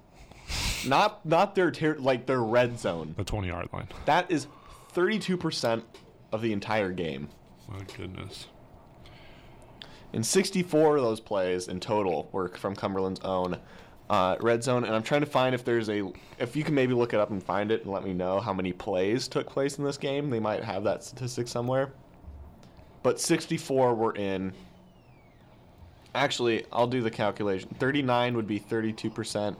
Not 0.87 1.27
not 1.27 1.55
their 1.57 1.71
ter- 1.73 1.97
like 1.99 2.27
their 2.27 2.43
red 2.43 2.79
zone. 2.79 3.15
The 3.17 3.25
20 3.25 3.49
yard 3.49 3.69
line. 3.73 3.89
That 4.05 4.31
is 4.31 4.47
32% 4.95 5.83
of 6.31 6.43
the 6.43 6.53
entire 6.53 6.93
game. 6.93 7.29
My 7.69 7.81
goodness. 7.97 8.47
And 10.13 10.25
64 10.25 10.97
of 10.97 11.03
those 11.03 11.21
plays 11.21 11.69
in 11.69 11.81
total 11.81 12.29
were 12.33 12.49
from 12.49 12.75
Cumberland's 12.75 13.21
own 13.21 13.59
uh, 14.09 14.37
red 14.41 14.63
zone. 14.63 14.85
And 14.85 14.95
I'm 14.95 15.03
trying 15.03 15.21
to 15.21 15.27
find 15.27 15.55
if 15.55 15.65
there's 15.65 15.89
a, 15.89 16.11
if 16.39 16.55
you 16.57 16.65
can 16.65 16.75
maybe 16.75 16.95
look 16.95 17.13
it 17.13 17.21
up 17.21 17.31
and 17.31 17.43
find 17.43 17.71
it 17.71 17.83
and 17.83 17.93
let 17.93 18.05
me 18.05 18.13
know 18.13 18.41
how 18.41 18.53
many 18.53 18.73
plays 18.73 19.29
took 19.29 19.49
place 19.49 19.79
in 19.79 19.85
this 19.85 19.99
game. 19.99 20.31
They 20.31 20.41
might 20.41 20.63
have 20.63 20.85
that 20.85 21.05
statistic 21.05 21.49
somewhere. 21.49 21.93
But 23.03 23.21
64 23.21 23.95
were 23.95 24.15
in. 24.15 24.53
Actually, 26.15 26.65
I'll 26.73 26.87
do 26.87 27.03
the 27.03 27.11
calculation. 27.11 27.69
39 27.79 28.37
would 28.37 28.47
be 28.47 28.59
32%. 28.59 29.57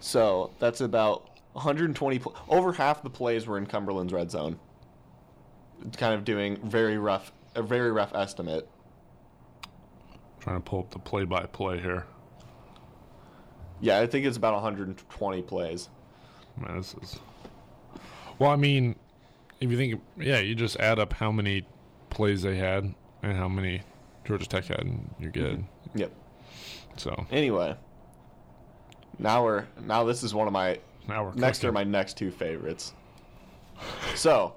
So 0.00 0.50
that's 0.58 0.80
about 0.80 1.28
120. 1.52 2.18
Pl- 2.18 2.34
over 2.48 2.72
half 2.72 3.02
the 3.02 3.10
plays 3.10 3.46
were 3.46 3.58
in 3.58 3.66
Cumberland's 3.66 4.12
red 4.12 4.30
zone. 4.30 4.58
Kind 5.96 6.14
of 6.14 6.24
doing 6.24 6.56
very 6.56 6.96
rough, 6.98 7.32
a 7.54 7.62
very 7.62 7.90
rough 7.90 8.14
estimate. 8.14 8.68
Trying 10.40 10.56
to 10.56 10.62
pull 10.62 10.80
up 10.80 10.90
the 10.90 10.98
play 10.98 11.24
by 11.24 11.44
play 11.46 11.80
here. 11.80 12.06
Yeah, 13.80 14.00
I 14.00 14.06
think 14.06 14.26
it's 14.26 14.36
about 14.36 14.54
120 14.54 15.42
plays. 15.42 15.88
Man, 16.56 16.76
this 16.76 16.94
is. 17.02 17.18
Well, 18.38 18.50
I 18.50 18.56
mean, 18.56 18.96
if 19.60 19.70
you 19.70 19.76
think, 19.76 20.00
yeah, 20.18 20.38
you 20.38 20.54
just 20.54 20.76
add 20.76 20.98
up 20.98 21.12
how 21.12 21.30
many 21.30 21.64
plays 22.08 22.42
they 22.42 22.56
had 22.56 22.94
and 23.22 23.36
how 23.36 23.48
many 23.48 23.82
Georgia 24.24 24.46
Tech 24.46 24.64
had, 24.64 24.80
and 24.80 25.14
you're 25.18 25.30
good. 25.30 25.58
Mm-hmm. 25.58 25.98
Yep. 25.98 26.12
So 26.96 27.26
Anyway, 27.30 27.76
now 29.18 29.44
we're 29.44 29.64
now 29.80 30.04
this 30.04 30.22
is 30.22 30.34
one 30.34 30.46
of 30.46 30.52
my 30.52 30.78
now 31.08 31.24
we're 31.24 31.34
next 31.34 31.64
are 31.64 31.72
my 31.72 31.84
next 31.84 32.16
two 32.16 32.30
favorites. 32.30 32.92
So 34.14 34.54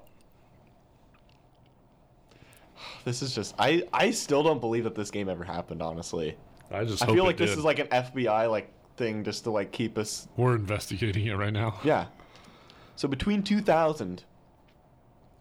this 3.04 3.22
is 3.22 3.34
just 3.34 3.54
I 3.58 3.84
I 3.92 4.10
still 4.10 4.42
don't 4.42 4.60
believe 4.60 4.84
that 4.84 4.94
this 4.94 5.10
game 5.10 5.28
ever 5.28 5.44
happened. 5.44 5.82
Honestly, 5.82 6.36
I 6.70 6.84
just 6.84 7.02
I 7.02 7.06
feel 7.06 7.24
like 7.24 7.36
this 7.36 7.50
did. 7.50 7.58
is 7.58 7.64
like 7.64 7.78
an 7.78 7.88
FBI 7.88 8.50
like 8.50 8.70
thing 8.96 9.24
just 9.24 9.44
to 9.44 9.50
like 9.50 9.72
keep 9.72 9.98
us 9.98 10.28
we're 10.36 10.54
investigating 10.54 11.26
it 11.26 11.34
right 11.34 11.52
now. 11.52 11.80
yeah. 11.84 12.06
So 12.96 13.08
between 13.08 13.42
2000 13.42 14.24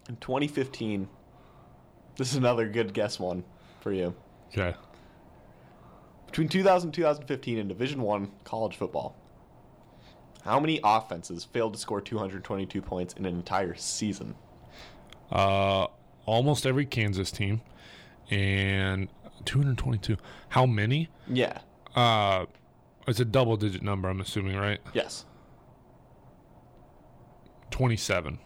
and 0.07 0.22
2015, 0.22 1.07
this 2.18 2.32
is 2.32 2.36
another 2.36 2.68
good 2.68 2.93
guess 2.93 3.20
one 3.20 3.43
for 3.80 3.91
you. 3.91 4.16
Okay. 4.51 4.76
Between 6.26 6.49
2000 6.49 6.88
and 6.88 6.93
2015 6.93 7.59
in 7.59 7.68
Division 7.68 8.01
1 8.01 8.32
college 8.43 8.76
football, 8.76 9.16
how 10.43 10.59
many 10.59 10.80
offenses 10.84 11.43
failed 11.43 11.74
to 11.74 11.80
score 11.80 12.01
222 12.01 12.82
points 12.82 13.14
in 13.14 13.26
an 13.26 13.36
entire 13.36 13.76
season? 13.76 14.34
Uh, 15.32 15.88
almost 16.26 16.65
every 16.65 16.86
Kansas 16.86 17.32
team, 17.32 17.61
and 18.30 19.09
222. 19.45 20.17
How 20.49 20.65
many? 20.65 21.09
Yeah. 21.28 21.59
Uh, 21.95 22.45
it's 23.07 23.19
a 23.19 23.26
double 23.26 23.57
digit 23.57 23.82
number. 23.84 24.09
I'm 24.09 24.21
assuming, 24.21 24.55
right? 24.57 24.80
Yes. 24.93 25.26
27. 27.71 28.39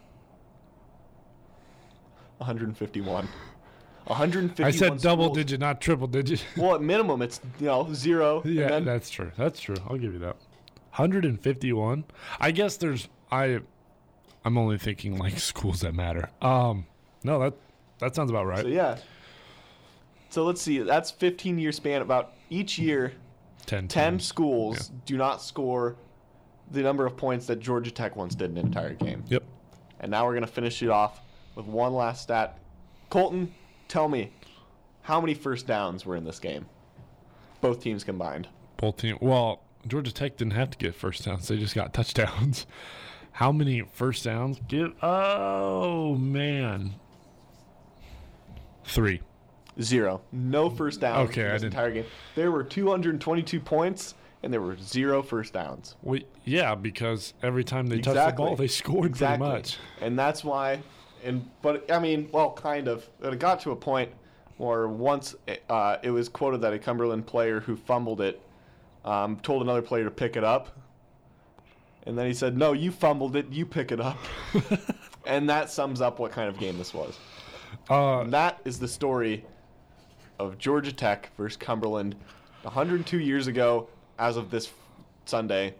151. 2.38 3.28
151. 4.06 4.66
I 4.66 4.70
said 4.70 4.98
double 5.02 5.24
schools. 5.26 5.36
digit, 5.38 5.60
not 5.60 5.80
triple 5.80 6.06
digit. 6.06 6.44
Well, 6.56 6.74
at 6.76 6.82
minimum, 6.82 7.20
it's 7.22 7.40
you 7.58 7.66
know 7.66 7.92
zero. 7.92 8.40
and 8.42 8.54
yeah, 8.54 8.68
then- 8.68 8.84
that's 8.84 9.10
true. 9.10 9.32
That's 9.36 9.60
true. 9.60 9.76
I'll 9.88 9.98
give 9.98 10.12
you 10.12 10.18
that. 10.20 10.36
151. 10.96 12.04
I 12.40 12.50
guess 12.50 12.76
there's 12.76 13.08
I. 13.30 13.60
I'm 14.44 14.56
only 14.56 14.78
thinking 14.78 15.18
like 15.18 15.38
schools 15.38 15.80
that 15.80 15.94
matter. 15.94 16.30
Um, 16.40 16.86
no, 17.22 17.38
that 17.40 17.54
that 17.98 18.14
sounds 18.14 18.30
about 18.30 18.46
right. 18.46 18.62
So 18.62 18.68
yeah. 18.68 18.98
So 20.30 20.44
let's 20.44 20.60
see. 20.60 20.78
That's 20.78 21.10
15 21.10 21.58
year 21.58 21.72
span. 21.72 22.02
About 22.02 22.34
each 22.50 22.78
year, 22.78 23.12
10. 23.66 23.88
10 23.88 24.12
teams. 24.12 24.24
schools 24.26 24.90
do 25.06 25.16
not 25.16 25.42
score 25.42 25.96
the 26.70 26.82
number 26.82 27.06
of 27.06 27.16
points 27.16 27.46
that 27.46 27.60
Georgia 27.60 27.90
Tech 27.90 28.16
once 28.16 28.34
did 28.34 28.50
in 28.50 28.58
an 28.58 28.66
entire 28.66 28.94
game. 28.94 29.24
Yep. 29.28 29.42
And 30.00 30.10
now 30.10 30.26
we're 30.26 30.34
gonna 30.34 30.46
finish 30.46 30.82
it 30.82 30.90
off 30.90 31.20
with 31.54 31.66
one 31.66 31.94
last 31.94 32.22
stat. 32.22 32.58
Colton, 33.10 33.54
tell 33.88 34.08
me, 34.08 34.32
how 35.02 35.20
many 35.20 35.34
first 35.34 35.66
downs 35.66 36.04
were 36.04 36.16
in 36.16 36.24
this 36.24 36.38
game? 36.38 36.66
Both 37.60 37.80
teams 37.82 38.04
combined. 38.04 38.48
Both 38.76 38.98
team. 38.98 39.18
Well, 39.20 39.62
Georgia 39.86 40.12
Tech 40.12 40.36
didn't 40.36 40.52
have 40.52 40.70
to 40.70 40.78
get 40.78 40.94
first 40.94 41.24
downs; 41.24 41.48
they 41.48 41.56
just 41.56 41.74
got 41.74 41.92
touchdowns. 41.92 42.66
How 43.32 43.52
many 43.52 43.82
first 43.82 44.24
downs? 44.24 44.60
Give. 44.66 44.92
Oh 45.00 46.16
man. 46.16 46.94
Three. 48.88 49.20
Zero. 49.80 50.20
No 50.32 50.68
first 50.70 51.00
downs 51.00 51.30
Okay, 51.30 51.42
in 51.42 51.46
I 51.46 51.52
this 51.52 51.62
didn't- 51.62 51.74
entire 51.74 51.92
game. 51.92 52.04
There 52.34 52.50
were 52.50 52.64
222 52.64 53.60
points, 53.60 54.14
and 54.42 54.52
there 54.52 54.60
were 54.60 54.76
zero 54.76 55.22
first 55.22 55.52
downs. 55.52 55.94
Well, 56.02 56.20
yeah, 56.44 56.74
because 56.74 57.34
every 57.42 57.62
time 57.64 57.86
they 57.86 58.00
touched 58.00 58.36
the 58.36 58.42
ball, 58.42 58.56
they 58.56 58.66
scored 58.68 59.14
pretty 59.14 59.36
much. 59.38 59.76
And 60.00 60.18
that's 60.18 60.42
why, 60.42 60.80
and 61.24 61.48
but 61.62 61.90
I 61.92 61.98
mean, 62.00 62.28
well, 62.32 62.52
kind 62.52 62.88
of. 62.88 63.08
It 63.22 63.38
got 63.38 63.60
to 63.60 63.70
a 63.70 63.76
point 63.76 64.10
where 64.56 64.88
once 64.88 65.36
uh, 65.68 65.98
it 66.02 66.10
was 66.10 66.28
quoted 66.28 66.60
that 66.62 66.72
a 66.72 66.78
Cumberland 66.80 67.26
player 67.26 67.60
who 67.60 67.76
fumbled 67.76 68.20
it 68.20 68.40
um, 69.04 69.36
told 69.40 69.62
another 69.62 69.82
player 69.82 70.02
to 70.04 70.10
pick 70.10 70.36
it 70.36 70.42
up, 70.42 70.76
and 72.04 72.18
then 72.18 72.26
he 72.26 72.34
said, 72.34 72.56
"No, 72.56 72.72
you 72.72 72.90
fumbled 72.90 73.36
it. 73.36 73.46
You 73.52 73.64
pick 73.66 73.92
it 73.92 74.00
up." 74.00 74.18
and 75.26 75.48
that 75.48 75.70
sums 75.70 76.00
up 76.00 76.18
what 76.18 76.32
kind 76.32 76.48
of 76.48 76.58
game 76.58 76.78
this 76.78 76.92
was. 76.92 77.16
Uh, 77.88 78.24
that 78.24 78.60
is 78.64 78.78
the 78.78 78.88
story 78.88 79.44
of 80.38 80.58
Georgia 80.58 80.92
Tech 80.92 81.30
versus 81.36 81.56
Cumberland 81.56 82.14
102 82.62 83.18
years 83.18 83.46
ago, 83.46 83.88
as 84.18 84.36
of 84.36 84.50
this 84.50 84.70
Sunday 85.24 85.74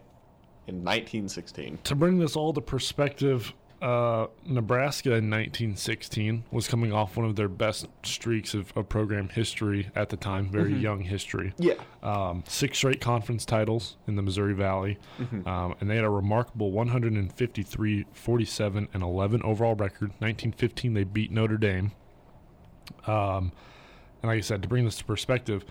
in 0.67 0.83
1916. 0.83 1.79
to 1.83 1.95
bring 1.95 2.19
this 2.19 2.35
all 2.35 2.53
to 2.53 2.61
perspective, 2.61 3.53
uh, 3.81 4.27
Nebraska 4.45 5.09
in 5.09 5.29
1916 5.29 6.43
was 6.51 6.67
coming 6.67 6.91
off 6.91 7.15
one 7.15 7.25
of 7.25 7.35
their 7.35 7.47
best 7.47 7.87
streaks 8.03 8.53
of, 8.53 8.73
of 8.75 8.89
program 8.89 9.29
history 9.29 9.89
at 9.95 10.09
the 10.09 10.17
time, 10.17 10.49
very 10.49 10.73
young 10.73 11.01
history. 11.01 11.53
Yeah. 11.57 11.75
Um, 12.03 12.43
six 12.47 12.77
straight 12.77 12.99
conference 12.99 13.45
titles 13.45 13.95
in 14.05 14.15
the 14.15 14.21
Missouri 14.21 14.53
Valley, 14.53 14.97
um, 15.45 15.75
and 15.79 15.89
they 15.89 15.95
had 15.95 16.03
a 16.03 16.09
remarkable 16.09 16.71
153, 16.71 18.05
47, 18.11 18.87
and 18.93 19.03
11 19.03 19.41
overall 19.43 19.75
record. 19.75 20.09
1915, 20.19 20.93
they 20.93 21.03
beat 21.05 21.31
Notre 21.31 21.57
Dame. 21.57 21.91
Um, 23.07 23.51
and 24.21 24.29
like 24.29 24.37
I 24.37 24.41
said, 24.41 24.61
to 24.63 24.67
bring 24.67 24.83
this 24.85 24.97
to 24.97 25.05
perspective, 25.05 25.63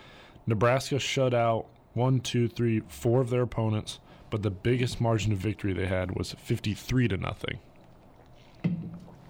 Nebraska 0.47 0.99
shut 0.99 1.35
out 1.35 1.67
one, 1.93 2.21
two, 2.21 2.49
three, 2.49 2.81
four 2.89 3.21
of 3.21 3.29
their 3.29 3.43
opponents, 3.43 3.99
but 4.31 4.43
the 4.43 4.51
biggest 4.51 5.01
margin 5.01 5.33
of 5.33 5.39
victory 5.39 5.75
they 5.75 5.87
had 5.87 6.17
was 6.17 6.33
53 6.33 7.09
to 7.09 7.17
nothing. 7.19 7.59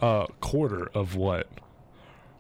A 0.01 0.26
quarter 0.41 0.89
of 0.95 1.16
what 1.16 1.49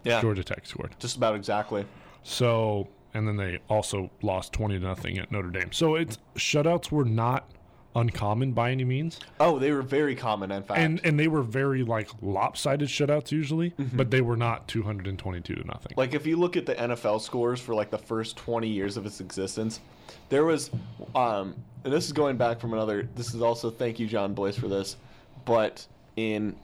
Yeah. 0.04 0.20
Georgia 0.20 0.44
Tech 0.44 0.66
scored. 0.66 0.94
Just 0.98 1.16
about 1.16 1.34
exactly. 1.34 1.84
So, 2.22 2.88
and 3.14 3.26
then 3.26 3.36
they 3.36 3.58
also 3.68 4.10
lost 4.22 4.52
20 4.52 4.78
to 4.78 4.84
nothing 4.84 5.18
at 5.18 5.32
Notre 5.32 5.50
Dame. 5.50 5.72
So 5.72 5.94
it's 5.96 6.18
shutouts 6.36 6.90
were 6.92 7.04
not 7.04 7.48
uncommon 7.96 8.52
by 8.52 8.70
any 8.70 8.84
means. 8.84 9.18
Oh, 9.40 9.58
they 9.58 9.72
were 9.72 9.82
very 9.82 10.14
common, 10.14 10.52
in 10.52 10.62
fact. 10.62 10.78
And 10.78 11.00
and 11.04 11.18
they 11.18 11.26
were 11.26 11.42
very 11.42 11.82
like 11.82 12.08
lopsided 12.22 12.88
shutouts 12.88 13.32
usually, 13.32 13.70
but 13.92 14.10
they 14.10 14.20
were 14.20 14.36
not 14.36 14.68
222 14.68 15.54
to 15.56 15.66
nothing. 15.66 15.94
like 15.96 16.14
if 16.14 16.26
you 16.26 16.36
look 16.36 16.56
at 16.56 16.64
the 16.66 16.74
NFL 16.76 17.20
scores 17.20 17.60
for 17.60 17.74
like 17.74 17.90
the 17.90 17.98
first 17.98 18.36
20 18.36 18.68
years 18.68 18.96
of 18.96 19.04
its 19.04 19.20
existence, 19.20 19.80
there 20.28 20.44
was 20.44 20.70
um 21.16 21.56
and 21.82 21.92
this 21.92 22.06
is 22.06 22.12
going 22.12 22.36
back 22.36 22.60
from 22.60 22.72
another 22.72 23.08
this 23.16 23.34
is 23.34 23.42
also 23.42 23.68
thank 23.70 23.98
you 23.98 24.06
Jon 24.06 24.32
Bois 24.34 24.52
for 24.52 24.68
this, 24.68 24.96
but 25.44 25.84
in 26.16 26.54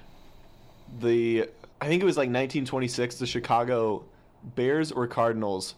the 1.01 1.49
I 1.81 1.87
think 1.89 2.03
it 2.03 2.07
was 2.07 2.17
like 2.17 2.29
1926 2.29 3.17
the 3.17 3.27
Chicago 3.27 4.05
Bears 4.55 4.93
or 4.93 5.07
Cardinals 5.07 5.75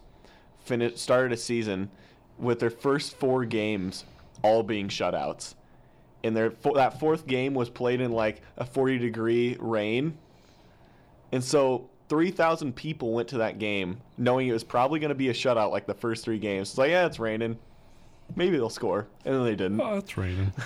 finished 0.59 0.99
started 0.99 1.31
a 1.31 1.37
season 1.37 1.89
with 2.37 2.59
their 2.59 2.69
first 2.69 3.15
4 3.17 3.45
games 3.45 4.05
all 4.43 4.63
being 4.63 4.87
shutouts. 4.87 5.55
And 6.23 6.35
their 6.35 6.49
that 6.75 6.99
fourth 6.99 7.27
game 7.27 7.53
was 7.53 7.69
played 7.69 8.01
in 8.01 8.11
like 8.11 8.41
a 8.57 8.65
40 8.65 8.97
degree 8.97 9.55
rain. 9.59 10.17
And 11.31 11.43
so 11.43 11.89
3,000 12.09 12.75
people 12.75 13.13
went 13.13 13.27
to 13.29 13.39
that 13.39 13.59
game 13.59 13.99
knowing 14.17 14.47
it 14.47 14.53
was 14.53 14.63
probably 14.63 14.99
going 14.99 15.09
to 15.09 15.15
be 15.15 15.29
a 15.29 15.33
shutout 15.33 15.71
like 15.71 15.85
the 15.85 15.93
first 15.93 16.23
three 16.23 16.39
games. 16.39 16.69
It's 16.69 16.77
like, 16.77 16.91
yeah, 16.91 17.05
it's 17.05 17.19
raining. 17.19 17.57
Maybe 18.35 18.57
they'll 18.57 18.69
score. 18.69 19.07
And 19.25 19.35
then 19.35 19.43
they 19.43 19.55
didn't. 19.55 19.81
Oh, 19.81 19.97
it's 19.97 20.17
raining. 20.17 20.53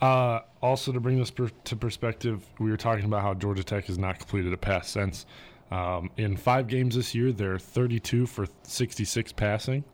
uh, 0.00 0.40
also, 0.62 0.92
to 0.92 1.00
bring 1.00 1.18
this 1.18 1.30
per- 1.30 1.50
to 1.64 1.76
perspective, 1.76 2.44
we 2.58 2.70
were 2.70 2.76
talking 2.76 3.04
about 3.04 3.22
how 3.22 3.34
Georgia 3.34 3.64
Tech 3.64 3.86
has 3.86 3.98
not 3.98 4.18
completed 4.18 4.52
a 4.52 4.56
pass 4.56 4.88
since. 4.88 5.26
Um, 5.70 6.10
in 6.16 6.36
five 6.36 6.66
games 6.66 6.94
this 6.94 7.14
year, 7.14 7.32
they're 7.32 7.58
32 7.58 8.26
for 8.26 8.46
66 8.62 9.32
passing 9.32 9.84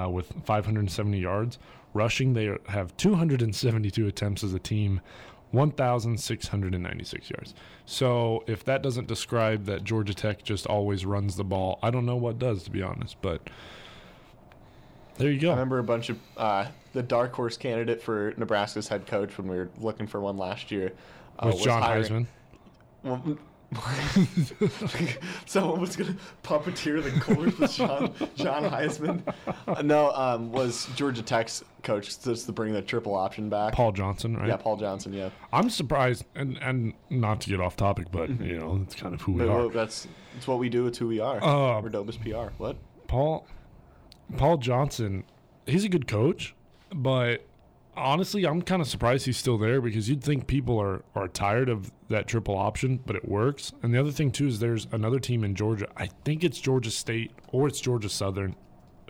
uh, 0.00 0.08
with 0.08 0.32
570 0.44 1.18
yards. 1.18 1.58
Rushing, 1.94 2.34
they 2.34 2.56
have 2.68 2.96
272 2.98 4.06
attempts 4.06 4.44
as 4.44 4.52
a 4.52 4.58
team, 4.58 5.00
1,696 5.52 7.30
yards. 7.30 7.54
So, 7.86 8.44
if 8.46 8.64
that 8.64 8.82
doesn't 8.82 9.08
describe 9.08 9.64
that 9.64 9.82
Georgia 9.82 10.14
Tech 10.14 10.42
just 10.44 10.66
always 10.66 11.06
runs 11.06 11.36
the 11.36 11.44
ball, 11.44 11.78
I 11.82 11.90
don't 11.90 12.04
know 12.04 12.16
what 12.16 12.38
does, 12.38 12.62
to 12.64 12.70
be 12.70 12.82
honest. 12.82 13.16
But 13.22 13.48
there 15.18 15.30
you 15.30 15.38
go. 15.40 15.48
I 15.48 15.52
remember 15.52 15.78
a 15.78 15.84
bunch 15.84 16.08
of 16.10 16.18
uh, 16.36 16.66
the 16.94 17.02
dark 17.02 17.32
horse 17.34 17.56
candidate 17.56 18.00
for 18.02 18.32
Nebraska's 18.36 18.88
head 18.88 19.06
coach 19.06 19.36
when 19.38 19.46
we 19.48 19.56
were 19.56 19.68
looking 19.80 20.06
for 20.06 20.20
one 20.20 20.36
last 20.38 20.70
year. 20.70 20.92
Uh, 21.38 21.46
with 21.46 21.56
was 21.56 21.64
John 21.64 21.82
hiring- 21.82 22.04
Heisman. 22.04 22.26
Well, 23.04 23.38
Someone 25.46 25.80
was 25.80 25.94
gonna 25.96 26.16
puppeteer 26.42 27.02
the 27.02 27.10
Cougars 27.20 27.58
with 27.58 27.72
John, 27.72 28.12
John 28.34 28.64
Heisman. 28.64 29.22
Uh, 29.66 29.82
no, 29.82 30.10
um, 30.12 30.52
was 30.52 30.86
Georgia 30.96 31.22
Tech's 31.22 31.62
coach 31.82 32.18
just 32.22 32.46
to 32.46 32.52
bring 32.52 32.72
the 32.72 32.82
triple 32.82 33.14
option 33.14 33.48
back. 33.48 33.74
Paul 33.74 33.92
Johnson, 33.92 34.36
right? 34.36 34.48
Yeah, 34.48 34.56
Paul 34.56 34.76
Johnson. 34.78 35.12
Yeah, 35.12 35.30
I'm 35.52 35.70
surprised, 35.70 36.24
and 36.34 36.58
and 36.62 36.94
not 37.10 37.40
to 37.42 37.50
get 37.50 37.60
off 37.60 37.76
topic, 37.76 38.06
but 38.10 38.30
you 38.40 38.58
know, 38.58 38.80
it's 38.82 38.94
kind 38.94 39.14
of 39.14 39.20
who 39.22 39.32
we 39.32 39.38
But, 39.40 39.48
are. 39.48 39.56
well, 39.58 39.68
that's 39.68 40.06
that's 40.34 40.46
what 40.46 40.58
we 40.58 40.68
do. 40.68 40.86
It's 40.86 40.98
who 40.98 41.06
we 41.08 41.20
are. 41.20 41.36
Uh, 41.42 41.80
We're 41.82 41.90
Dobus 41.90 42.18
PR. 42.20 42.52
What? 42.56 42.76
Paul 43.06 43.46
Paul 44.36 44.58
Johnson, 44.58 45.24
he's 45.66 45.84
a 45.84 45.88
good 45.88 46.06
coach, 46.06 46.54
but 46.94 47.46
honestly, 47.96 48.46
I'm 48.46 48.62
kind 48.62 48.80
of 48.80 48.88
surprised 48.88 49.26
he's 49.26 49.36
still 49.36 49.58
there 49.58 49.80
because 49.80 50.08
you'd 50.08 50.22
think 50.22 50.46
people 50.46 50.78
are 50.80 51.02
are 51.14 51.28
tired 51.28 51.68
of 51.68 51.90
that 52.08 52.26
triple 52.26 52.56
option, 52.56 53.00
but 53.04 53.16
it 53.16 53.28
works. 53.28 53.72
And 53.82 53.92
the 53.92 53.98
other 53.98 54.12
thing 54.12 54.30
too 54.30 54.46
is 54.46 54.60
there's 54.60 54.86
another 54.92 55.18
team 55.18 55.44
in 55.44 55.54
Georgia. 55.54 55.88
I 55.96 56.08
think 56.24 56.44
it's 56.44 56.60
Georgia 56.60 56.90
State 56.90 57.32
or 57.48 57.66
it's 57.68 57.80
Georgia 57.80 58.08
Southern. 58.08 58.54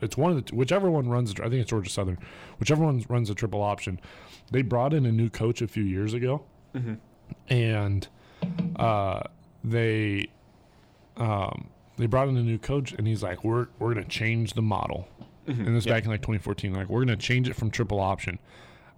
It's 0.01 0.16
one 0.16 0.31
of 0.31 0.45
the 0.45 0.55
whichever 0.55 0.91
one 0.91 1.09
runs. 1.09 1.33
I 1.41 1.49
think 1.49 1.55
it's 1.55 1.71
Georgia 1.71 1.91
Southern. 1.91 2.19
Whichever 2.61 2.85
one 2.85 3.05
runs 3.09 3.31
a 3.31 3.35
triple 3.35 3.62
option. 3.62 4.01
They 4.53 4.62
brought 4.62 4.95
in 4.95 5.05
a 5.07 5.12
new 5.12 5.29
coach 5.29 5.61
a 5.61 5.66
few 5.69 5.83
years 5.83 6.14
ago, 6.14 6.45
and 7.49 8.07
uh, 8.77 9.23
they 9.64 10.29
um, 11.16 11.69
they 11.99 12.07
brought 12.07 12.29
in 12.29 12.37
a 12.37 12.43
new 12.43 12.59
coach, 12.59 12.93
and 12.93 13.07
he's 13.07 13.23
like, 13.23 13.45
"We're 13.45 13.67
we're 13.79 13.93
gonna 13.95 14.07
change 14.07 14.55
the 14.55 14.63
model." 14.63 15.09
And 15.47 15.75
this 15.75 15.87
back 15.87 16.05
in 16.05 16.11
like 16.11 16.21
2014, 16.21 16.75
like 16.75 16.89
we're 16.89 17.01
gonna 17.01 17.17
change 17.17 17.49
it 17.49 17.57
from 17.57 17.71
triple 17.71 18.01
option, 18.01 18.39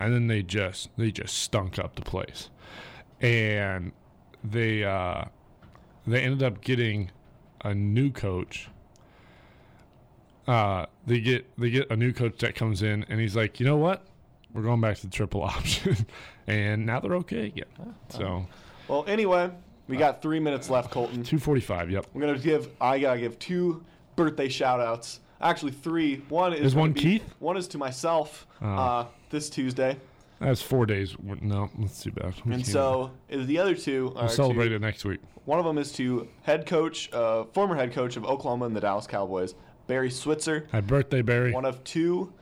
and 0.01 0.13
then 0.13 0.27
they 0.27 0.43
just 0.43 0.91
they 0.97 1.11
just 1.11 1.39
stunk 1.39 1.79
up 1.79 1.95
the 1.95 2.03
place, 2.03 2.51
and 3.21 3.93
they 4.43 4.85
uh, 4.85 5.25
they 6.07 6.23
ended 6.23 6.43
up 6.43 6.61
getting 6.61 7.11
a 7.65 7.75
new 7.75 8.11
coach. 8.11 8.69
Uh, 10.47 10.87
they 11.07 11.21
get 11.21 11.47
they 11.59 11.71
get 11.71 11.91
a 11.91 11.97
new 11.97 12.13
coach 12.13 12.39
that 12.39 12.55
comes 12.55 12.83
in, 12.83 13.05
and 13.09 13.21
he's 13.21 13.37
like, 13.37 13.61
you 13.61 13.67
know 13.67 13.77
what, 13.77 14.05
we're 14.53 14.63
going 14.63 14.81
back 14.81 14.97
to 14.97 15.03
the 15.07 15.13
triple 15.13 15.43
option, 15.45 15.97
and 16.47 16.85
now 16.85 16.99
they're 16.99 17.15
okay 17.17 17.47
again. 17.47 17.95
So 18.09 18.47
Well, 18.89 19.05
anyway, 19.07 19.51
we 19.91 19.97
got 19.97 20.23
three 20.23 20.41
minutes 20.41 20.71
left, 20.71 20.91
Colton. 20.91 21.23
245. 21.23 21.91
Yep. 21.91 22.07
I'm 22.15 22.21
gonna 22.21 22.39
give. 22.39 22.69
I 22.81 22.99
gotta 22.99 23.21
give 23.21 23.39
two 23.39 23.85
birthday 24.17 24.49
shout 24.49 24.81
outs. 24.81 25.21
Actually, 25.41 25.73
three. 25.73 26.17
One 26.29 26.53
is 26.53 26.75
one 26.75 26.93
be- 26.93 27.01
Keith? 27.01 27.35
One 27.39 27.57
is 27.57 27.67
to 27.69 27.79
myself 27.79 28.47
Oh. 28.63 28.67
uh, 28.67 29.07
this 29.31 29.49
Tuesday, 29.51 29.97
That's 30.39 30.61
four 30.63 30.87
days. 30.87 31.17
No, 31.41 31.71
that's 31.79 32.03
too 32.03 32.13
bad. 32.13 32.35
We 32.45 32.55
and 32.55 32.67
so 32.67 33.11
is 33.29 33.47
the 33.47 33.59
other 33.59 33.75
two. 33.75 34.13
we'll 34.15 34.19
Are 34.25 34.29
celebrate 34.29 34.69
to, 34.71 34.75
it 34.77 34.81
next 34.81 35.05
week. 35.05 35.21
One 35.45 35.59
of 35.59 35.65
them 35.65 35.79
is 35.79 35.93
to 35.93 36.29
head 36.43 36.67
coach, 36.67 37.11
uh, 37.13 37.45
former 37.53 37.75
head 37.75 37.93
coach 37.93 38.17
of 38.17 38.25
Oklahoma 38.25 38.67
and 38.67 38.77
the 38.77 38.81
Dallas 38.81 39.07
Cowboys, 39.07 39.55
Barry 39.87 40.11
Switzer. 40.11 40.67
Happy 40.73 40.87
birthday, 40.87 41.23
Barry. 41.23 41.53
One 41.53 41.65
of 41.65 41.83
two 41.85 42.33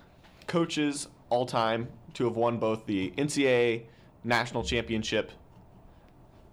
coaches 0.47 1.09
all 1.31 1.47
time 1.47 1.89
to 2.15 2.25
have 2.25 2.37
won 2.37 2.59
both 2.59 2.87
the 2.87 3.13
NCAA 3.17 3.83
national 4.25 4.65
championship 4.65 5.31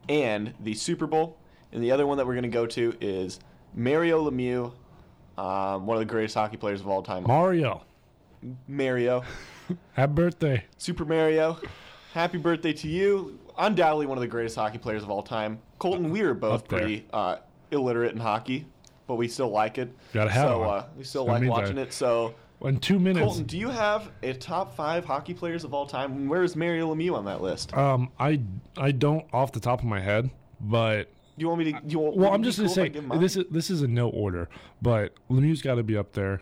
and 0.10 0.54
the 0.62 0.74
Super 0.74 1.08
Bowl. 1.08 1.38
And 1.72 1.84
the 1.84 1.92
other 1.92 2.08
one 2.08 2.18
that 2.18 2.26
we're 2.26 2.34
going 2.34 2.44
to 2.44 2.50
go 2.50 2.66
to 2.68 2.96
is 3.02 3.40
Mario 3.74 4.30
Lemieux, 4.30 4.72
um, 5.38 5.86
one 5.86 5.98
of 5.98 6.00
the 6.00 6.06
greatest 6.06 6.36
hockey 6.36 6.58
players 6.58 6.80
of 6.82 6.88
all 6.88 7.02
time. 7.04 7.24
Mario. 7.24 7.84
Mario, 8.68 9.24
Happy 9.94 10.14
birthday. 10.14 10.64
Super 10.78 11.04
Mario, 11.06 11.60
happy 12.14 12.38
birthday 12.38 12.72
to 12.74 12.88
you. 12.88 13.40
Undoubtedly 13.58 14.06
one 14.06 14.18
of 14.18 14.22
the 14.22 14.28
greatest 14.28 14.56
hockey 14.56 14.78
players 14.78 15.02
of 15.02 15.10
all 15.10 15.24
time. 15.24 15.58
Colton, 15.80 16.12
we 16.12 16.22
are 16.22 16.34
both 16.36 16.68
pretty 16.68 17.08
uh, 17.12 17.38
illiterate 17.72 18.12
in 18.14 18.20
hockey, 18.20 18.68
but 19.08 19.16
we 19.16 19.28
still 19.28 19.50
like 19.50 19.80
it. 19.80 19.92
Gotta 20.14 20.30
have 20.30 20.48
so 20.50 20.64
it. 20.64 20.68
uh, 20.68 20.86
we 20.96 21.04
still 21.04 21.26
That 21.26 21.42
like 21.42 21.50
watching 21.50 21.80
I- 21.80 21.84
it. 21.84 21.94
So 21.94 22.36
In 22.66 22.78
two 22.80 23.00
minutes. 23.00 23.24
Colton, 23.26 23.44
do 23.46 23.58
you 23.58 23.70
have 23.70 24.12
a 24.24 24.34
top 24.34 24.76
five 24.76 25.06
hockey 25.06 25.34
players 25.34 25.64
of 25.64 25.74
all 25.74 25.86
time? 25.86 26.28
Where 26.28 26.44
is 26.44 26.56
Mario 26.56 26.94
Lemieux 26.94 27.14
on 27.16 27.26
that 27.26 27.42
list? 27.42 27.74
Um, 27.78 28.12
I 28.20 28.42
I 28.78 28.92
don't 28.92 29.26
off 29.34 29.52
the 29.52 29.60
top 29.60 29.80
of 29.80 29.86
my 29.86 30.00
head, 30.00 30.30
but 30.60 31.10
you 31.38 31.48
want 31.48 31.60
me 31.60 31.72
to? 31.74 31.80
You 31.88 32.00
want, 32.00 32.18
well, 32.18 32.34
I'm 32.34 32.44
just 32.44 32.58
gonna 32.58 32.70
cool 32.74 32.84
I 32.84 33.14
say 33.14 33.20
this 33.20 33.36
is 33.38 33.46
this 33.52 33.70
is 33.70 33.82
in 33.84 33.94
no 33.94 34.10
order, 34.10 34.50
but 34.82 35.14
Lemieux's 35.30 35.62
got 35.62 35.76
to 35.76 35.84
be 35.84 35.96
up 35.96 36.14
there. 36.14 36.42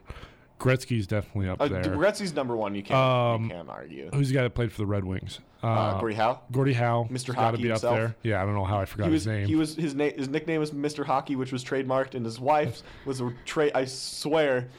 Gretzky's 0.59 1.07
definitely 1.07 1.49
up 1.49 1.59
Uh, 1.59 1.67
there. 1.67 1.83
Gretzky's 1.83 2.33
number 2.33 2.55
one. 2.55 2.73
You 2.73 2.83
can't. 2.83 2.97
Um, 2.97 3.43
you 3.45 3.49
can't 3.49 3.69
argue. 3.69 4.09
Who's 4.13 4.29
the 4.29 4.35
guy 4.35 4.43
that 4.43 4.51
played 4.51 4.71
for 4.71 4.77
the 4.77 4.85
Red 4.85 5.03
Wings? 5.03 5.39
Uh, 5.61 5.67
Uh, 5.67 5.99
Gordie 5.99 6.15
Howe. 6.15 6.39
Gordie 6.53 6.73
Howe. 6.73 7.05
Mr. 7.11 7.27
got 7.27 7.33
to 7.33 7.41
Hockey 7.51 7.63
be 7.63 7.69
up 7.71 7.75
himself. 7.81 7.95
there. 7.97 8.15
Yeah, 8.23 8.41
I 8.41 8.45
don't 8.45 8.53
know 8.55 8.63
how 8.63 8.77
I 8.79 8.85
forgot 8.85 9.07
He 9.07 9.11
was. 9.11 9.23
his 9.25 9.27
name. 9.27 9.47
He 9.47 9.55
was. 9.55 9.75
His 9.75 9.93
name. 9.93 10.13
His 10.17 10.29
nickname 10.29 10.61
was 10.61 10.71
Mr. 10.71 11.03
Hockey, 11.05 11.35
which 11.35 11.51
was 11.51 11.65
trademarked, 11.65 12.15
and 12.15 12.23
his 12.23 12.39
wife's 12.39 12.83
was 13.05 13.19
a 13.19 13.33
trade. 13.43 13.73
I 13.75 13.83
swear, 13.85 14.69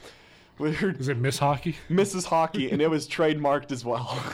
Is 0.59 1.07
it 1.09 1.17
Miss 1.17 1.37
Hockey? 1.37 1.75
Mrs. 1.89 2.25
Hockey, 2.25 2.71
and 2.71 2.81
it 2.81 2.89
was 2.89 3.07
trademarked 3.07 3.71
as 3.71 3.83
well. 3.85 4.21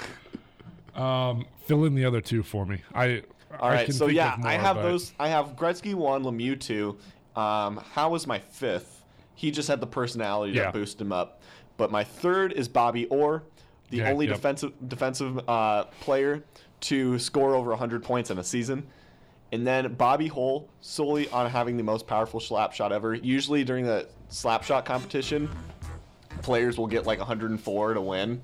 Um, 0.93 1.45
fill 1.63 1.85
in 1.85 1.95
the 1.95 2.03
other 2.03 2.19
two 2.19 2.43
for 2.43 2.65
me. 2.65 2.81
I. 2.93 3.23
All 3.57 3.69
I 3.69 3.73
right, 3.75 3.85
can 3.85 3.93
so 3.93 4.07
yeah, 4.07 4.33
of 4.35 4.45
I 4.45 4.53
have 4.53 4.75
but- 4.75 4.83
those. 4.83 5.13
I 5.17 5.29
have 5.29 5.55
Gretzky 5.55 5.93
one, 5.93 6.23
Lemieux 6.25 6.59
two. 6.59 6.97
Um, 7.33 7.77
Howe 7.93 8.09
was 8.09 8.27
my 8.27 8.39
fifth. 8.39 9.01
He 9.33 9.51
just 9.51 9.69
had 9.69 9.79
the 9.79 9.87
personality 9.87 10.51
Yeah. 10.51 10.63
that 10.63 10.73
boosted 10.73 10.99
him 10.99 11.13
up. 11.13 11.41
But 11.77 11.91
my 11.91 12.03
third 12.03 12.51
is 12.51 12.67
Bobby 12.67 13.05
Orr, 13.07 13.43
the 13.89 13.97
Yeah, 13.99 14.11
only 14.11 14.25
yep. 14.27 14.35
defensive 14.35 14.73
defensive 14.89 15.47
uh, 15.49 15.85
player 16.01 16.43
to 16.81 17.17
score 17.19 17.55
over 17.55 17.69
100 17.69 18.03
points 18.03 18.29
in 18.29 18.37
a 18.37 18.43
season. 18.43 18.85
And 19.53 19.65
then 19.65 19.93
Bobby 19.93 20.27
Hull, 20.27 20.67
solely 20.81 21.29
on 21.29 21.49
having 21.49 21.77
the 21.77 21.83
most 21.83 22.05
powerful 22.05 22.41
slap 22.41 22.73
shot 22.73 22.91
ever. 22.91 23.13
Usually 23.15 23.63
during 23.63 23.85
the 23.85 24.09
slap 24.27 24.63
shot 24.63 24.83
competition, 24.83 25.49
players 26.41 26.77
will 26.77 26.87
get 26.87 27.05
like 27.05 27.19
104 27.19 27.93
to 27.93 28.01
win. 28.01 28.41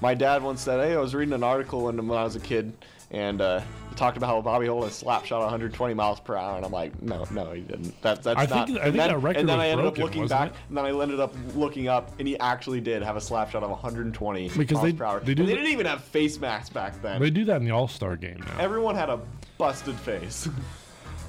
My 0.00 0.14
dad 0.14 0.42
once 0.42 0.60
said, 0.62 0.80
"Hey, 0.84 0.94
I 0.94 0.98
was 0.98 1.14
reading 1.14 1.32
an 1.34 1.44
article 1.44 1.84
when, 1.84 2.06
when 2.08 2.18
I 2.18 2.24
was 2.24 2.34
a 2.34 2.40
kid, 2.40 2.72
and 3.12 3.40
uh, 3.40 3.60
it 3.92 3.96
talked 3.96 4.16
about 4.16 4.26
how 4.26 4.40
Bobby 4.40 4.66
Hull 4.66 4.82
has 4.82 4.94
slap 4.94 5.24
shot 5.24 5.40
120 5.42 5.94
miles 5.94 6.18
per 6.18 6.34
hour." 6.36 6.56
And 6.56 6.64
I'm 6.66 6.72
like, 6.72 7.00
"No, 7.00 7.24
no, 7.30 7.52
he 7.52 7.60
didn't. 7.60 8.00
That, 8.02 8.20
that's 8.24 8.36
I 8.40 8.46
not." 8.46 8.66
think- 8.66 8.80
I 8.80 8.82
and 8.82 8.92
think 8.92 8.96
then, 8.96 9.08
that 9.10 9.18
record 9.22 9.38
and 9.40 9.48
then 9.48 9.58
was 9.58 9.64
I 9.64 9.68
ended 9.68 9.84
broken, 9.84 10.02
up 10.02 10.08
looking 10.08 10.26
back, 10.28 10.50
it? 10.50 10.56
and 10.68 10.76
then 10.76 10.84
I 10.86 10.90
ended 11.02 11.20
up 11.20 11.34
looking 11.54 11.86
up, 11.86 12.10
and 12.18 12.26
he 12.26 12.36
actually 12.40 12.80
did 12.80 13.02
have 13.04 13.14
a 13.16 13.20
slap 13.20 13.50
shot 13.52 13.62
of 13.62 13.70
120 13.70 14.48
Because 14.48 14.74
miles 14.74 14.82
they- 14.84 14.92
per 14.92 15.04
hour. 15.04 15.20
they 15.20 15.34
do 15.34 15.44
they 15.44 15.50
the- 15.52 15.56
didn't 15.56 15.70
even 15.72 15.86
have 15.86 16.02
face 16.02 16.40
masks 16.40 16.70
back 16.70 17.00
then. 17.00 17.20
They 17.20 17.30
do 17.30 17.44
that 17.44 17.58
in 17.58 17.64
the 17.64 17.70
All 17.70 17.86
Star 17.86 18.16
game 18.16 18.42
now. 18.44 18.58
Everyone 18.58 18.96
had 18.96 19.08
a 19.08 19.20
busted 19.58 19.94
face. 19.94 20.48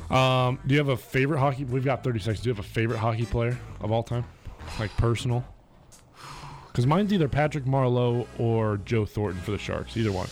Um, 0.10 0.60
do 0.68 0.76
you 0.76 0.80
have 0.80 0.90
a 0.90 0.98
favorite 0.98 1.40
hockey? 1.40 1.64
We've 1.64 1.84
got 1.86 2.04
30 2.04 2.20
seconds. 2.20 2.42
Do 2.42 2.50
you 2.50 2.54
have 2.54 2.64
a 2.64 2.68
favorite 2.68 2.98
hockey 3.00 3.26
player 3.26 3.58
of 3.82 3.92
all 3.92 4.04
time, 4.04 4.26
like 4.78 4.96
personal? 4.98 5.44
Because 6.74 6.88
mine's 6.88 7.14
either 7.14 7.30
Patrick 7.30 7.66
Marleau 7.66 8.26
or 8.40 8.78
Joe 8.84 9.06
Thornton 9.06 9.40
for 9.44 9.52
the 9.52 9.60
Sharks. 9.60 9.96
Either 9.96 10.12
one. 10.12 10.28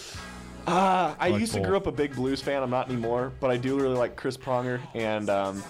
Uh, 0.65 1.13
I 1.19 1.29
Like 1.29 1.39
used 1.39 1.53
to 1.53 1.59
grow 1.61 1.77
up 1.77 1.85
a 1.85 1.91
big 1.91 2.15
blues 2.15 2.41
fan. 2.41 2.63
I'm 2.63 2.71
not 2.71 2.89
anymore, 2.89 3.31
but 3.39 3.51
I 3.51 3.57
do 3.57 3.79
really 3.79 3.95
like 3.95 4.15
Chris 4.15 4.37
Pronger 4.37 4.79
and 4.95 5.29
um, 5.29 5.63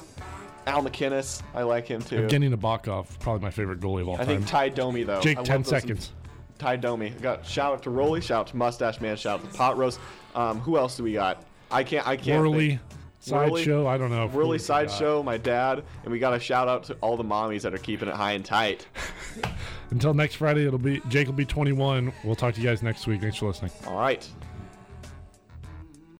Al 0.67 0.81
MacInnis. 0.81 1.43
I 1.53 1.63
like 1.63 1.87
him 1.87 2.01
too. 2.01 2.21
Evgeny 2.21 2.53
Nabokov, 2.53 3.19
probably 3.19 3.41
my 3.41 3.51
favorite 3.51 3.81
goalie 3.81 4.01
of 4.01 4.07
all 4.07 4.15
I 4.15 4.19
time. 4.19 4.29
I 4.29 4.33
think 4.35 4.47
Tie 4.47 4.69
Domi 4.69 5.03
though. 5.03 5.19
Jake, 5.19 5.37
I 5.39 5.43
10 5.43 5.61
those- 5.63 5.69
seconds. 5.69 6.13
Tie 6.57 6.77
Domi. 6.77 7.09
Got 7.09 7.45
shout 7.45 7.73
out 7.73 7.83
to 7.83 7.89
Rolly, 7.89 8.21
shout 8.21 8.41
out 8.41 8.47
to 8.47 8.55
Mustache 8.57 9.01
Man, 9.01 9.17
shout 9.17 9.39
out 9.41 9.51
to 9.51 9.57
Pot 9.57 9.77
Roast. 9.77 9.99
Um, 10.35 10.59
who 10.59 10.77
else 10.77 10.95
do 10.95 11.03
we 11.03 11.13
got? 11.13 11.43
I 11.69 11.83
can't. 11.83 12.07
I 12.07 12.15
can't. 12.15 12.39
Whirly, 12.39 12.69
think. 12.69 12.81
Sideshow. 13.21 13.87
I 13.87 13.97
don't 13.97 14.09
know. 14.09 14.27
Whirly 14.27 14.59
sideshow. 14.59 15.23
My 15.23 15.37
dad, 15.37 15.83
and 16.03 16.11
we 16.11 16.19
got 16.19 16.33
a 16.33 16.39
shout 16.39 16.67
out 16.67 16.83
to 16.85 16.95
all 17.01 17.17
the 17.17 17.23
mommies 17.23 17.61
that 17.61 17.73
are 17.73 17.79
keeping 17.79 18.09
it 18.09 18.15
high 18.15 18.33
and 18.33 18.43
tight. 18.43 18.87
Until 19.91 20.13
next 20.13 20.35
Friday, 20.35 20.65
it'll 20.65 20.79
be 20.79 21.01
Jake 21.09 21.27
will 21.27 21.33
be 21.33 21.45
21. 21.45 22.13
We'll 22.23 22.35
talk 22.35 22.55
to 22.55 22.61
you 22.61 22.67
guys 22.67 22.81
next 22.81 23.07
week. 23.07 23.21
Thanks 23.21 23.37
for 23.37 23.47
listening. 23.47 23.71
All 23.87 23.97
right. 23.97 24.27